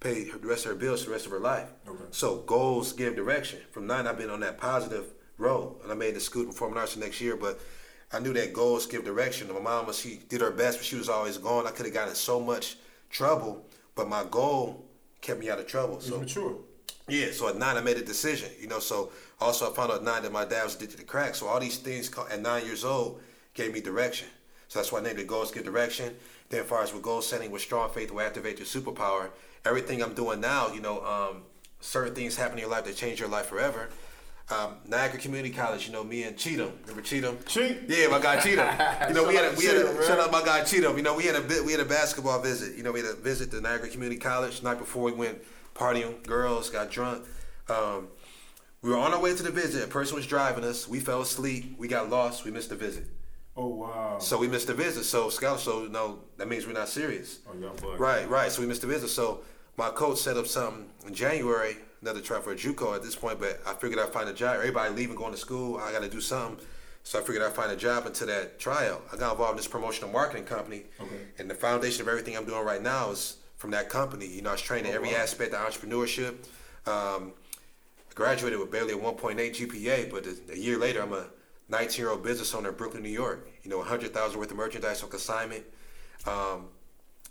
pay 0.00 0.28
her, 0.28 0.38
the 0.38 0.46
rest 0.46 0.64
of 0.64 0.72
her 0.72 0.78
bills 0.78 1.02
for 1.02 1.10
the 1.10 1.12
rest 1.12 1.26
of 1.26 1.32
her 1.32 1.40
life. 1.40 1.68
Okay. 1.88 2.04
So 2.10 2.38
goals 2.38 2.92
give 2.92 3.16
direction. 3.16 3.60
From 3.70 3.86
nine, 3.86 4.06
I've 4.06 4.18
been 4.18 4.30
on 4.30 4.40
that 4.40 4.58
positive 4.58 5.06
road, 5.38 5.76
and 5.82 5.90
I 5.90 5.94
made 5.94 6.14
the 6.14 6.20
school 6.20 6.44
performing 6.44 6.78
arts 6.78 6.94
the 6.94 7.00
next 7.00 7.20
year. 7.20 7.36
But 7.36 7.60
I 8.12 8.18
knew 8.18 8.32
that 8.34 8.52
goals 8.52 8.86
give 8.86 9.04
direction. 9.04 9.52
My 9.52 9.60
mama, 9.60 9.94
she 9.94 10.20
did 10.28 10.40
her 10.40 10.50
best, 10.50 10.78
but 10.78 10.86
she 10.86 10.96
was 10.96 11.08
always 11.08 11.38
gone. 11.38 11.66
I 11.66 11.70
could 11.70 11.86
have 11.86 11.94
gotten 11.94 12.10
in 12.10 12.14
so 12.14 12.40
much 12.40 12.76
trouble, 13.08 13.66
but 13.94 14.08
my 14.08 14.24
goal 14.30 14.86
kept 15.20 15.40
me 15.40 15.50
out 15.50 15.58
of 15.58 15.66
trouble. 15.66 16.00
So 16.00 16.18
mature. 16.18 16.56
Yeah, 17.10 17.32
so 17.32 17.48
at 17.48 17.56
nine 17.56 17.76
I 17.76 17.80
made 17.80 17.96
a 17.96 18.04
decision, 18.04 18.50
you 18.60 18.68
know. 18.68 18.78
So 18.78 19.10
also 19.40 19.70
I 19.70 19.74
found 19.74 19.90
out 19.90 19.98
at 19.98 20.04
nine 20.04 20.22
that 20.22 20.32
my 20.32 20.44
dad 20.44 20.64
was 20.64 20.76
addicted 20.76 20.98
to 20.98 21.04
crack. 21.04 21.34
So 21.34 21.46
all 21.46 21.60
these 21.60 21.78
things 21.78 22.10
at 22.30 22.40
nine 22.40 22.64
years 22.64 22.84
old 22.84 23.20
gave 23.54 23.72
me 23.72 23.80
direction. 23.80 24.28
So 24.68 24.78
that's 24.78 24.92
why 24.92 25.00
I 25.00 25.02
named 25.02 25.18
it 25.18 25.26
Goals 25.26 25.50
Give 25.50 25.64
Direction. 25.64 26.14
Then 26.48 26.60
as 26.60 26.66
far 26.66 26.82
as 26.82 26.92
with 26.92 27.02
goal 27.02 27.22
setting 27.22 27.50
with 27.50 27.62
strong 27.62 27.90
faith 27.90 28.12
will 28.12 28.20
activate 28.20 28.58
your 28.58 28.66
superpower. 28.66 29.30
Everything 29.64 30.02
I'm 30.02 30.14
doing 30.14 30.40
now, 30.40 30.72
you 30.72 30.80
know, 30.80 31.04
um, 31.04 31.42
certain 31.80 32.14
things 32.14 32.36
happen 32.36 32.54
in 32.54 32.62
your 32.62 32.70
life 32.70 32.84
that 32.84 32.96
change 32.96 33.18
your 33.18 33.28
life 33.28 33.46
forever. 33.46 33.88
Um, 34.50 34.76
Niagara 34.86 35.20
Community 35.20 35.54
College, 35.54 35.86
you 35.86 35.92
know, 35.92 36.02
me 36.02 36.24
and 36.24 36.36
Cheatham. 36.36 36.72
Remember 36.82 37.02
Cheatham? 37.02 37.38
Cheat? 37.46 37.82
Yeah, 37.88 38.08
my 38.08 38.20
guy 38.20 38.40
Cheatham. 38.40 38.68
You 39.08 39.14
know, 39.14 39.28
we 39.28 39.36
had 39.36 39.52
a, 39.52 39.56
we 39.56 39.64
had 39.64 39.76
a, 39.76 39.84
man. 39.84 40.02
shout 40.04 40.18
out 40.18 40.32
my 40.32 40.44
guy 40.44 40.64
Cheatham. 40.64 40.96
You 40.96 41.02
know, 41.02 41.14
we 41.14 41.24
had 41.24 41.36
a 41.36 41.40
bit, 41.40 41.64
we 41.64 41.70
had 41.70 41.80
a 41.80 41.84
basketball 41.84 42.40
visit. 42.40 42.76
You 42.76 42.82
know, 42.82 42.90
we 42.90 43.00
had 43.00 43.10
a 43.10 43.14
visit 43.14 43.52
to 43.52 43.60
Niagara 43.60 43.88
Community 43.88 44.20
College 44.20 44.62
night 44.62 44.78
before 44.78 45.04
we 45.04 45.12
went 45.12 45.38
partying. 45.84 46.22
Girls 46.26 46.70
got 46.70 46.90
drunk. 46.90 47.24
Um, 47.68 48.08
we 48.82 48.90
were 48.90 48.98
on 48.98 49.12
our 49.12 49.20
way 49.20 49.34
to 49.34 49.42
the 49.42 49.50
visit. 49.50 49.84
A 49.84 49.86
person 49.88 50.16
was 50.16 50.26
driving 50.26 50.64
us. 50.64 50.86
We 50.88 51.00
fell 51.00 51.22
asleep. 51.22 51.74
We 51.78 51.88
got 51.88 52.10
lost. 52.10 52.44
We 52.44 52.50
missed 52.50 52.68
the 52.70 52.76
visit. 52.76 53.04
Oh 53.56 53.66
wow. 53.66 54.18
So 54.20 54.38
we 54.38 54.48
missed 54.48 54.68
the 54.68 54.74
visit. 54.74 55.04
So 55.04 55.28
scout, 55.30 55.60
so 55.60 55.86
no, 55.90 56.20
that 56.36 56.48
means 56.48 56.66
we're 56.66 56.72
not 56.72 56.88
serious. 56.88 57.40
Oh, 57.48 57.54
y'all 57.58 57.74
bugging. 57.74 57.98
Right, 57.98 58.28
right. 58.28 58.50
So 58.52 58.60
we 58.62 58.68
missed 58.68 58.82
the 58.82 58.86
visit. 58.86 59.08
So 59.08 59.40
my 59.76 59.90
coach 59.90 60.18
set 60.18 60.36
up 60.36 60.46
something 60.46 60.86
in 61.06 61.14
January, 61.14 61.76
another 62.02 62.20
try 62.20 62.40
for 62.40 62.52
a 62.52 62.56
JUCO 62.56 62.94
at 62.94 63.02
this 63.02 63.16
point. 63.16 63.38
But 63.40 63.60
I 63.66 63.74
figured 63.74 63.98
I'd 64.00 64.12
find 64.12 64.28
a 64.28 64.32
job. 64.34 64.56
Everybody 64.56 64.94
leaving, 64.94 65.16
going 65.16 65.32
to 65.32 65.38
school. 65.38 65.78
I 65.78 65.92
got 65.92 66.02
to 66.02 66.08
do 66.08 66.20
something. 66.20 66.64
So 67.02 67.18
I 67.18 67.22
figured 67.22 67.42
I'd 67.42 67.52
find 67.54 67.72
a 67.72 67.76
job 67.76 68.06
into 68.06 68.26
that 68.26 68.58
tryout. 68.58 69.02
I 69.12 69.16
got 69.16 69.32
involved 69.32 69.52
in 69.52 69.56
this 69.56 69.66
promotional 69.68 70.10
marketing 70.10 70.44
company, 70.44 70.84
Okay. 71.00 71.16
and 71.38 71.48
the 71.50 71.54
foundation 71.54 72.02
of 72.02 72.08
everything 72.08 72.36
I'm 72.36 72.44
doing 72.44 72.62
right 72.64 72.82
now 72.82 73.10
is 73.10 73.36
from 73.60 73.70
that 73.72 73.90
company. 73.90 74.26
You 74.26 74.40
know, 74.40 74.48
I 74.48 74.52
was 74.52 74.62
trained 74.62 74.86
in 74.86 74.92
Oh, 74.92 74.96
every 74.96 75.14
aspect 75.14 75.52
of 75.52 75.60
entrepreneurship. 75.60 76.30
Um, 76.86 77.32
I 78.10 78.14
graduated 78.14 78.58
with 78.58 78.70
barely 78.70 78.94
a 78.94 78.96
1.8 78.96 79.36
GPA, 79.36 80.10
but 80.10 80.26
a, 80.26 80.54
a 80.54 80.56
year 80.56 80.78
later, 80.78 81.02
I'm 81.02 81.12
a 81.12 81.26
19 81.68 82.02
year 82.02 82.10
old 82.10 82.24
business 82.24 82.54
owner 82.54 82.70
in 82.70 82.74
Brooklyn, 82.74 83.02
New 83.02 83.10
York. 83.10 83.46
You 83.62 83.70
know, 83.70 83.76
100,000 83.76 84.38
worth 84.38 84.50
of 84.50 84.56
merchandise 84.56 85.02
on 85.02 85.10
consignment. 85.10 85.62
Um, 86.26 86.68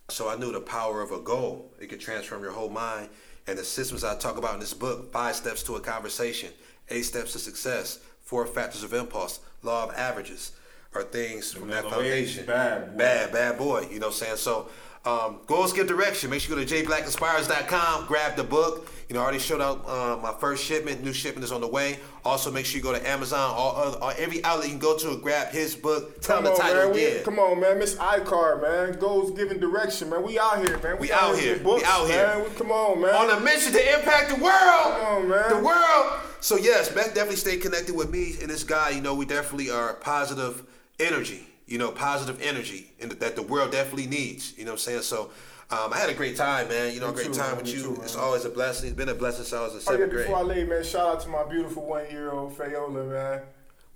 so 0.08 0.30
I 0.30 0.36
knew 0.36 0.52
the 0.52 0.62
power 0.62 1.02
of 1.02 1.12
a 1.12 1.20
goal. 1.20 1.74
It 1.80 1.88
could 1.88 2.00
transform 2.00 2.44
your 2.44 2.52
whole 2.52 2.70
mind. 2.70 3.10
And 3.48 3.58
the 3.58 3.64
systems 3.64 4.04
I 4.04 4.16
talk 4.16 4.38
about 4.38 4.54
in 4.54 4.60
this 4.60 4.76
book 4.76 5.12
five 5.12 5.36
steps 5.36 5.64
to 5.64 5.78
a 5.78 5.80
conversation, 5.80 6.52
eight 6.90 7.06
steps 7.06 7.34
to 7.34 7.40
success, 7.40 8.00
four 8.22 8.46
factors 8.46 8.84
of 8.84 8.94
impulse, 8.94 9.40
law 9.64 9.86
of 9.86 9.96
averages 9.96 10.52
are 10.94 11.04
things 11.04 11.52
from 11.52 11.70
that 11.70 11.86
foundation. 11.86 12.46
bad 12.46 12.92
boy. 12.92 12.98
Bad, 12.98 13.32
bad 13.32 13.58
boy. 13.58 13.88
You 13.92 14.00
know 14.00 14.08
what 14.08 14.14
I'm 14.14 14.20
saying? 14.20 14.38
So, 14.38 14.70
um, 15.06 15.40
goals 15.48 15.74
give 15.74 15.88
direction. 15.88 16.30
Make 16.30 16.42
sure 16.42 16.58
you 16.60 16.66
go 16.66 16.70
to 16.70 16.86
jblackinspires.com, 16.86 18.06
grab 18.08 18.36
the 18.36 18.44
book. 18.44 18.92
You 19.08 19.16
know, 19.16 19.22
I 19.22 19.24
already 19.24 19.40
showed 19.40 19.62
out 19.62 19.88
uh, 19.88 20.20
my 20.22 20.34
first 20.40 20.64
shipment. 20.64 21.04
New 21.04 21.14
shipment 21.14 21.44
is 21.44 21.52
on 21.52 21.62
the 21.62 21.68
way. 21.68 22.00
Also, 22.24 22.52
make 22.52 22.66
sure 22.66 22.78
you 22.78 22.84
go 22.84 22.94
to 22.94 23.10
Amazon, 23.10 23.56
or, 23.58 23.76
other, 23.76 23.98
all, 23.98 24.14
every 24.20 24.44
outlet 24.44 24.68
you 24.68 24.74
can 24.74 24.80
go 24.80 24.98
to 24.98 25.10
and 25.10 25.22
grab 25.24 25.48
his 25.48 25.76
book. 25.76 26.22
Tell 26.22 26.38
Come 26.38 26.46
him 26.46 26.52
the 26.54 26.60
title 26.60 26.84
man. 26.84 26.94
We, 26.94 27.06
again. 27.06 27.24
come 27.24 27.40
on, 27.40 27.60
man. 27.60 27.80
Miss 27.80 27.96
iCard, 27.96 28.62
man. 28.62 29.00
Goals 29.00 29.32
giving 29.32 29.60
direction, 29.60 30.12
man. 30.12 30.22
We 30.22 30.38
out 30.38 30.60
here, 30.60 30.78
man. 30.78 31.00
We 31.00 31.12
out 31.12 31.40
here. 31.40 31.58
Books, 31.58 31.82
We 31.82 31.88
out 31.88 32.08
here. 32.08 32.28
Man. 32.28 32.44
We, 32.44 32.50
come 32.56 32.72
on, 32.72 33.02
man. 33.02 33.16
on 33.16 33.38
a 33.38 33.40
mission 33.40 33.72
to 33.74 34.00
impact 34.00 34.30
the 34.30 34.36
world. 34.36 34.54
Come 34.54 35.06
on, 35.06 35.30
man. 35.30 35.50
The 35.50 35.64
world. 35.64 36.20
So 36.42 36.58
yes, 36.58 36.90
Beth 36.90 37.16
definitely 37.16 37.38
stay 37.38 37.58
connected 37.58 37.96
with 37.96 38.12
me 38.12 38.36
and 38.42 38.50
this 38.50 38.64
guy. 38.64 38.92
You 38.92 39.02
know, 39.02 39.16
we 39.16 39.26
definitely 39.26 39.72
are 39.72 39.96
positive 39.96 40.64
energy. 41.00 41.49
You 41.70 41.78
know, 41.78 41.92
positive 41.92 42.42
energy, 42.42 42.92
and 43.00 43.12
that 43.12 43.36
the 43.36 43.44
world 43.44 43.72
definitely 43.72 44.08
needs. 44.08 44.58
You 44.58 44.66
know 44.66 44.72
what 44.72 44.76
I'm 44.76 44.80
saying? 44.80 45.02
So. 45.04 45.30
Um, 45.72 45.94
I 45.94 46.00
had 46.00 46.10
a 46.10 46.16
great 46.16 46.36
time, 46.36 46.68
man. 46.68 46.96
You 46.96 47.00
know, 47.00 47.10
a 47.10 47.14
great 47.14 47.28
too, 47.28 47.34
time 47.34 47.50
man. 47.52 47.58
with 47.58 47.72
you. 47.72 47.84
too, 47.84 48.02
it's 48.02 48.16
always 48.16 48.44
a 48.44 48.50
blessing. 48.50 48.88
It's 48.88 48.98
been 48.98 49.08
a 49.10 49.14
blessing 49.14 49.44
since 49.46 49.54
I 49.54 49.62
was 49.62 49.88
in 49.88 49.94
Oh, 49.94 50.00
yeah, 50.00 50.08
grade. 50.08 50.26
before 50.26 50.40
I 50.40 50.42
leave, 50.42 50.68
man, 50.68 50.84
shout 50.84 51.08
out 51.08 51.20
to 51.22 51.30
my 51.30 51.44
beautiful 51.48 51.86
one-year-old 51.86 52.58
Fayola, 52.58 53.08
man. 53.08 53.42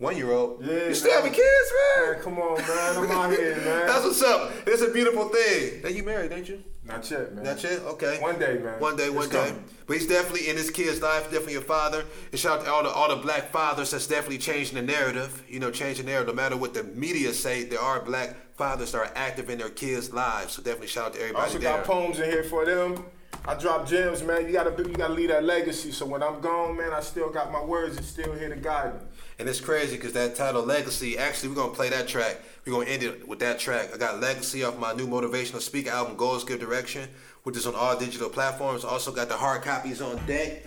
One 0.04 0.18
year 0.18 0.32
old. 0.32 0.66
Yeah, 0.66 0.88
You 0.90 0.94
still 0.94 1.12
man. 1.12 1.24
having 1.24 1.32
kids, 1.34 1.74
man? 1.98 2.12
Man, 2.12 2.22
come 2.24 2.38
on, 2.40 2.58
man. 2.58 2.98
I'm 2.98 3.12
out 3.12 3.32
here, 3.32 3.56
man. 3.66 3.88
That's 3.88 4.04
what's 4.04 4.22
up. 4.22 4.52
It's 4.68 4.82
a 4.82 4.90
beautiful 4.92 5.30
thing. 5.30 5.82
Now 5.82 5.90
you 5.90 6.04
married, 6.04 6.32
ain't 6.34 6.50
you? 6.50 6.62
Not 6.84 7.10
yet, 7.10 7.34
man. 7.34 7.46
Not 7.46 7.64
yet? 7.64 7.80
Okay. 7.80 8.20
One 8.20 8.38
day, 8.38 8.58
man. 8.58 8.80
One 8.82 8.98
day, 8.98 9.06
It's 9.06 9.16
one 9.16 9.30
day. 9.30 9.48
coming. 9.48 9.64
But 9.88 9.94
he's 9.98 10.08
definitely 10.08 10.50
in 10.50 10.58
his 10.58 10.70
kid's 10.70 11.02
life, 11.02 11.24
definitely 11.32 11.56
a 11.56 11.62
father. 11.62 12.04
And 12.32 12.40
shout 12.40 12.60
out 12.60 12.66
to 12.66 12.72
all 12.72 12.84
the 12.84 12.90
all 12.90 13.10
the 13.16 13.22
black 13.22 13.50
fathers 13.52 13.92
that's 13.92 14.06
definitely 14.08 14.40
changing 14.40 14.76
the 14.76 14.82
narrative. 14.82 15.42
You 15.48 15.62
know, 15.62 15.72
changing 15.72 16.06
the 16.06 16.12
narrative. 16.12 16.36
No 16.36 16.42
matter 16.42 16.58
what 16.58 16.74
the 16.74 16.84
media 16.84 17.32
say, 17.34 17.64
there 17.64 17.80
are 17.80 18.02
black 18.02 18.36
fathers 18.58 18.92
that 18.92 18.98
are 18.98 19.12
active 19.16 19.50
in 19.50 19.58
their 19.60 19.70
kids' 19.70 20.12
lives. 20.12 20.54
So 20.54 20.62
definitely 20.62 20.88
shout 20.88 21.06
out 21.08 21.14
to 21.14 21.20
I 21.20 21.24
everybody 21.24 21.46
also 21.46 21.60
there. 21.60 21.78
got 21.78 21.86
poems 21.86 22.20
in 22.20 22.30
here 22.30 22.44
for 22.44 22.66
them. 22.66 23.06
I 23.46 23.56
drop 23.56 23.86
gems, 23.88 24.24
man. 24.24 24.46
You 24.46 24.54
gotta 24.54 24.72
be- 24.72 24.90
you 24.90 24.96
gotta 24.96 25.14
leave 25.14 25.30
that 25.30 25.44
legacy. 25.44 25.92
So 25.92 26.06
when 26.06 26.24
I'm 26.24 26.40
gone, 26.40 26.78
man, 26.78 26.94
I 26.94 27.02
still 27.02 27.30
got 27.30 27.52
my 27.52 27.62
words 27.62 27.98
and 27.98 28.06
still 28.06 28.32
here 28.34 28.48
to 28.50 28.56
guide 28.56 28.94
me. 28.96 29.00
And 29.40 29.50
it's 29.50 29.60
crazy 29.60 29.98
because 29.98 30.14
that 30.14 30.36
title, 30.36 30.64
Legacy, 30.64 31.18
actually, 31.18 31.50
we're 31.50 31.56
to 31.70 31.76
play 31.76 31.90
that 31.90 32.08
track. 32.08 32.38
We're 32.66 32.74
to 32.86 32.92
end 32.92 33.04
it 33.04 33.28
with 33.28 33.40
that 33.40 33.60
track. 33.60 33.90
I 33.94 33.98
got 33.98 34.22
Legacy 34.22 34.64
off 34.64 34.78
my 34.78 34.94
new 34.94 35.08
motivational 35.08 35.60
speaker 35.60 35.90
album, 35.90 36.16
Goals 36.16 36.44
Give 36.46 36.60
Direction, 36.60 37.10
which 37.44 37.58
is 37.58 37.66
on 37.66 37.76
all 37.76 37.98
digital 37.98 38.30
platforms. 38.30 38.86
Also 38.86 39.12
got 39.12 39.28
the 39.28 39.36
hard 39.36 39.64
copies 39.64 40.02
on 40.02 40.24
deck. 40.26 40.64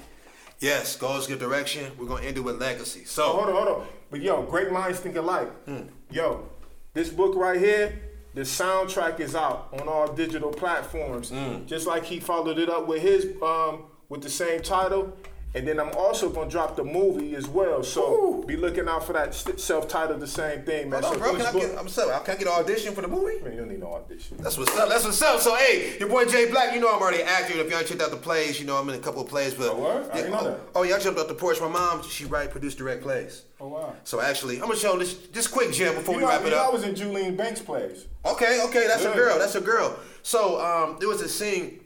Yes, 0.58 0.96
Goals 0.96 1.26
Give 1.26 1.38
Direction. 1.38 1.92
We're 1.98 2.08
to 2.22 2.28
end 2.28 2.36
it 2.36 2.40
with 2.40 2.60
Legacy. 2.60 3.04
Oh, 3.22 3.32
hold 3.36 3.48
on, 3.48 3.54
hold 3.54 3.68
on. 3.82 3.86
But 4.10 4.20
yo, 4.20 4.42
great 4.42 4.70
minds 4.70 4.98
think 5.00 5.16
alike. 5.16 5.48
Hmm. 5.64 5.82
Yo, 6.10 6.46
this 6.92 7.08
book 7.08 7.34
right 7.36 7.58
here, 7.58 7.98
The 8.36 8.42
soundtrack 8.42 9.18
is 9.18 9.34
out 9.34 9.68
on 9.72 9.88
all 9.88 10.12
digital 10.12 10.50
platforms. 10.50 11.30
Mm. 11.30 11.64
Just 11.64 11.86
like 11.86 12.04
he 12.04 12.20
followed 12.20 12.58
it 12.58 12.68
up 12.68 12.86
with 12.86 13.00
his 13.00 13.24
um, 13.40 13.84
with 14.10 14.20
the 14.20 14.28
same 14.28 14.60
title. 14.60 15.16
And 15.54 15.66
then 15.66 15.80
I'm 15.80 15.90
also 15.96 16.28
gonna 16.28 16.50
drop 16.50 16.76
the 16.76 16.84
movie 16.84 17.34
as 17.34 17.48
well. 17.48 17.82
So 17.82 18.42
be 18.42 18.56
looking 18.56 18.88
out 18.88 19.06
for 19.06 19.14
that 19.14 19.34
self-titled 19.34 20.20
the 20.20 20.26
same 20.26 20.62
thing, 20.64 20.90
man. 20.90 21.02
Hold 21.02 21.14
on, 21.14 21.20
bro. 21.20 21.36
Can 21.36 21.46
I 21.46 21.52
get? 21.52 21.78
I'm 21.78 21.88
sorry. 21.88 22.12
Can 22.24 22.34
I 22.34 22.38
get 22.38 22.46
an 22.48 22.52
audition 22.52 22.94
for 22.94 23.00
the 23.00 23.08
movie? 23.08 23.40
Man, 23.42 23.52
you 23.52 23.60
don't 23.60 23.70
need 23.70 23.80
no 23.80 23.94
audition. 23.94 24.36
That's 24.38 24.58
what's 24.58 24.76
up. 24.76 24.90
That's 24.90 25.04
what's 25.06 25.22
up. 25.22 25.40
So 25.40 25.54
hey, 25.54 25.96
your 25.98 26.10
boy 26.10 26.26
Jay 26.26 26.50
Black, 26.50 26.74
you 26.74 26.80
know 26.80 26.94
I'm 26.94 27.00
already 27.00 27.22
an 27.22 27.28
actor. 27.28 27.58
If 27.58 27.70
y'all 27.70 27.82
checked 27.82 28.02
out 28.02 28.10
the 28.10 28.18
plays, 28.18 28.60
you 28.60 28.66
know 28.66 28.76
I'm 28.76 28.86
in 28.90 28.96
a 28.96 28.98
couple 28.98 29.22
of 29.22 29.28
plays. 29.28 29.54
But 29.54 29.70
Oh, 29.70 29.80
word? 29.80 30.10
I 30.12 30.16
didn't 30.16 30.32
know 30.32 30.40
oh, 30.40 30.44
that. 30.44 30.60
oh, 30.74 30.82
yeah, 30.82 30.96
I 30.96 30.98
jumped 30.98 31.18
off 31.18 31.28
the 31.28 31.34
porch. 31.34 31.58
My 31.58 31.68
mom, 31.68 32.02
she 32.02 32.26
write, 32.26 32.50
produce, 32.50 32.74
direct 32.74 33.02
plays. 33.02 33.44
Oh 33.58 33.68
wow. 33.68 33.94
So 34.04 34.20
actually, 34.20 34.56
I'm 34.56 34.66
gonna 34.68 34.76
show 34.76 34.98
this 34.98 35.14
this 35.28 35.48
quick 35.48 35.72
gem 35.72 35.94
before 35.94 36.16
You 36.16 36.20
we 36.20 36.24
know, 36.26 36.30
wrap 36.32 36.44
it 36.44 36.50
know 36.50 36.58
I 36.62 36.68
was 36.68 36.84
in 36.84 36.94
Julian 36.94 37.34
Banks' 37.34 37.60
plays. 37.62 38.06
Okay, 38.26 38.60
okay, 38.66 38.86
that's 38.86 39.04
a 39.06 39.14
girl. 39.14 39.38
That's 39.38 39.54
a 39.54 39.62
girl. 39.62 39.98
So 40.22 40.60
um, 40.60 40.96
there 41.00 41.08
was 41.08 41.22
a 41.22 41.28
scene. 41.30 41.80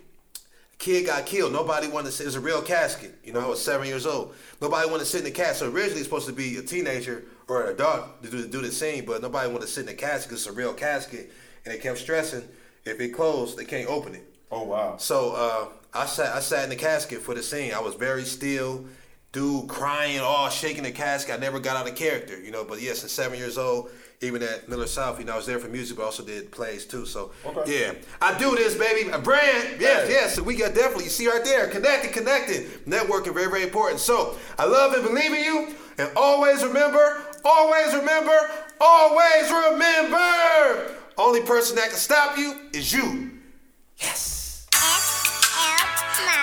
Kid 0.80 1.06
got 1.06 1.26
killed. 1.26 1.52
Nobody 1.52 1.86
wanted 1.86 2.06
to 2.06 2.12
sit. 2.12 2.24
It 2.24 2.26
was 2.26 2.34
a 2.34 2.40
real 2.40 2.62
casket. 2.62 3.14
You 3.22 3.32
know, 3.32 3.40
I 3.40 3.46
was 3.46 3.62
seven 3.62 3.86
years 3.86 4.04
old. 4.06 4.34
Nobody 4.60 4.88
wanted 4.88 5.04
to 5.04 5.10
sit 5.10 5.18
in 5.18 5.24
the 5.24 5.30
casket. 5.30 5.58
So 5.58 5.66
originally, 5.66 6.00
it's 6.00 6.04
supposed 6.04 6.26
to 6.26 6.32
be 6.32 6.56
a 6.56 6.62
teenager 6.62 7.24
or 7.46 7.64
an 7.64 7.74
adult 7.74 8.22
to 8.24 8.30
do, 8.30 8.42
to 8.42 8.48
do 8.48 8.60
the 8.60 8.72
scene, 8.72 9.04
but 9.04 9.22
nobody 9.22 9.46
wanted 9.46 9.66
to 9.66 9.72
sit 9.72 9.82
in 9.82 9.86
the 9.86 9.94
casket. 9.94 10.32
It's 10.32 10.46
a 10.48 10.52
real 10.52 10.74
casket, 10.74 11.30
and 11.64 11.72
they 11.72 11.78
kept 11.78 11.98
stressing 11.98 12.48
if 12.84 13.00
it 13.00 13.10
closed, 13.10 13.56
they 13.56 13.64
can't 13.64 13.88
open 13.88 14.14
it. 14.14 14.24
Oh 14.50 14.64
wow. 14.64 14.96
So 14.96 15.34
uh, 15.34 15.68
I 15.94 16.06
sat 16.06 16.34
I 16.34 16.40
sat 16.40 16.64
in 16.64 16.70
the 16.70 16.76
casket 16.76 17.20
for 17.20 17.34
the 17.34 17.42
scene. 17.42 17.72
I 17.72 17.80
was 17.80 17.94
very 17.94 18.24
still, 18.24 18.84
dude 19.32 19.68
crying, 19.68 20.20
all 20.20 20.48
shaking 20.48 20.82
the 20.82 20.92
casket. 20.92 21.34
I 21.34 21.38
never 21.38 21.60
got 21.60 21.76
out 21.76 21.88
of 21.88 21.94
character, 21.94 22.40
you 22.40 22.50
know. 22.50 22.64
But 22.64 22.80
yes, 22.80 23.04
at 23.04 23.10
seven 23.10 23.38
years 23.38 23.58
old, 23.58 23.90
even 24.22 24.42
at 24.42 24.68
Miller 24.68 24.86
South, 24.86 25.18
you 25.18 25.24
know, 25.24 25.32
I 25.32 25.36
was 25.36 25.46
there 25.46 25.58
for 25.58 25.68
music, 25.68 25.96
but 25.96 26.04
also 26.04 26.22
did 26.22 26.50
plays 26.52 26.84
too. 26.84 27.06
So 27.06 27.30
Okay. 27.46 27.80
yeah, 27.80 27.92
I 28.20 28.36
do 28.38 28.54
this, 28.54 28.74
baby. 28.76 29.08
A 29.10 29.18
brand, 29.18 29.80
yes, 29.80 30.06
Hey. 30.06 30.12
yes. 30.12 30.34
So 30.36 30.42
we 30.42 30.56
got 30.56 30.74
definitely. 30.74 31.04
You 31.04 31.10
see 31.10 31.26
right 31.28 31.42
there, 31.42 31.68
connected, 31.68 32.12
connected. 32.12 32.84
Networking, 32.86 33.32
very, 33.32 33.48
very 33.48 33.62
important. 33.62 33.98
So 34.00 34.36
I 34.58 34.66
love 34.66 34.92
and 34.92 35.02
believe 35.02 35.32
in 35.32 35.42
you, 35.44 35.68
and 35.98 36.10
always 36.16 36.62
remember, 36.62 37.22
always 37.44 37.94
remember, 37.94 38.36
always 38.80 39.50
remember. 39.50 40.96
Only 41.16 41.40
person 41.42 41.76
that 41.76 41.88
can 41.88 41.98
stop 41.98 42.36
you 42.36 42.54
is 42.74 42.92
you. 42.92 43.30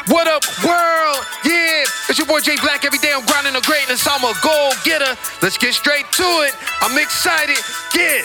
What 0.08 0.26
up, 0.26 0.42
world? 0.64 1.26
Yeah, 1.44 1.84
it's 2.08 2.18
your 2.18 2.28
boy 2.28 2.40
Jay 2.40 2.56
Black. 2.62 2.86
Every 2.86 3.00
day 3.00 3.12
I'm 3.14 3.26
grinding 3.26 3.56
on 3.56 3.62
greatness. 3.64 4.08
I'm 4.10 4.24
a 4.24 4.34
goal 4.42 4.72
getter. 4.86 5.20
Let's 5.42 5.58
get 5.58 5.74
straight 5.74 6.10
to 6.14 6.24
it. 6.48 6.56
I'm 6.82 6.98
excited. 6.98 7.58
Yeah. 7.94 8.24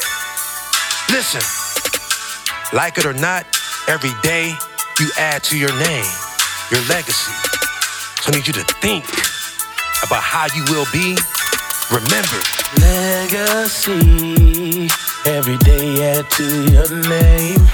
Listen, 1.10 1.42
like 2.72 2.98
it 2.98 3.04
or 3.04 3.14
not, 3.14 3.46
every 3.88 4.12
day 4.22 4.54
you 5.00 5.10
add 5.18 5.42
to 5.44 5.58
your 5.58 5.74
name, 5.74 6.06
your 6.70 6.80
legacy. 6.86 7.32
So 8.22 8.30
I 8.30 8.36
need 8.36 8.46
you 8.46 8.52
to 8.52 8.64
think 8.78 9.04
about 10.06 10.22
how 10.22 10.46
you 10.54 10.62
will 10.70 10.86
be 10.92 11.18
remembered. 11.90 12.46
Legacy. 12.78 14.88
Every 15.26 15.56
day 15.58 16.14
add 16.14 16.30
to 16.30 16.44
your 16.70 16.88
name. 17.08 17.66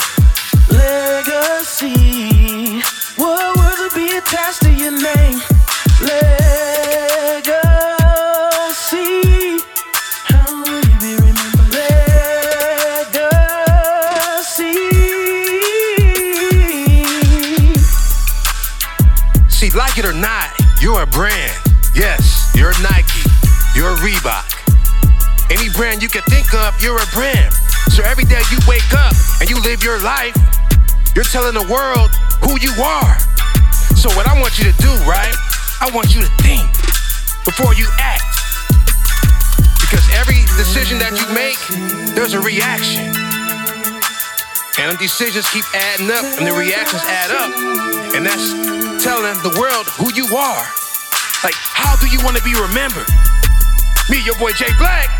Legacy. 0.71 2.81
What 3.17 3.58
be 3.95 4.11
attached 4.17 4.63
to 4.63 4.71
your 4.73 4.91
name? 4.91 5.39
How 10.27 10.51
will 10.51 10.83
you 10.83 10.97
be 10.99 11.15
remembered? 11.15 11.71
Legacy. 13.15 13.39
See, 19.49 19.71
like 19.77 19.97
it 19.99 20.05
or 20.05 20.13
not, 20.13 20.51
you're 20.81 21.03
a 21.03 21.07
brand. 21.07 21.57
Yes, 21.95 22.51
you're 22.57 22.73
Nike, 22.83 23.23
you're 23.77 23.95
Reebok. 23.97 24.45
Any 25.51 25.69
brand 25.71 26.03
you 26.03 26.09
can 26.09 26.23
think 26.23 26.53
of, 26.53 26.75
you're 26.83 26.99
a 26.99 27.07
brand. 27.15 27.55
So 27.95 28.03
every 28.03 28.25
day 28.25 28.43
you 28.51 28.59
wake 28.67 28.93
up 28.93 29.15
and 29.41 29.49
you 29.49 29.61
live 29.63 29.83
your 29.85 30.01
life, 30.01 30.37
you're 31.15 31.25
telling 31.25 31.55
the 31.55 31.67
world 31.73 32.11
who 32.43 32.59
you 32.61 32.73
are. 32.83 33.17
So 33.99 34.07
what 34.15 34.31
I 34.31 34.39
want 34.39 34.55
you 34.63 34.71
to 34.71 34.77
do, 34.79 34.95
right? 35.11 35.35
I 35.83 35.91
want 35.91 36.15
you 36.15 36.23
to 36.23 36.31
think 36.39 36.71
before 37.43 37.75
you 37.75 37.91
act. 37.99 38.23
Because 39.83 40.07
every 40.15 40.39
decision 40.55 41.03
that 41.03 41.19
you 41.19 41.27
make, 41.35 41.59
there's 42.15 42.31
a 42.31 42.39
reaction. 42.39 43.11
And 44.79 44.95
the 44.95 44.99
decisions 45.03 45.51
keep 45.51 45.67
adding 45.75 46.15
up 46.15 46.23
and 46.39 46.47
the 46.47 46.55
reactions 46.55 47.03
add 47.11 47.35
up. 47.35 47.51
And 48.15 48.23
that's 48.23 48.47
telling 49.03 49.35
the 49.43 49.59
world 49.59 49.91
who 49.99 50.15
you 50.15 50.31
are. 50.31 50.65
Like, 51.43 51.59
how 51.59 51.99
do 51.99 52.07
you 52.07 52.23
want 52.23 52.39
to 52.39 52.45
be 52.47 52.55
remembered? 52.55 53.11
Me, 54.15 54.23
your 54.23 54.39
boy 54.39 54.55
Jay 54.55 54.71
Black, 54.79 55.11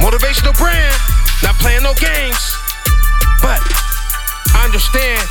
motivational 0.00 0.56
brand, 0.56 0.96
not 1.44 1.60
playing 1.60 1.84
no 1.84 1.92
games. 1.92 2.40
But 3.44 3.60
I 4.56 4.64
understand 4.64 5.28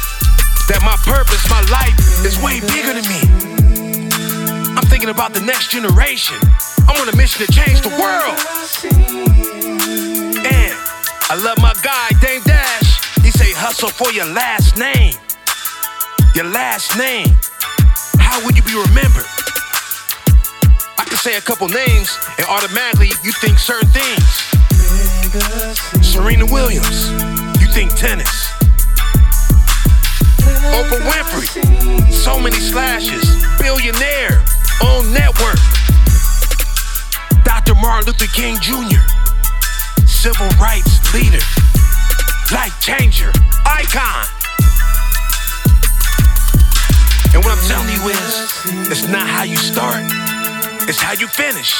that 0.67 0.83
my 0.83 0.95
purpose, 1.07 1.47
my 1.49 1.63
life 1.71 1.95
is 2.27 2.35
way 2.43 2.59
bigger 2.59 2.91
than 2.91 3.07
me. 3.07 3.21
I'm 4.75 4.85
thinking 4.91 5.09
about 5.09 5.33
the 5.33 5.39
next 5.39 5.71
generation. 5.71 6.37
I'm 6.87 6.99
on 7.01 7.07
a 7.07 7.15
mission 7.15 7.45
to 7.45 7.51
change 7.51 7.81
the 7.81 7.89
world. 7.95 8.37
And 10.43 10.75
I 11.31 11.35
love 11.39 11.57
my 11.59 11.73
guy, 11.83 12.11
Dame 12.19 12.43
Dash. 12.43 12.99
He 13.23 13.31
say 13.31 13.51
hustle 13.55 13.89
for 13.89 14.11
your 14.11 14.27
last 14.27 14.77
name. 14.77 15.15
Your 16.35 16.45
last 16.51 16.97
name. 16.97 17.31
How 18.19 18.43
would 18.45 18.55
you 18.55 18.63
be 18.63 18.75
remembered? 18.75 19.27
I 20.99 21.05
can 21.07 21.17
say 21.17 21.37
a 21.37 21.41
couple 21.41 21.69
names 21.69 22.19
and 22.37 22.45
automatically 22.47 23.07
you 23.23 23.31
think 23.31 23.57
certain 23.57 23.89
things. 23.89 24.27
Serena 26.05 26.45
Williams, 26.45 27.09
you 27.59 27.67
think 27.71 27.95
tennis. 27.95 28.51
Oprah 30.75 31.01
Winfrey, 31.07 32.11
so 32.11 32.39
many 32.39 32.57
slashes. 32.57 33.23
Billionaire, 33.59 34.43
own 34.83 35.11
network. 35.13 35.59
Dr. 37.43 37.75
Martin 37.75 38.07
Luther 38.07 38.27
King 38.33 38.57
Jr., 38.59 39.01
civil 40.05 40.47
rights 40.59 40.99
leader, 41.13 41.43
life 42.51 42.75
changer, 42.81 43.31
icon. 43.65 44.25
And 47.33 47.43
what 47.43 47.57
I'm 47.57 47.63
telling 47.67 47.89
you 47.89 48.01
is, 48.09 48.91
it's 48.91 49.07
not 49.07 49.27
how 49.27 49.43
you 49.43 49.57
start, 49.57 50.01
it's 50.89 51.01
how 51.01 51.13
you 51.13 51.27
finish. 51.27 51.75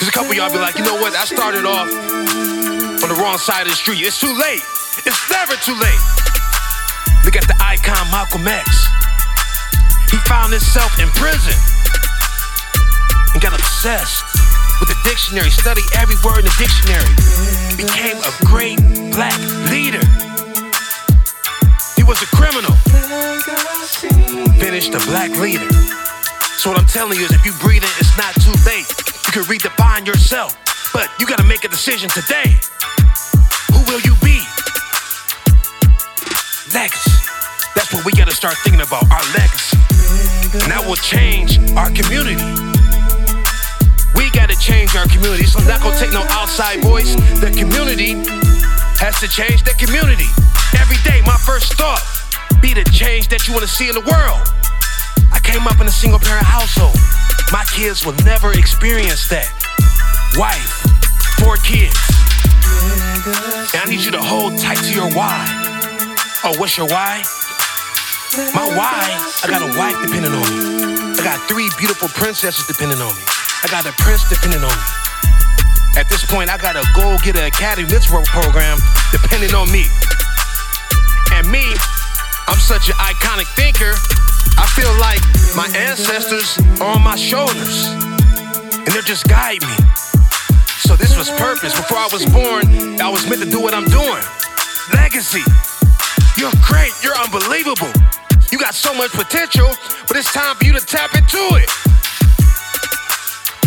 There's 0.00 0.08
a 0.08 0.12
couple 0.12 0.32
y'all 0.32 0.50
be 0.50 0.56
like, 0.58 0.78
you 0.78 0.84
know 0.84 0.96
what? 0.96 1.14
I 1.14 1.26
started 1.26 1.66
off 1.66 1.92
on 1.92 3.08
the 3.08 3.18
wrong 3.20 3.36
side 3.36 3.62
of 3.62 3.68
the 3.68 3.76
street. 3.76 4.00
It's 4.00 4.18
too 4.18 4.32
late. 4.32 4.64
It's 5.04 5.28
never 5.28 5.56
too 5.60 5.76
late. 5.76 6.00
Look 7.24 7.36
at 7.36 7.44
the 7.44 7.56
icon 7.90 8.10
Malcolm 8.10 8.46
X. 8.46 8.86
He 10.10 10.16
found 10.28 10.52
himself 10.52 10.98
in 11.00 11.08
prison 11.18 11.54
and 13.34 13.42
got 13.42 13.54
obsessed 13.54 14.22
with 14.78 14.88
the 14.88 14.98
dictionary, 15.04 15.50
studied 15.50 15.84
every 15.96 16.16
word 16.24 16.38
in 16.40 16.46
the 16.46 16.56
dictionary, 16.58 17.10
became 17.76 18.16
a 18.22 18.32
great 18.46 18.78
black 19.12 19.38
leader. 19.70 20.02
He 21.96 22.02
was 22.02 22.22
a 22.22 22.26
criminal, 22.30 22.74
finished 24.58 24.94
a 24.94 25.02
black 25.10 25.30
leader. 25.38 25.70
So 26.58 26.70
what 26.70 26.78
I'm 26.78 26.86
telling 26.86 27.18
you 27.18 27.24
is 27.24 27.32
if 27.32 27.44
you 27.44 27.52
breathe 27.60 27.82
in, 27.82 27.90
it's 27.98 28.16
not 28.16 28.34
too 28.34 28.54
late. 28.66 28.88
You 29.26 29.32
can 29.32 29.42
redefine 29.44 30.06
yourself, 30.06 30.56
but 30.92 31.08
you 31.18 31.26
gotta 31.26 31.44
make 31.44 31.64
a 31.64 31.68
decision 31.68 32.08
today. 32.10 32.58
Who 33.72 33.82
will 33.90 34.00
you 34.00 34.14
be? 34.22 34.40
Legacy. 36.74 37.19
What 37.92 38.04
we 38.04 38.12
gotta 38.12 38.30
start 38.30 38.54
thinking 38.62 38.82
about, 38.82 39.02
our 39.10 39.24
legacy. 39.34 39.74
And 40.62 40.70
that 40.70 40.86
will 40.86 41.00
change 41.02 41.58
our 41.74 41.90
community. 41.90 42.38
We 44.14 44.30
gotta 44.30 44.54
change 44.62 44.94
our 44.94 45.10
community. 45.10 45.42
So 45.42 45.58
I'm 45.58 45.66
not 45.66 45.82
gonna 45.82 45.98
take 45.98 46.14
no 46.14 46.22
outside 46.30 46.82
voice. 46.86 47.18
The 47.42 47.50
community 47.50 48.14
has 49.02 49.18
to 49.18 49.26
change 49.26 49.66
the 49.66 49.74
community. 49.74 50.30
Every 50.78 51.02
day, 51.02 51.18
my 51.26 51.34
first 51.42 51.74
thought 51.74 51.98
be 52.62 52.74
the 52.74 52.86
change 52.94 53.26
that 53.34 53.48
you 53.50 53.54
wanna 53.54 53.66
see 53.66 53.90
in 53.90 53.98
the 53.98 54.06
world. 54.06 54.38
I 55.34 55.42
came 55.42 55.66
up 55.66 55.82
in 55.82 55.90
a 55.90 55.94
single 55.94 56.22
parent 56.22 56.46
household. 56.46 56.94
My 57.50 57.66
kids 57.74 58.06
will 58.06 58.18
never 58.22 58.54
experience 58.54 59.26
that. 59.34 59.50
Wife, 60.38 60.86
four 61.42 61.58
kids. 61.66 61.98
And 63.74 63.82
I 63.82 63.86
need 63.90 64.06
you 64.06 64.14
to 64.14 64.22
hold 64.22 64.62
tight 64.62 64.78
to 64.78 64.94
your 64.94 65.10
why. 65.10 65.42
Oh, 66.46 66.54
what's 66.54 66.78
your 66.78 66.86
why? 66.86 67.26
My 68.30 68.62
why, 68.78 69.10
I 69.42 69.50
got 69.50 69.58
a 69.58 69.74
wife 69.74 69.98
depending 70.06 70.30
on 70.30 70.38
me. 70.38 71.18
I 71.18 71.22
got 71.26 71.42
three 71.50 71.66
beautiful 71.78 72.06
princesses 72.14 72.62
depending 72.64 73.02
on 73.02 73.10
me. 73.10 73.22
I 73.62 73.66
got 73.66 73.82
a 73.86 73.92
prince 73.98 74.22
depending 74.30 74.62
on 74.62 74.70
me. 74.70 74.86
At 75.98 76.06
this 76.06 76.22
point, 76.30 76.46
I 76.46 76.54
got 76.54 76.78
a 76.78 76.86
Go 76.94 77.18
Getter 77.26 77.42
Academy 77.42 77.90
Mitzvah 77.90 78.22
program 78.30 78.78
depending 79.10 79.50
on 79.50 79.66
me. 79.74 79.82
And 81.34 81.50
me, 81.50 81.74
I'm 82.46 82.62
such 82.62 82.86
an 82.86 82.94
iconic 83.02 83.50
thinker, 83.58 83.98
I 84.54 84.66
feel 84.78 84.94
like 85.02 85.18
my 85.58 85.66
ancestors 85.74 86.54
are 86.78 86.94
on 86.94 87.02
my 87.02 87.16
shoulders. 87.16 87.90
And 88.78 88.94
they're 88.94 89.02
just 89.02 89.26
guiding 89.26 89.66
me. 89.66 89.76
So 90.86 90.94
this 90.94 91.18
was 91.18 91.30
purpose. 91.34 91.74
Before 91.74 91.98
I 91.98 92.08
was 92.12 92.24
born, 92.30 92.62
I 93.02 93.10
was 93.10 93.28
meant 93.28 93.42
to 93.42 93.50
do 93.50 93.60
what 93.60 93.74
I'm 93.74 93.90
doing. 93.90 94.22
Legacy. 94.94 95.42
You're 96.38 96.54
great. 96.62 96.94
You're 97.02 97.18
unbelievable. 97.18 97.90
You 98.50 98.58
got 98.58 98.74
so 98.74 98.92
much 98.94 99.12
potential, 99.12 99.70
but 100.08 100.16
it's 100.16 100.32
time 100.32 100.56
for 100.56 100.64
you 100.64 100.72
to 100.72 100.84
tap 100.84 101.14
into 101.14 101.38
it. 101.54 101.70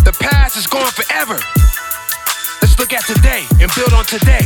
The 0.03 0.11
past 0.19 0.57
is 0.57 0.67
gone 0.67 0.91
forever. 0.91 1.39
Let's 2.59 2.75
look 2.77 2.91
at 2.91 3.07
today 3.07 3.47
and 3.63 3.71
build 3.79 3.95
on 3.95 4.03
today. 4.03 4.43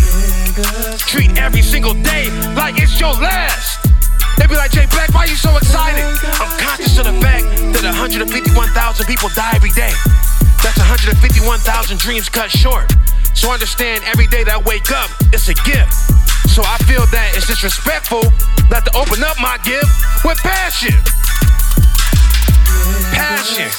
Treat 1.10 1.34
every 1.42 1.64
single 1.64 1.98
day 2.06 2.30
like 2.54 2.78
it's 2.78 3.00
your 3.02 3.18
last. 3.18 3.82
They 4.38 4.46
be 4.46 4.54
like, 4.54 4.70
Jay 4.70 4.86
Black, 4.94 5.10
why 5.10 5.26
you 5.26 5.34
so 5.34 5.58
excited? 5.58 6.06
I'm 6.38 6.54
conscious 6.62 6.94
of 7.02 7.10
the 7.10 7.18
fact 7.18 7.50
that 7.74 7.82
151,000 7.82 8.30
people 9.10 9.30
die 9.34 9.54
every 9.56 9.74
day. 9.74 9.94
That's 10.62 10.78
151,000 10.78 11.98
dreams 11.98 12.30
cut 12.30 12.52
short. 12.52 12.94
So 13.34 13.52
understand 13.52 14.04
every 14.06 14.28
day 14.28 14.44
that 14.44 14.54
I 14.54 14.62
wake 14.62 14.92
up, 14.92 15.10
it's 15.34 15.50
a 15.50 15.58
gift. 15.66 15.90
So 16.58 16.64
I 16.66 16.80
feel 16.90 17.06
that 17.14 17.38
it's 17.38 17.46
disrespectful 17.46 18.26
not 18.74 18.84
to 18.86 18.92
open 18.98 19.22
up 19.22 19.38
my 19.38 19.62
gift 19.62 19.86
with 20.26 20.42
passion. 20.42 20.98
Passion, 23.14 23.70